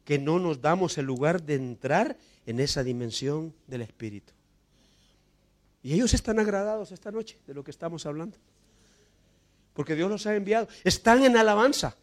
Que 0.04 0.20
no 0.20 0.38
nos 0.38 0.60
damos 0.60 0.98
el 0.98 1.06
lugar 1.06 1.42
de 1.42 1.56
entrar 1.56 2.18
en 2.46 2.60
esa 2.60 2.84
dimensión 2.84 3.54
del 3.68 3.84
Espíritu. 3.84 4.34
Y 5.84 5.94
ellos 5.94 6.14
están 6.14 6.40
agradados 6.40 6.92
esta 6.92 7.12
noche 7.12 7.38
de 7.48 7.54
lo 7.54 7.64
que 7.64 7.72
estamos 7.72 8.06
hablando. 8.06 8.38
Porque 9.74 9.96
Dios 9.96 10.10
los 10.10 10.26
ha 10.28 10.36
enviado. 10.36 10.68
Están 10.84 11.24
en 11.24 11.38
alabanza. 11.38 11.96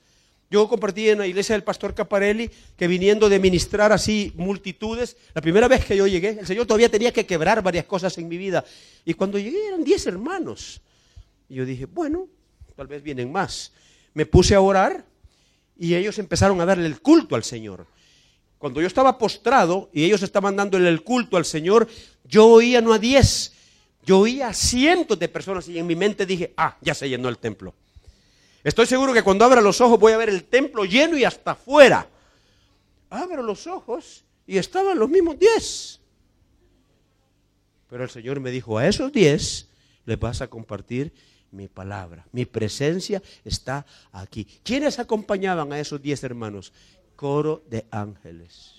Yo 0.51 0.66
compartí 0.66 1.11
en 1.11 1.18
la 1.18 1.26
iglesia 1.26 1.55
del 1.55 1.62
pastor 1.62 1.95
Caparelli 1.95 2.51
que 2.76 2.89
viniendo 2.89 3.29
de 3.29 3.39
ministrar 3.39 3.93
así 3.93 4.33
multitudes, 4.35 5.16
la 5.35 5.43
primera 5.43 5.68
vez 5.68 5.85
que 5.85 5.95
yo 5.95 6.07
llegué, 6.07 6.31
el 6.31 6.47
Señor 6.47 6.66
todavía 6.66 6.89
tenía 6.89 7.12
que 7.12 7.26
quebrar 7.26 7.62
varias 7.62 7.85
cosas 7.85 8.16
en 8.16 8.29
mi 8.29 8.39
vida. 8.39 8.64
Y 9.05 9.12
cuando 9.12 9.39
llegué 9.39 9.68
eran 9.68 9.85
diez 9.85 10.07
hermanos. 10.07 10.81
Y 11.51 11.57
yo 11.57 11.66
dije, 11.66 11.85
bueno, 11.85 12.29
tal 12.74 12.87
vez 12.87 13.03
vienen 13.03 13.31
más. 13.31 13.72
Me 14.14 14.24
puse 14.24 14.55
a 14.55 14.61
orar 14.61 15.05
y 15.79 15.95
ellos 15.95 16.18
empezaron 16.18 16.61
a 16.61 16.66
darle 16.66 16.87
el 16.87 17.01
culto 17.01 17.37
al 17.37 17.45
Señor. 17.45 17.87
Cuando 18.59 18.81
yo 18.81 18.87
estaba 18.87 19.18
postrado 19.18 19.91
y 19.93 20.05
ellos 20.05 20.22
estaban 20.22 20.57
dándole 20.57 20.89
el 20.89 21.03
culto 21.03 21.37
al 21.37 21.45
Señor, 21.45 21.89
yo 22.24 22.47
oía 22.47 22.81
no 22.81 22.93
a 22.93 22.99
diez, 22.99 23.53
yo 24.09 24.20
oía 24.20 24.48
a 24.48 24.54
cientos 24.54 25.18
de 25.18 25.28
personas 25.28 25.68
y 25.68 25.78
en 25.78 25.86
mi 25.86 25.94
mente 25.94 26.24
dije, 26.24 26.54
ah, 26.56 26.78
ya 26.80 26.94
se 26.94 27.06
llenó 27.11 27.28
el 27.28 27.36
templo. 27.36 27.74
Estoy 28.64 28.86
seguro 28.86 29.12
que 29.12 29.22
cuando 29.22 29.44
abra 29.44 29.61
los 29.61 29.82
ojos 29.82 30.00
voy 30.00 30.12
a 30.12 30.16
ver 30.16 30.30
el 30.30 30.44
templo 30.44 30.86
lleno 30.86 31.18
y 31.18 31.24
hasta 31.24 31.50
afuera. 31.50 32.09
Abro 33.11 33.42
los 33.42 33.66
ojos 33.66 34.24
y 34.46 34.56
estaban 34.56 34.98
los 34.98 35.11
mismos 35.11 35.38
diez. 35.38 36.00
Pero 37.90 38.02
el 38.02 38.09
Señor 38.09 38.40
me 38.40 38.50
dijo, 38.50 38.78
a 38.78 38.88
esos 38.88 39.12
diez 39.12 39.68
les 40.06 40.18
vas 40.18 40.40
a 40.40 40.48
compartir 40.48 41.12
mi 41.50 41.68
palabra. 41.68 42.26
Mi 42.32 42.46
presencia 42.46 43.22
está 43.44 43.84
aquí. 44.11 44.46
¿Quiénes 44.62 44.98
acompañaban 44.98 45.70
a 45.70 45.80
esos 45.80 46.00
diez 46.00 46.24
hermanos? 46.24 46.72
Coro 47.14 47.62
de 47.68 47.84
ángeles. 47.90 48.78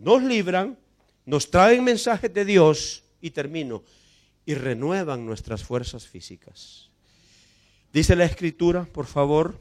Nos 0.00 0.22
libran, 0.22 0.78
nos 1.26 1.50
traen 1.50 1.84
mensajes 1.84 2.32
de 2.32 2.46
Dios 2.46 3.04
y 3.20 3.30
termino 3.30 3.84
y 4.46 4.54
renuevan 4.54 5.26
nuestras 5.26 5.62
fuerzas 5.62 6.06
físicas. 6.06 6.88
Dice 7.92 8.16
la 8.16 8.24
escritura, 8.24 8.86
por 8.86 9.04
favor, 9.04 9.60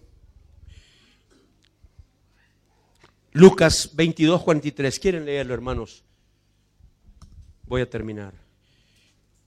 Lucas 3.34 3.92
22, 3.94 4.42
43. 4.42 5.00
¿Quieren 5.00 5.26
leerlo, 5.26 5.54
hermanos? 5.54 6.04
Voy 7.68 7.82
a 7.82 7.90
terminar. 7.90 8.34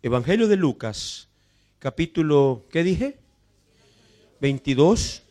Evangelio 0.02 0.46
de 0.46 0.56
Lucas, 0.56 1.28
capítulo, 1.78 2.66
¿qué 2.70 2.84
dije? 2.84 3.18
22, 4.42 5.22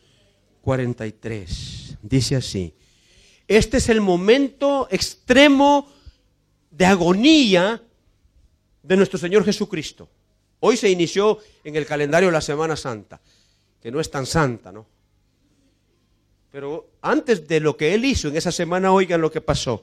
43. 0.62 1.98
Dice 2.02 2.36
así. 2.36 2.74
Este 3.56 3.76
es 3.76 3.90
el 3.90 4.00
momento 4.00 4.88
extremo 4.90 5.86
de 6.70 6.86
agonía 6.86 7.82
de 8.82 8.96
nuestro 8.96 9.18
Señor 9.18 9.44
Jesucristo. 9.44 10.08
Hoy 10.60 10.78
se 10.78 10.88
inició 10.88 11.38
en 11.62 11.76
el 11.76 11.84
calendario 11.84 12.30
la 12.30 12.40
Semana 12.40 12.76
Santa, 12.76 13.20
que 13.82 13.90
no 13.90 14.00
es 14.00 14.10
tan 14.10 14.24
santa, 14.24 14.72
¿no? 14.72 14.86
Pero 16.50 16.92
antes 17.02 17.46
de 17.46 17.60
lo 17.60 17.76
que 17.76 17.92
Él 17.92 18.06
hizo 18.06 18.28
en 18.28 18.38
esa 18.38 18.52
semana, 18.52 18.90
oigan 18.90 19.20
lo 19.20 19.30
que 19.30 19.42
pasó. 19.42 19.82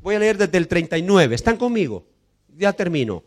Voy 0.00 0.14
a 0.14 0.20
leer 0.20 0.38
desde 0.38 0.56
el 0.56 0.66
39. 0.66 1.34
¿Están 1.34 1.58
conmigo? 1.58 2.06
Ya 2.56 2.72
termino. 2.72 3.22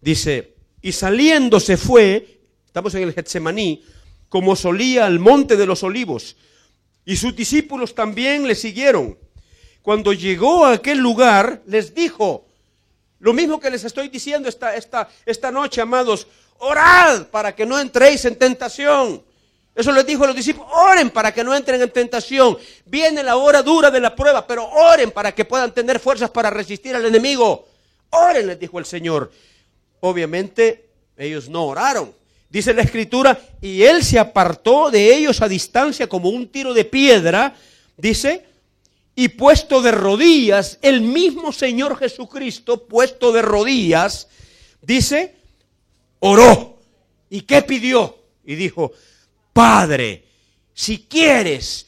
Dice, 0.00 0.54
y 0.80 0.92
saliendo 0.92 1.58
se 1.58 1.76
fue, 1.76 2.38
estamos 2.66 2.94
en 2.94 3.02
el 3.02 3.14
Getsemaní, 3.14 3.82
como 4.28 4.54
solía 4.54 5.06
al 5.06 5.18
monte 5.18 5.56
de 5.56 5.66
los 5.66 5.82
olivos, 5.82 6.36
y 7.04 7.16
sus 7.16 7.34
discípulos 7.34 7.94
también 7.94 8.46
le 8.46 8.54
siguieron. 8.54 9.18
Cuando 9.82 10.12
llegó 10.12 10.66
a 10.66 10.72
aquel 10.72 10.98
lugar, 10.98 11.62
les 11.66 11.94
dijo, 11.94 12.46
lo 13.18 13.32
mismo 13.32 13.60
que 13.60 13.70
les 13.70 13.84
estoy 13.84 14.08
diciendo 14.08 14.48
esta, 14.48 14.74
esta, 14.74 15.08
esta 15.26 15.50
noche, 15.50 15.80
amados, 15.80 16.26
orad 16.58 17.26
para 17.28 17.54
que 17.54 17.66
no 17.66 17.78
entréis 17.78 18.24
en 18.24 18.36
tentación. 18.36 19.22
Eso 19.74 19.92
les 19.92 20.04
dijo 20.04 20.24
a 20.24 20.26
los 20.26 20.36
discípulos, 20.36 20.68
oren 20.72 21.10
para 21.10 21.32
que 21.32 21.44
no 21.44 21.54
entren 21.54 21.80
en 21.80 21.90
tentación. 21.90 22.58
Viene 22.84 23.22
la 23.22 23.36
hora 23.36 23.62
dura 23.62 23.90
de 23.90 24.00
la 24.00 24.14
prueba, 24.14 24.46
pero 24.46 24.68
oren 24.68 25.10
para 25.10 25.32
que 25.32 25.44
puedan 25.44 25.72
tener 25.72 26.00
fuerzas 26.00 26.30
para 26.30 26.50
resistir 26.50 26.94
al 26.94 27.06
enemigo. 27.06 27.66
Oren, 28.10 28.46
les 28.46 28.58
dijo 28.58 28.78
el 28.78 28.84
Señor. 28.84 29.30
Obviamente 30.00 30.90
ellos 31.16 31.48
no 31.48 31.66
oraron. 31.66 32.14
Dice 32.50 32.74
la 32.74 32.82
escritura, 32.82 33.40
y 33.60 33.82
él 33.82 34.02
se 34.04 34.18
apartó 34.18 34.90
de 34.90 35.14
ellos 35.14 35.40
a 35.40 35.48
distancia 35.48 36.08
como 36.08 36.28
un 36.30 36.48
tiro 36.48 36.74
de 36.74 36.84
piedra, 36.84 37.54
dice, 37.96 38.44
y 39.14 39.28
puesto 39.28 39.80
de 39.80 39.92
rodillas, 39.92 40.78
el 40.82 41.00
mismo 41.00 41.52
Señor 41.52 41.96
Jesucristo, 41.96 42.88
puesto 42.88 43.30
de 43.30 43.42
rodillas, 43.42 44.26
dice, 44.82 45.36
oró. 46.18 46.78
¿Y 47.28 47.42
qué 47.42 47.62
pidió? 47.62 48.18
Y 48.44 48.56
dijo, 48.56 48.92
Padre, 49.52 50.24
si 50.74 51.06
quieres, 51.08 51.86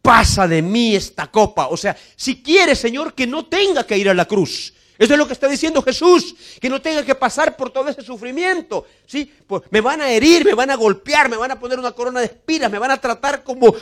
pasa 0.00 0.48
de 0.48 0.62
mí 0.62 0.96
esta 0.96 1.30
copa. 1.30 1.68
O 1.68 1.76
sea, 1.76 1.96
si 2.16 2.42
quieres, 2.42 2.80
Señor, 2.80 3.14
que 3.14 3.26
no 3.26 3.46
tenga 3.46 3.86
que 3.86 3.96
ir 3.96 4.08
a 4.08 4.14
la 4.14 4.24
cruz. 4.24 4.74
Eso 5.02 5.14
es 5.14 5.18
lo 5.18 5.26
que 5.26 5.32
está 5.32 5.48
diciendo 5.48 5.82
Jesús, 5.82 6.32
que 6.60 6.68
no 6.68 6.80
tenga 6.80 7.04
que 7.04 7.16
pasar 7.16 7.56
por 7.56 7.70
todo 7.70 7.88
ese 7.88 8.02
sufrimiento. 8.02 8.86
¿sí? 9.04 9.28
Pues 9.48 9.62
me 9.70 9.80
van 9.80 10.00
a 10.00 10.08
herir, 10.08 10.44
me 10.44 10.54
van 10.54 10.70
a 10.70 10.76
golpear, 10.76 11.28
me 11.28 11.36
van 11.36 11.50
a 11.50 11.58
poner 11.58 11.76
una 11.76 11.90
corona 11.90 12.20
de 12.20 12.26
espinas, 12.26 12.70
me 12.70 12.78
van 12.78 12.92
a 12.92 13.00
tratar 13.00 13.42
como 13.42 13.74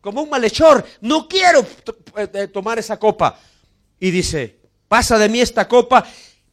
como 0.00 0.22
un 0.22 0.30
malhechor, 0.30 0.84
no 1.02 1.28
quiero 1.28 1.64
eh, 2.16 2.48
tomar 2.48 2.80
esa 2.80 2.98
copa. 2.98 3.38
Y 4.00 4.10
dice, 4.10 4.58
pasa 4.88 5.18
de 5.18 5.28
mí 5.28 5.40
esta 5.40 5.68
copa, 5.68 6.04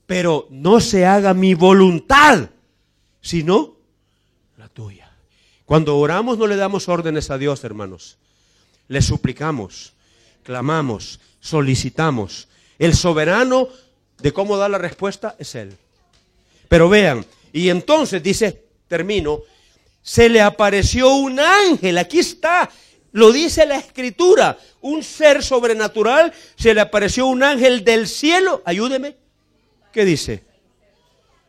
pero 0.06 0.46
no 0.52 0.80
se 0.80 1.08
haga 1.08 1.34
mi 1.34 1.56
voluntad, 1.56 2.50
sino 3.20 3.78
la 4.58 4.70
tuya. 4.70 5.12
Cuando 5.66 5.98
oramos 5.98 6.38
no 6.38 6.46
le 6.46 6.56
damos 6.56 6.88
órdenes 6.88 7.32
a 7.32 7.40
Dios, 7.40 7.64
hermanos. 7.64 8.20
Le 8.88 9.02
suplicamos, 9.02 9.94
clamamos, 10.44 11.20
solicitamos. 11.40 12.48
El 12.78 12.96
soberano 12.96 13.70
de 14.18 14.34
cómo 14.34 14.58
dar 14.58 14.70
la 14.70 14.78
respuesta 14.78 15.36
es 15.40 15.56
Él. 15.56 15.76
Pero 16.68 16.90
vean, 16.90 17.26
y 17.54 17.70
entonces 17.70 18.22
dice, 18.22 18.66
termino, 18.88 19.42
se 20.02 20.30
le 20.30 20.42
apareció 20.42 21.14
un 21.16 21.40
ángel, 21.40 21.98
aquí 21.98 22.20
está, 22.20 22.70
lo 23.16 23.32
dice 23.32 23.66
la 23.66 23.78
escritura. 23.78 24.58
Un 24.82 25.02
ser 25.02 25.42
sobrenatural 25.42 26.34
se 26.58 26.74
le 26.74 26.82
apareció 26.82 27.28
un 27.28 27.44
ángel 27.44 27.86
del 27.86 28.10
cielo. 28.10 28.62
Ayúdeme. 28.66 29.16
¿Qué 29.94 30.04
dice? 30.04 30.44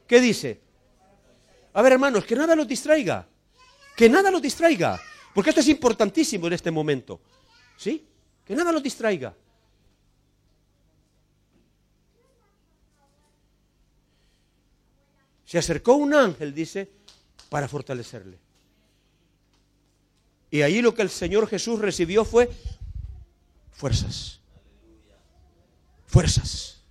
¿Qué 0.07 0.21
dice? 0.21 0.61
A 1.73 1.83
ver, 1.83 1.95
hermanos, 1.95 2.25
que 2.25 2.37
nada 2.37 2.55
los 2.55 2.69
distraiga. 2.69 3.27
Que 3.97 4.09
nada 4.09 4.31
los 4.31 4.41
distraiga. 4.41 5.01
Porque 5.35 5.51
esto 5.51 5.61
es 5.61 5.67
importantísimo 5.67 6.47
en 6.47 6.53
este 6.53 6.71
momento. 6.71 7.21
¿Sí? 7.77 8.07
Que 8.45 8.55
nada 8.55 8.71
los 8.71 8.81
distraiga. 8.81 9.35
Se 15.47 15.59
acercó 15.59 15.95
un 15.95 16.13
ángel, 16.13 16.53
dice, 16.53 16.91
para 17.49 17.69
fortalecerle. 17.69 18.39
Y 20.51 20.63
ahí 20.63 20.83
lo 20.83 20.95
que 20.95 21.03
el 21.03 21.11
Señor 21.11 21.49
Jesús 21.49 21.79
recibió 21.79 22.25
fue 22.25 22.51
fuerzas. 23.73 24.41
Fuerzas. 26.07 26.83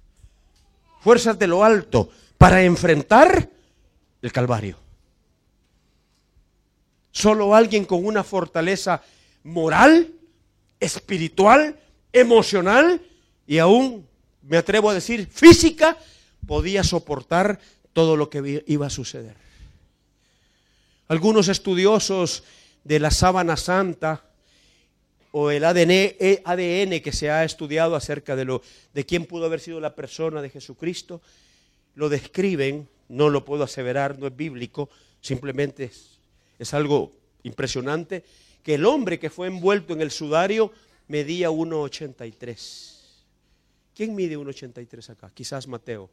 Fuerzas 1.01 1.37
de 1.37 1.47
lo 1.47 1.63
alto 1.63 2.09
para 2.37 2.63
enfrentar 2.63 3.49
el 4.21 4.31
Calvario. 4.31 4.77
Solo 7.11 7.55
alguien 7.55 7.85
con 7.85 8.05
una 8.05 8.23
fortaleza 8.23 9.01
moral, 9.43 10.13
espiritual, 10.79 11.79
emocional 12.11 13.01
y 13.47 13.57
aún, 13.57 14.07
me 14.41 14.57
atrevo 14.57 14.89
a 14.89 14.93
decir, 14.93 15.27
física, 15.27 15.97
podía 16.45 16.83
soportar 16.83 17.59
todo 17.95 18.17
lo 18.17 18.29
que 18.29 18.61
iba 18.67 18.87
a 18.87 18.89
suceder. 18.89 19.35
Algunos 21.07 21.47
estudiosos 21.47 22.43
de 22.83 22.99
la 22.99 23.09
sábana 23.09 23.55
santa 23.55 24.21
o 25.31 25.49
el 25.49 25.63
ADN, 25.63 25.91
eh, 26.19 27.01
que 27.01 27.13
se 27.13 27.31
ha 27.31 27.45
estudiado 27.45 27.95
acerca 27.95 28.35
de, 28.35 28.43
lo, 28.43 28.61
de 28.93 29.05
quién 29.05 29.25
pudo 29.25 29.45
haber 29.45 29.61
sido 29.61 29.79
la 29.79 29.95
persona 29.95 30.41
de 30.41 30.49
Jesucristo, 30.49 31.21
lo 31.95 32.09
describen, 32.09 32.89
no 33.07 33.29
lo 33.29 33.45
puedo 33.45 33.63
aseverar, 33.63 34.19
no 34.19 34.27
es 34.27 34.35
bíblico, 34.35 34.89
simplemente 35.21 35.85
es, 35.85 36.17
es 36.59 36.73
algo 36.73 37.13
impresionante, 37.43 38.25
que 38.61 38.73
el 38.75 38.85
hombre 38.85 39.19
que 39.19 39.29
fue 39.29 39.47
envuelto 39.47 39.93
en 39.93 40.01
el 40.01 40.11
sudario 40.11 40.73
medía 41.07 41.49
1,83. 41.49 42.91
¿Quién 43.95 44.13
mide 44.15 44.37
1,83 44.37 45.11
acá? 45.11 45.31
Quizás 45.33 45.65
Mateo. 45.65 46.09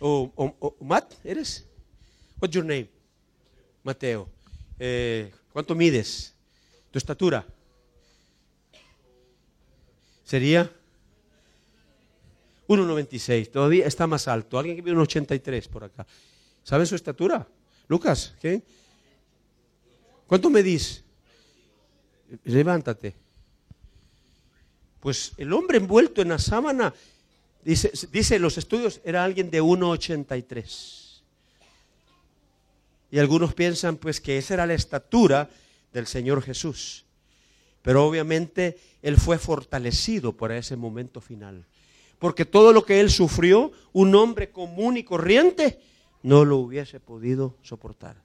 ¿O, 0.00 0.76
Matt, 0.80 1.14
eres? 1.24 1.64
What's 2.40 2.54
your 2.54 2.64
name? 2.64 2.88
Mateo. 3.82 4.28
Eh, 4.78 5.32
¿Cuánto 5.52 5.74
mides? 5.74 6.34
¿Tu 6.90 6.98
estatura? 6.98 7.46
Sería 10.24 10.70
1,96. 12.68 13.50
Todavía 13.50 13.86
está 13.86 14.06
más 14.06 14.28
alto. 14.28 14.58
Alguien 14.58 14.76
que 14.76 14.82
mide 14.82 14.96
1,83 14.96 15.68
por 15.68 15.84
acá. 15.84 16.06
¿Saben 16.62 16.86
su 16.86 16.96
estatura? 16.96 17.46
Lucas, 17.88 18.34
¿qué? 18.40 18.62
¿Cuánto 20.26 20.50
medís? 20.50 21.04
Levántate. 22.44 23.14
Pues 25.00 25.32
el 25.36 25.52
hombre 25.52 25.78
envuelto 25.78 26.20
en 26.20 26.30
la 26.30 26.38
sábana, 26.38 26.92
dice, 27.66 27.90
dice 28.12 28.38
los 28.38 28.58
estudios, 28.58 29.00
era 29.04 29.24
alguien 29.24 29.50
de 29.50 29.60
1,83. 29.60 31.20
Y 33.10 33.18
algunos 33.18 33.54
piensan 33.54 33.96
pues 33.96 34.20
que 34.20 34.38
esa 34.38 34.54
era 34.54 34.66
la 34.66 34.74
estatura 34.74 35.50
del 35.92 36.06
Señor 36.06 36.42
Jesús. 36.42 37.04
Pero 37.82 38.06
obviamente 38.06 38.78
Él 39.02 39.16
fue 39.16 39.38
fortalecido 39.38 40.32
por 40.32 40.52
ese 40.52 40.76
momento 40.76 41.20
final. 41.20 41.64
Porque 42.18 42.44
todo 42.44 42.72
lo 42.72 42.84
que 42.84 43.00
Él 43.00 43.10
sufrió, 43.10 43.72
un 43.92 44.14
hombre 44.14 44.50
común 44.50 44.96
y 44.96 45.04
corriente, 45.04 45.80
no 46.22 46.44
lo 46.44 46.56
hubiese 46.56 46.98
podido 47.00 47.56
soportar. 47.62 48.16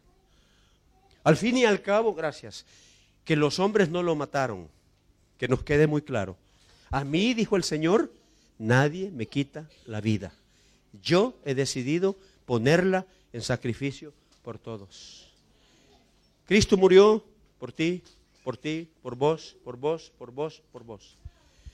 Al 1.23 1.37
fin 1.37 1.57
y 1.57 1.65
al 1.65 1.81
cabo, 1.81 2.13
gracias, 2.13 2.65
que 3.25 3.35
los 3.35 3.59
hombres 3.59 3.89
no 3.89 4.01
lo 4.01 4.15
mataron, 4.15 4.67
que 5.37 5.47
nos 5.47 5.63
quede 5.63 5.87
muy 5.87 6.01
claro. 6.01 6.37
A 6.89 7.03
mí, 7.03 7.33
dijo 7.33 7.55
el 7.55 7.63
Señor, 7.63 8.11
nadie 8.62 9.12
me 9.12 9.26
quita 9.26 9.70
la 9.86 10.01
vida. 10.01 10.34
Yo 11.01 11.34
he 11.45 11.53
decidido 11.55 12.16
ponerla 12.45 13.05
en 13.34 13.41
sacrificio 13.41 14.14
por 14.43 14.57
todos. 14.57 15.28
Cristo 16.45 16.78
murió 16.78 17.24
por 17.59 17.72
ti, 17.72 18.01
por 18.43 18.57
ti, 18.57 18.88
por 19.01 19.16
vos, 19.16 19.55
por 19.64 19.78
vos, 19.78 20.12
por 20.18 20.32
vos, 20.32 20.62
por 20.72 20.84
vos. 20.84 21.18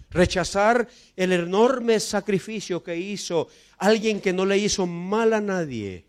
Rechazar 0.10 0.88
el 1.16 1.34
enorme 1.34 2.00
sacrificio 2.00 2.84
que 2.84 2.96
hizo 2.96 3.50
alguien 3.78 4.22
que 4.22 4.34
no 4.34 4.46
le 4.46 4.58
hizo 4.58 4.88
mal 4.88 5.34
a 5.34 5.42
nadie 5.42 6.08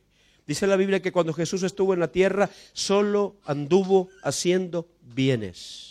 Dice 0.48 0.66
la 0.66 0.76
Biblia 0.76 1.02
que 1.02 1.12
cuando 1.12 1.34
Jesús 1.34 1.62
estuvo 1.62 1.92
en 1.92 2.00
la 2.00 2.10
tierra, 2.10 2.48
solo 2.72 3.36
anduvo 3.44 4.08
haciendo 4.22 4.88
bienes. 5.02 5.87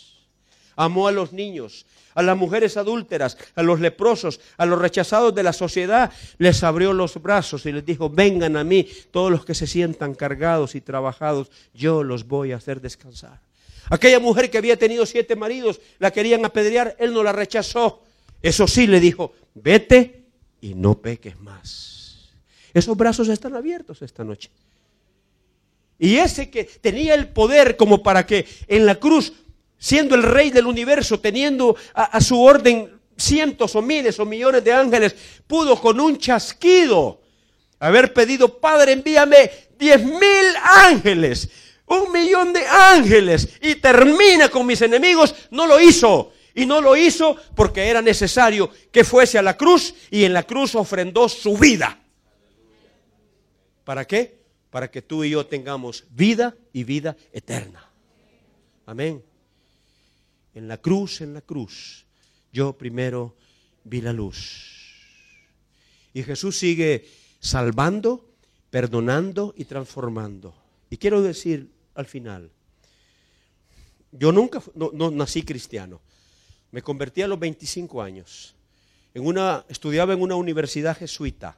Amó 0.80 1.08
a 1.08 1.12
los 1.12 1.32
niños, 1.32 1.86
a 2.14 2.22
las 2.22 2.36
mujeres 2.36 2.76
adúlteras, 2.76 3.36
a 3.56 3.64
los 3.64 3.80
leprosos, 3.80 4.38
a 4.56 4.64
los 4.64 4.78
rechazados 4.78 5.34
de 5.34 5.42
la 5.42 5.52
sociedad, 5.52 6.12
les 6.38 6.62
abrió 6.62 6.92
los 6.92 7.20
brazos 7.20 7.66
y 7.66 7.72
les 7.72 7.84
dijo, 7.84 8.08
vengan 8.08 8.56
a 8.56 8.62
mí 8.62 8.86
todos 9.10 9.32
los 9.32 9.44
que 9.44 9.56
se 9.56 9.66
sientan 9.66 10.14
cargados 10.14 10.76
y 10.76 10.80
trabajados, 10.80 11.50
yo 11.74 12.04
los 12.04 12.28
voy 12.28 12.52
a 12.52 12.58
hacer 12.58 12.80
descansar. 12.80 13.40
Aquella 13.90 14.20
mujer 14.20 14.50
que 14.50 14.58
había 14.58 14.76
tenido 14.76 15.04
siete 15.04 15.34
maridos, 15.34 15.80
la 15.98 16.12
querían 16.12 16.44
apedrear, 16.44 16.94
él 17.00 17.12
no 17.12 17.24
la 17.24 17.32
rechazó. 17.32 18.04
Eso 18.40 18.68
sí 18.68 18.86
le 18.86 19.00
dijo, 19.00 19.32
vete 19.54 20.26
y 20.60 20.74
no 20.74 21.00
peques 21.00 21.40
más. 21.40 22.28
Esos 22.72 22.96
brazos 22.96 23.28
están 23.28 23.56
abiertos 23.56 24.00
esta 24.02 24.22
noche. 24.22 24.48
Y 25.98 26.18
ese 26.18 26.50
que 26.50 26.62
tenía 26.62 27.14
el 27.14 27.30
poder 27.30 27.76
como 27.76 28.00
para 28.00 28.24
que 28.24 28.46
en 28.68 28.86
la 28.86 28.94
cruz, 28.94 29.32
siendo 29.78 30.14
el 30.14 30.22
rey 30.22 30.50
del 30.50 30.66
universo, 30.66 31.20
teniendo 31.20 31.76
a, 31.94 32.20
su 32.20 32.40
orden 32.40 33.00
cientos 33.16 33.74
o 33.76 33.82
miles 33.82 34.18
o 34.18 34.24
millones 34.24 34.64
de 34.64 34.72
ángeles, 34.72 35.14
pudo 35.46 35.80
con 35.80 36.00
un 36.00 36.18
chasquido 36.18 37.20
haber 37.78 38.12
pedido, 38.12 38.58
Padre, 38.58 38.92
envíame 38.92 39.50
diez 39.78 40.02
mil 40.02 40.46
ángeles, 40.62 41.48
un 41.86 42.12
millón 42.12 42.52
de 42.52 42.66
ángeles, 42.66 43.48
y 43.62 43.76
termina 43.76 44.48
con 44.48 44.66
mis 44.66 44.82
enemigos, 44.82 45.34
no 45.50 45.66
lo 45.66 45.80
hizo. 45.80 46.32
Y 46.54 46.66
no 46.66 46.80
lo 46.80 46.96
hizo 46.96 47.36
porque 47.54 47.86
era 47.86 48.02
necesario 48.02 48.68
que 48.90 49.04
fuese 49.04 49.38
a 49.38 49.42
la 49.42 49.56
cruz 49.56 49.94
y 50.10 50.24
en 50.24 50.32
la 50.32 50.42
cruz 50.42 50.74
ofrendó 50.74 51.28
su 51.28 51.56
vida. 51.56 52.00
¿Para 53.84 54.04
qué? 54.04 54.40
Para 54.68 54.90
que 54.90 55.00
tú 55.00 55.22
y 55.22 55.30
yo 55.30 55.46
tengamos 55.46 56.04
vida 56.10 56.56
y 56.72 56.82
vida 56.82 57.16
eterna. 57.32 57.88
Amén. 58.86 59.22
En 60.58 60.66
la 60.66 60.78
cruz, 60.78 61.20
en 61.20 61.34
la 61.34 61.40
cruz, 61.40 62.04
yo 62.52 62.76
primero 62.76 63.36
vi 63.84 64.00
la 64.00 64.12
luz. 64.12 64.90
Y 66.12 66.24
Jesús 66.24 66.58
sigue 66.58 67.06
salvando, 67.38 68.28
perdonando 68.68 69.54
y 69.56 69.66
transformando. 69.66 70.52
Y 70.90 70.96
quiero 70.96 71.22
decir 71.22 71.70
al 71.94 72.06
final, 72.06 72.50
yo 74.10 74.32
nunca 74.32 74.60
no, 74.74 75.12
nací 75.12 75.42
cristiano. 75.42 76.00
Me 76.72 76.82
convertí 76.82 77.22
a 77.22 77.28
los 77.28 77.38
25 77.38 78.02
años. 78.02 78.56
En 79.14 79.24
una, 79.24 79.64
estudiaba 79.68 80.12
en 80.12 80.22
una 80.22 80.34
universidad 80.34 80.98
jesuita 80.98 81.56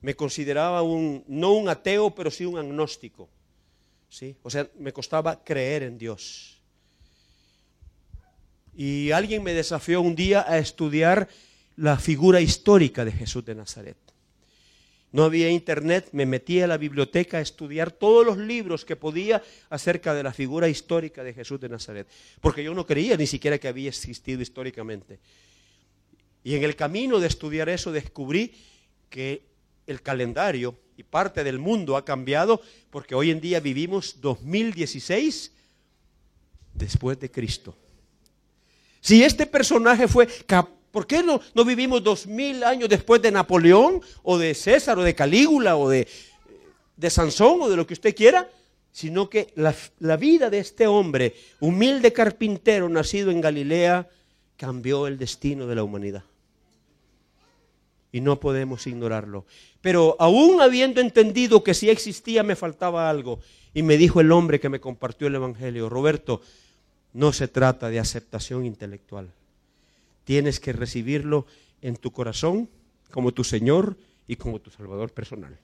me 0.00 0.14
consideraba 0.14 0.82
un, 0.82 1.24
no 1.26 1.54
un 1.54 1.68
ateo, 1.68 2.14
pero 2.14 2.30
sí 2.30 2.44
un 2.44 2.56
agnóstico. 2.56 3.28
¿sí? 4.08 4.36
O 4.44 4.48
sea, 4.48 4.70
me 4.78 4.92
costaba 4.92 5.42
creer 5.42 5.82
en 5.82 5.98
Dios. 5.98 6.57
Y 8.78 9.10
alguien 9.10 9.42
me 9.42 9.54
desafió 9.54 10.00
un 10.00 10.14
día 10.14 10.44
a 10.46 10.56
estudiar 10.56 11.28
la 11.74 11.98
figura 11.98 12.40
histórica 12.40 13.04
de 13.04 13.10
Jesús 13.10 13.44
de 13.44 13.56
Nazaret. 13.56 13.96
No 15.10 15.24
había 15.24 15.50
internet, 15.50 16.10
me 16.12 16.26
metí 16.26 16.60
a 16.60 16.68
la 16.68 16.76
biblioteca 16.76 17.38
a 17.38 17.40
estudiar 17.40 17.90
todos 17.90 18.24
los 18.24 18.38
libros 18.38 18.84
que 18.84 18.94
podía 18.94 19.42
acerca 19.68 20.14
de 20.14 20.22
la 20.22 20.32
figura 20.32 20.68
histórica 20.68 21.24
de 21.24 21.34
Jesús 21.34 21.58
de 21.58 21.68
Nazaret, 21.68 22.06
porque 22.40 22.62
yo 22.62 22.72
no 22.72 22.86
creía 22.86 23.16
ni 23.16 23.26
siquiera 23.26 23.58
que 23.58 23.66
había 23.66 23.88
existido 23.88 24.42
históricamente. 24.42 25.18
Y 26.44 26.54
en 26.54 26.62
el 26.62 26.76
camino 26.76 27.18
de 27.18 27.26
estudiar 27.26 27.68
eso 27.68 27.90
descubrí 27.90 28.54
que 29.10 29.42
el 29.88 30.02
calendario 30.02 30.78
y 30.96 31.02
parte 31.02 31.42
del 31.42 31.58
mundo 31.58 31.96
ha 31.96 32.04
cambiado 32.04 32.62
porque 32.90 33.16
hoy 33.16 33.32
en 33.32 33.40
día 33.40 33.58
vivimos 33.58 34.20
2016 34.20 35.50
después 36.74 37.18
de 37.18 37.28
Cristo. 37.28 37.76
Si 39.00 39.22
este 39.22 39.46
personaje 39.46 40.08
fue, 40.08 40.28
¿por 40.90 41.06
qué 41.06 41.22
no, 41.22 41.40
no 41.54 41.64
vivimos 41.64 42.02
dos 42.02 42.26
mil 42.26 42.64
años 42.64 42.88
después 42.88 43.22
de 43.22 43.30
Napoleón 43.30 44.00
o 44.22 44.38
de 44.38 44.54
César 44.54 44.98
o 44.98 45.02
de 45.02 45.14
Calígula 45.14 45.76
o 45.76 45.88
de, 45.88 46.08
de 46.96 47.10
Sansón 47.10 47.62
o 47.62 47.68
de 47.68 47.76
lo 47.76 47.86
que 47.86 47.94
usted 47.94 48.14
quiera? 48.14 48.48
Sino 48.90 49.28
que 49.30 49.52
la, 49.54 49.74
la 50.00 50.16
vida 50.16 50.50
de 50.50 50.58
este 50.58 50.86
hombre, 50.86 51.34
humilde 51.60 52.12
carpintero 52.12 52.88
nacido 52.88 53.30
en 53.30 53.40
Galilea, 53.40 54.08
cambió 54.56 55.06
el 55.06 55.18
destino 55.18 55.66
de 55.66 55.74
la 55.74 55.84
humanidad 55.84 56.24
y 58.12 58.20
no 58.20 58.40
podemos 58.40 58.86
ignorarlo. 58.86 59.44
Pero 59.80 60.16
aún 60.18 60.60
habiendo 60.60 61.00
entendido 61.00 61.62
que 61.62 61.74
si 61.74 61.90
existía 61.90 62.42
me 62.42 62.56
faltaba 62.56 63.08
algo, 63.08 63.40
y 63.74 63.82
me 63.82 63.96
dijo 63.96 64.20
el 64.20 64.32
hombre 64.32 64.60
que 64.60 64.68
me 64.68 64.80
compartió 64.80 65.28
el 65.28 65.34
Evangelio, 65.34 65.88
Roberto, 65.88 66.40
no 67.12 67.32
se 67.32 67.48
trata 67.48 67.88
de 67.88 67.98
aceptación 67.98 68.64
intelectual. 68.64 69.30
Tienes 70.24 70.60
que 70.60 70.72
recibirlo 70.72 71.46
en 71.80 71.96
tu 71.96 72.12
corazón 72.12 72.68
como 73.10 73.32
tu 73.32 73.44
Señor 73.44 73.96
y 74.26 74.36
como 74.36 74.60
tu 74.60 74.70
Salvador 74.70 75.10
personal. 75.10 75.56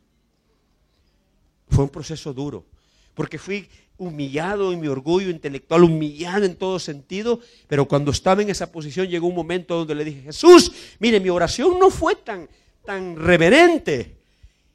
Fue 1.69 1.85
un 1.85 1.91
proceso 1.91 2.33
duro, 2.33 2.65
porque 3.15 3.39
fui 3.39 3.69
humillado 3.97 4.73
en 4.73 4.81
mi 4.81 4.89
orgullo 4.89 5.31
intelectual, 5.31 5.85
humillado 5.85 6.45
en 6.45 6.57
todo 6.57 6.79
sentido, 6.79 7.41
pero 7.69 7.87
cuando 7.87 8.11
estaba 8.11 8.43
en 8.43 8.51
esa 8.51 8.73
posición 8.73 9.09
llegó 9.09 9.27
un 9.27 9.35
momento 9.35 9.77
donde 9.77 9.95
le 9.95 10.05
dije, 10.05 10.23
Jesús, 10.23 10.73
mire, 10.99 11.21
mi 11.21 11.31
oración 11.31 11.79
no 11.79 11.91
fue 11.91 12.17
tan, 12.17 12.49
tan 12.85 13.17
reverente. 13.17 14.17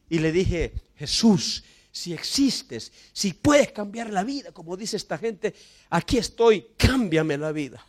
Y 0.10 0.20
le 0.20 0.32
dije, 0.32 0.74
Jesús, 0.98 1.64
si 1.92 2.14
existes, 2.14 2.92
si 3.14 3.34
puedes 3.34 3.72
cambiar 3.72 4.12
la 4.12 4.24
vida, 4.24 4.52
como 4.52 4.78
dice 4.78 4.98
esta 4.98 5.18
gente, 5.18 5.54
aquí 5.90 6.18
estoy, 6.18 6.68
cámbiame 6.78 7.38
la 7.38 7.52
vida. 7.52 7.86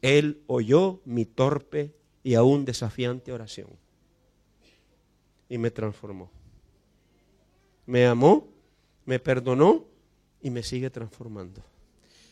Él 0.00 0.42
oyó 0.46 1.00
mi 1.04 1.24
torpe 1.24 1.94
y 2.24 2.34
aún 2.34 2.64
desafiante 2.64 3.32
oración 3.32 3.68
y 5.48 5.58
me 5.58 5.70
transformó. 5.70 6.30
Me 7.86 8.06
amó, 8.06 8.48
me 9.04 9.18
perdonó 9.18 9.84
y 10.40 10.50
me 10.50 10.62
sigue 10.62 10.88
transformando. 10.88 11.62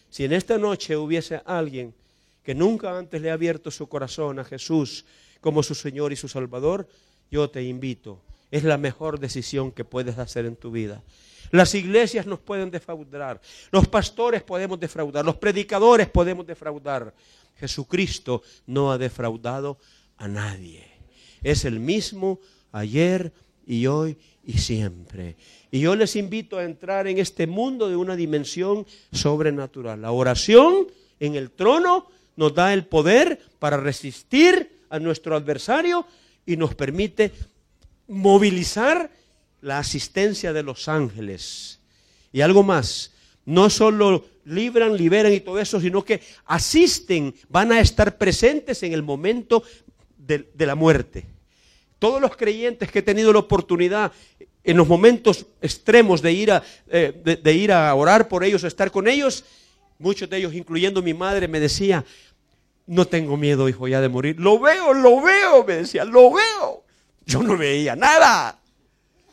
Si 0.09 0.25
en 0.25 0.33
esta 0.33 0.59
noche 0.59 0.97
hubiese 0.97 1.43
alguien 1.45 1.95
que 2.43 2.55
nunca 2.55 2.97
antes 2.97 3.21
le 3.21 3.31
ha 3.31 3.35
abierto 3.35 3.71
su 3.71 3.89
corazón 3.89 4.39
a 4.39 4.45
Jesús 4.45 5.05
como 5.41 5.63
su 5.63 5.75
Señor 5.75 6.13
y 6.13 6.17
su 6.17 6.29
Salvador, 6.29 6.89
yo 7.31 7.51
te 7.51 7.63
invito. 7.63 8.21
Es 8.51 8.65
la 8.65 8.79
mejor 8.79 9.21
decisión 9.21 9.73
que 9.73 9.85
puedes 9.85 10.19
hacer 10.19 10.47
en 10.47 10.57
tu 10.57 10.71
vida. 10.71 11.03
Las 11.51 11.75
iglesias 11.75 12.27
nos 12.27 12.39
pueden 12.39 12.71
defraudar, 12.71 13.41
los 13.73 13.89
pastores 13.89 14.43
podemos 14.43 14.79
defraudar, 14.79 15.25
los 15.25 15.37
predicadores 15.37 16.09
podemos 16.09 16.47
defraudar. 16.47 17.13
Jesucristo 17.57 18.43
no 18.67 18.93
ha 18.93 18.99
defraudado 18.99 19.79
a 20.17 20.29
nadie. 20.29 20.85
Es 21.43 21.65
el 21.65 21.81
mismo 21.81 22.41
ayer 22.73 23.33
y 23.67 23.87
hoy 23.87 24.17
y 24.45 24.59
siempre. 24.59 25.37
Y 25.71 25.81
yo 25.81 25.95
les 25.95 26.17
invito 26.17 26.59
a 26.59 26.65
entrar 26.65 27.07
en 27.07 27.19
este 27.19 27.47
mundo 27.47 27.89
de 27.89 27.97
una 27.97 28.17
dimensión 28.17 28.87
sobrenatural. 29.13 30.03
La 30.03 30.13
oración 30.13 30.87
en 31.19 31.35
el 31.35 31.51
trono 31.51 32.07
nos 32.37 32.55
da 32.55 32.73
el 32.73 32.87
poder 32.87 33.41
para 33.59 33.77
resistir 33.77 34.81
a 34.89 34.99
nuestro 34.99 35.37
adversario 35.37 36.07
y 36.47 36.57
nos 36.57 36.75
permite 36.75 37.33
movilizar 38.11 39.11
la 39.63 39.79
asistencia 39.79 40.53
de 40.53 40.63
los 40.63 40.89
ángeles. 40.89 41.79
Y 42.33 42.41
algo 42.41 42.63
más, 42.63 43.13
no 43.45 43.71
solo 43.71 44.25
libran, 44.45 44.97
liberan 44.97 45.33
y 45.33 45.41
todo 45.41 45.59
eso, 45.59 45.81
sino 45.81 46.05
que 46.05 46.21
asisten, 46.47 47.35
van 47.49 47.73
a 47.73 47.81
estar 47.81 48.19
presentes 48.19 48.83
en 48.83 48.93
el 48.93 49.03
momento 49.03 49.63
de, 50.19 50.45
la 50.59 50.75
muerte. 50.75 51.25
Todos 51.99 52.21
los 52.21 52.37
creyentes 52.37 52.91
que 52.91 53.01
he 53.01 53.03
tenido 53.03 53.33
la 53.33 53.41
oportunidad 53.41 54.13
en 54.63 54.77
los 54.77 54.89
momentos 54.89 55.47
extremos 55.61 56.23
de 56.23 56.33
ir 56.33 56.53
a, 56.53 56.63
eh, 56.89 57.39
de, 57.43 57.55
ir 57.55 57.73
a 57.73 57.95
orar 57.95 58.29
por 58.29 58.45
ellos, 58.45 58.65
estar 58.65 58.91
con 58.91 59.09
ellos, 59.09 59.45
muchos 59.99 60.29
de 60.29 60.39
ellos, 60.39 60.55
incluyendo 60.55 61.03
mi 61.03 61.15
madre, 61.15 61.49
me 61.49 61.61
decía, 61.61 62.05
no 62.87 63.07
tengo 63.07 63.37
miedo, 63.37 63.69
hijo, 63.69 63.87
ya 63.89 64.01
de 64.01 64.09
morir. 64.09 64.39
Lo 64.39 64.59
veo, 64.59 64.93
lo 64.93 65.21
veo, 65.21 65.65
me 65.65 65.77
decía, 65.77 66.05
lo 66.05 66.33
veo. 66.33 66.70
Yo 67.31 67.45
no 67.45 67.57
veía 67.57 67.95
nada. 67.95 68.59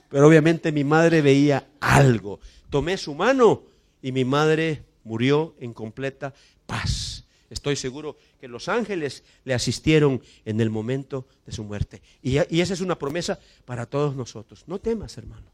Pero 0.10 0.28
obviamente 0.28 0.72
mi 0.72 0.84
madre 0.84 1.24
veía 1.24 1.68
algo. 1.80 2.40
Tomé 2.70 2.96
su 2.96 3.16
mano 3.16 3.64
y 4.04 4.12
mi 4.12 4.24
madre 4.24 4.84
murió 5.04 5.56
en 5.60 5.74
completa 5.74 6.32
paz. 6.68 7.24
Estoy 7.50 7.76
seguro 7.76 8.18
que 8.40 8.48
los 8.48 8.70
ángeles 8.70 9.24
le 9.46 9.56
asistieron 9.56 10.22
en 10.46 10.62
el 10.62 10.70
momento 10.70 11.26
de 11.48 11.52
su 11.52 11.64
muerte. 11.64 12.04
Y, 12.22 12.38
esa 12.38 12.76
es 12.76 12.82
una 12.82 13.00
promesa 13.00 13.40
para 13.66 13.88
todos 13.88 14.16
nosotros. 14.16 14.64
No 14.68 14.78
temas, 14.80 15.18
hermano. 15.18 15.50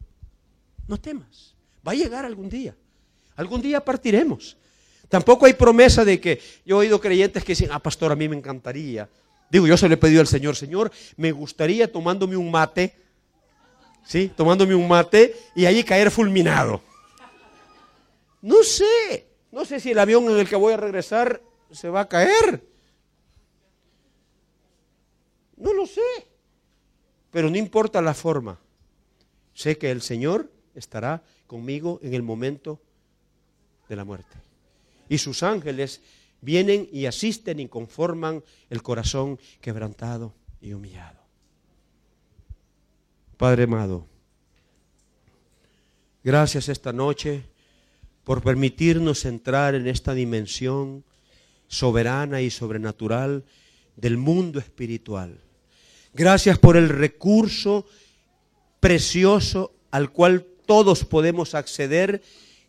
No 0.85 0.99
temas. 0.99 1.55
Va 1.87 1.93
a 1.93 1.95
llegar 1.95 2.25
algún 2.25 2.49
día. 2.49 2.75
Algún 3.37 3.61
día 3.61 3.85
partiremos. 3.85 4.57
Tampoco 5.07 5.45
hay 5.45 5.53
promesa 5.53 6.03
de 6.03 6.19
que 6.19 6.41
yo 6.65 6.75
he 6.75 6.87
oído 6.87 6.99
creyentes 6.99 7.41
que 7.45 7.53
dicen, 7.53 7.69
ah, 7.71 7.79
pastor, 7.79 8.11
a 8.11 8.17
mí 8.17 8.27
me 8.27 8.35
encantaría. 8.35 9.07
Digo, 9.53 9.67
yo 9.67 9.77
se 9.77 9.87
lo 9.87 9.93
he 9.93 9.97
pedido 9.97 10.19
al 10.19 10.25
Señor, 10.25 10.55
Señor, 10.55 10.91
me 11.15 11.31
gustaría 11.31 11.91
tomándome 11.91 12.35
un 12.35 12.49
mate, 12.49 12.95
¿sí? 14.03 14.31
Tomándome 14.35 14.73
un 14.73 14.87
mate 14.87 15.35
y 15.55 15.67
ahí 15.67 15.83
caer 15.83 16.09
fulminado. 16.09 16.81
No 18.41 18.63
sé, 18.63 19.27
no 19.51 19.63
sé 19.63 19.79
si 19.79 19.91
el 19.91 19.99
avión 19.99 20.23
en 20.23 20.39
el 20.39 20.49
que 20.49 20.55
voy 20.55 20.73
a 20.73 20.77
regresar 20.77 21.39
se 21.69 21.87
va 21.87 22.01
a 22.01 22.09
caer. 22.09 22.67
No 25.57 25.71
lo 25.71 25.85
sé. 25.85 26.01
Pero 27.29 27.47
no 27.51 27.55
importa 27.55 28.01
la 28.01 28.15
forma. 28.15 28.59
Sé 29.53 29.77
que 29.77 29.91
el 29.91 30.01
Señor 30.01 30.51
estará 30.73 31.21
conmigo 31.45 31.99
en 32.01 32.15
el 32.15 32.23
momento 32.23 32.81
de 33.87 33.97
la 33.97 34.03
muerte. 34.03 34.35
Y 35.09 35.19
sus 35.19 35.43
ángeles 35.43 36.01
vienen 36.43 36.87
y 36.91 37.05
asisten 37.05 37.59
y 37.59 37.67
conforman 37.67 38.43
el 38.69 38.83
corazón 38.83 39.39
quebrantado 39.61 40.33
y 40.61 40.73
humillado. 40.73 41.19
Padre 43.37 43.63
amado, 43.63 44.05
gracias 46.23 46.69
esta 46.69 46.93
noche 46.93 47.43
por 48.23 48.41
permitirnos 48.41 49.25
entrar 49.25 49.75
en 49.75 49.87
esta 49.87 50.13
dimensión 50.13 51.03
soberana 51.67 52.41
y 52.41 52.49
sobrenatural 52.49 53.43
del 53.95 54.17
mundo 54.17 54.59
espiritual. 54.59 55.39
Gracias 56.13 56.59
por 56.59 56.77
el 56.77 56.89
recurso 56.89 57.85
precioso 58.79 59.73
al 59.91 60.11
cual 60.11 60.45
todos 60.65 61.05
podemos 61.05 61.55
acceder, 61.55 62.21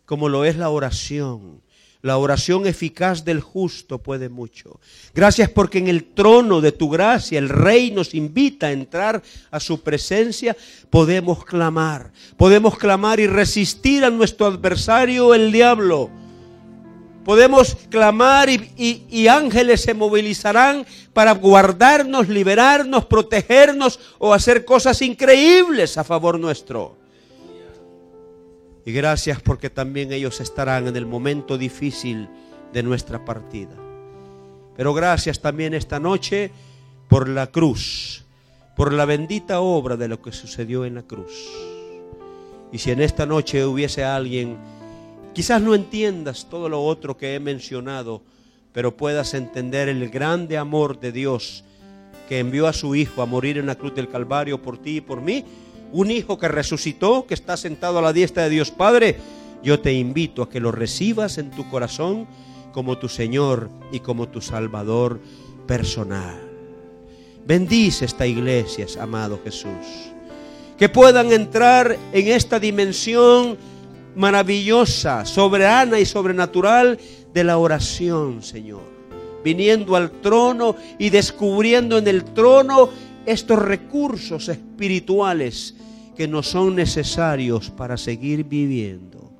como 0.05 0.29
lo 0.29 0.45
es 0.45 0.57
la 0.57 0.69
oración. 0.69 1.61
La 2.05 2.19
oración 2.19 2.67
eficaz 2.67 3.25
del 3.25 3.41
justo 3.41 3.97
puede 3.97 4.29
mucho. 4.29 4.79
Gracias 5.15 5.49
porque 5.49 5.79
en 5.79 5.87
el 5.87 6.03
trono 6.03 6.61
de 6.61 6.71
tu 6.71 6.87
gracia 6.87 7.39
el 7.39 7.49
Rey 7.49 7.89
nos 7.89 8.13
invita 8.13 8.67
a 8.67 8.71
entrar 8.71 9.23
a 9.49 9.59
su 9.59 9.81
presencia. 9.81 10.55
Podemos 10.91 11.43
clamar, 11.43 12.11
podemos 12.37 12.77
clamar 12.77 13.19
y 13.19 13.25
resistir 13.25 14.05
a 14.05 14.11
nuestro 14.11 14.45
adversario, 14.45 15.33
el 15.33 15.51
diablo 15.51 16.11
Podemos 17.25 17.75
clamar 17.89 18.49
y, 18.51 19.27
ángeles 19.27 19.81
se 19.81 19.95
movilizarán 19.95 20.85
para 21.11 21.31
guardarnos, 21.31 22.29
liberarnos, 22.29 23.07
protegernos 23.07 23.99
o 24.19 24.31
hacer 24.31 24.63
cosas 24.63 25.01
increíbles 25.01 25.97
a 25.97 26.03
favor 26.03 26.39
nuestro. 26.39 27.04
Y 28.85 28.91
gracias 28.91 29.41
porque 29.41 29.69
también 29.69 30.13
ellos 30.13 30.39
estarán 30.39 30.87
en 30.87 30.95
el 30.95 31.05
momento 31.05 31.57
difícil 31.57 32.29
de 32.71 32.83
nuestra 32.83 33.25
partida. 33.25 33.75
Pero 34.77 34.93
gracias 34.93 35.41
también 35.41 35.73
esta 35.73 35.99
noche 35.99 36.51
por 37.09 37.27
la 37.27 37.47
cruz, 37.47 38.23
por 38.75 38.93
la 38.93 39.05
bendita 39.05 39.59
obra 39.59 39.97
de 39.97 40.07
lo 40.07 40.21
que 40.21 40.31
sucedió 40.31 40.85
en 40.85 40.95
la 40.95 41.03
cruz. 41.03 41.49
Y 42.71 42.77
si 42.77 42.91
en 42.91 43.01
esta 43.01 43.25
noche 43.25 43.65
hubiese 43.65 44.03
alguien 44.03 44.57
Quizás 45.35 45.61
no 45.61 45.75
entiendas 45.75 46.47
todo 46.49 46.69
lo 46.69 46.81
otro 46.81 47.17
que 47.17 47.35
he 47.35 47.41
mencionado, 47.41 48.21
pero 48.71 48.95
puedas 48.95 49.33
entender 49.33 49.89
el 49.89 50.09
grande 50.09 50.57
amor 50.57 50.97
de 51.01 51.11
Dios 51.11 51.65
que 52.29 52.39
envió 52.39 52.67
a 52.67 52.73
su 52.73 52.95
Hijo 52.95 53.21
a 53.21 53.25
morir 53.25 53.57
en 53.57 53.65
la 53.65 53.75
cruz 53.75 53.93
del 53.93 54.07
Calvario 54.07 54.61
por 54.61 54.77
ti 54.77 54.97
y 54.97 55.01
por 55.01 55.19
mí. 55.19 55.43
Un 55.95 56.11
Hijo 56.11 56.37
que 56.37 56.49
resucitó, 56.49 57.25
que 57.25 57.33
está 57.33 57.55
sentado 57.55 57.99
a 57.99 58.01
la 58.01 58.11
diestra 58.11 58.43
de 58.43 58.49
Dios 58.49 58.69
Padre. 58.69 59.15
Yo 59.63 59.79
te 59.79 59.93
invito 59.93 60.41
a 60.41 60.49
que 60.49 60.59
lo 60.59 60.73
recibas 60.73 61.37
en 61.37 61.51
tu 61.51 61.69
corazón 61.69 62.27
como 62.73 62.97
tu 62.97 63.07
Señor 63.07 63.69
y 63.93 64.01
como 64.01 64.27
tu 64.27 64.41
Salvador 64.41 65.21
personal. 65.65 66.37
Bendice 67.47 68.03
esta 68.03 68.27
iglesia, 68.27 68.87
amado 68.99 69.39
Jesús. 69.41 70.11
Que 70.77 70.89
puedan 70.89 71.31
entrar 71.31 71.97
en 72.11 72.27
esta 72.27 72.59
dimensión 72.59 73.57
maravillosa, 74.17 75.23
soberana 75.23 75.97
y 75.97 76.05
sobrenatural 76.05 76.99
de 77.33 77.43
la 77.45 77.57
oración, 77.57 78.43
Señor. 78.43 78.83
Viniendo 79.45 79.95
al 79.95 80.11
trono 80.11 80.75
y 80.99 81.09
descubriendo 81.09 81.97
en 81.97 82.09
el 82.09 82.25
trono 82.25 82.89
estos 83.25 83.59
recursos 83.59 84.49
espirituales 84.49 85.75
que 86.15 86.27
nos 86.27 86.47
son 86.47 86.75
necesarios 86.75 87.69
para 87.69 87.97
seguir 87.97 88.45
viviendo. 88.45 89.31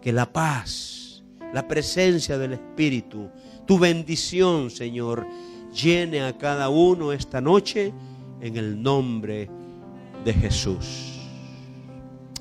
Que 0.00 0.12
la 0.12 0.32
paz, 0.32 1.22
la 1.52 1.66
presencia 1.66 2.38
del 2.38 2.54
Espíritu, 2.54 3.28
tu 3.66 3.78
bendición, 3.78 4.70
Señor, 4.70 5.26
llene 5.72 6.22
a 6.22 6.36
cada 6.36 6.68
uno 6.68 7.12
esta 7.12 7.40
noche 7.40 7.92
en 8.40 8.56
el 8.56 8.82
nombre 8.82 9.48
de 10.24 10.32
Jesús. 10.32 11.18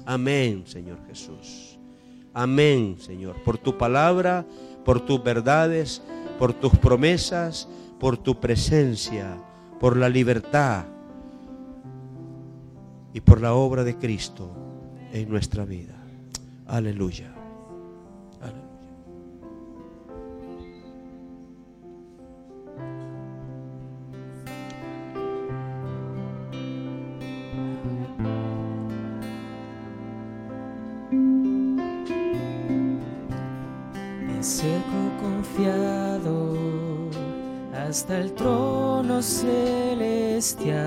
Amén, 0.06 0.64
Señor 0.66 1.00
Jesús. 1.08 1.78
Amén, 2.34 2.98
Señor, 3.00 3.44
por 3.44 3.58
tu 3.58 3.78
palabra, 3.78 4.46
por 4.86 5.06
tus 5.06 5.22
verdades, 5.24 6.02
por 6.38 6.54
tus 6.54 6.78
promesas, 6.78 7.68
por 8.00 8.18
tu 8.18 8.40
presencia, 8.40 9.38
por 9.80 9.97
la 9.97 10.09
libertad 10.09 10.86
y 13.13 13.21
por 13.21 13.41
la 13.41 13.53
obra 13.53 13.84
de 13.84 13.95
Cristo 13.95 14.51
en 15.13 15.30
nuestra 15.30 15.65
vida. 15.65 15.95
Aleluya. 16.67 17.39
Hasta 37.90 38.20
el 38.20 38.34
trono 38.34 39.22
celestial. 39.24 40.78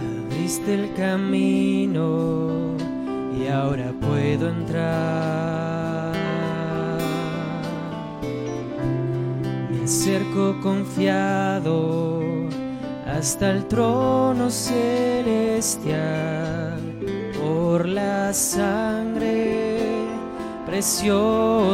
Abriste 0.00 0.74
el 0.74 0.94
camino 0.94 2.76
y 3.38 3.48
ahora 3.48 3.92
puedo 4.00 4.48
entrar. 4.48 6.14
Me 9.70 9.84
acerco 9.84 10.58
confiado 10.62 12.22
hasta 13.06 13.50
el 13.50 13.66
trono 13.66 14.48
celestial 14.50 16.00
por 17.38 17.86
la 17.86 18.32
sangre 18.32 19.60
preciosa 20.64 21.70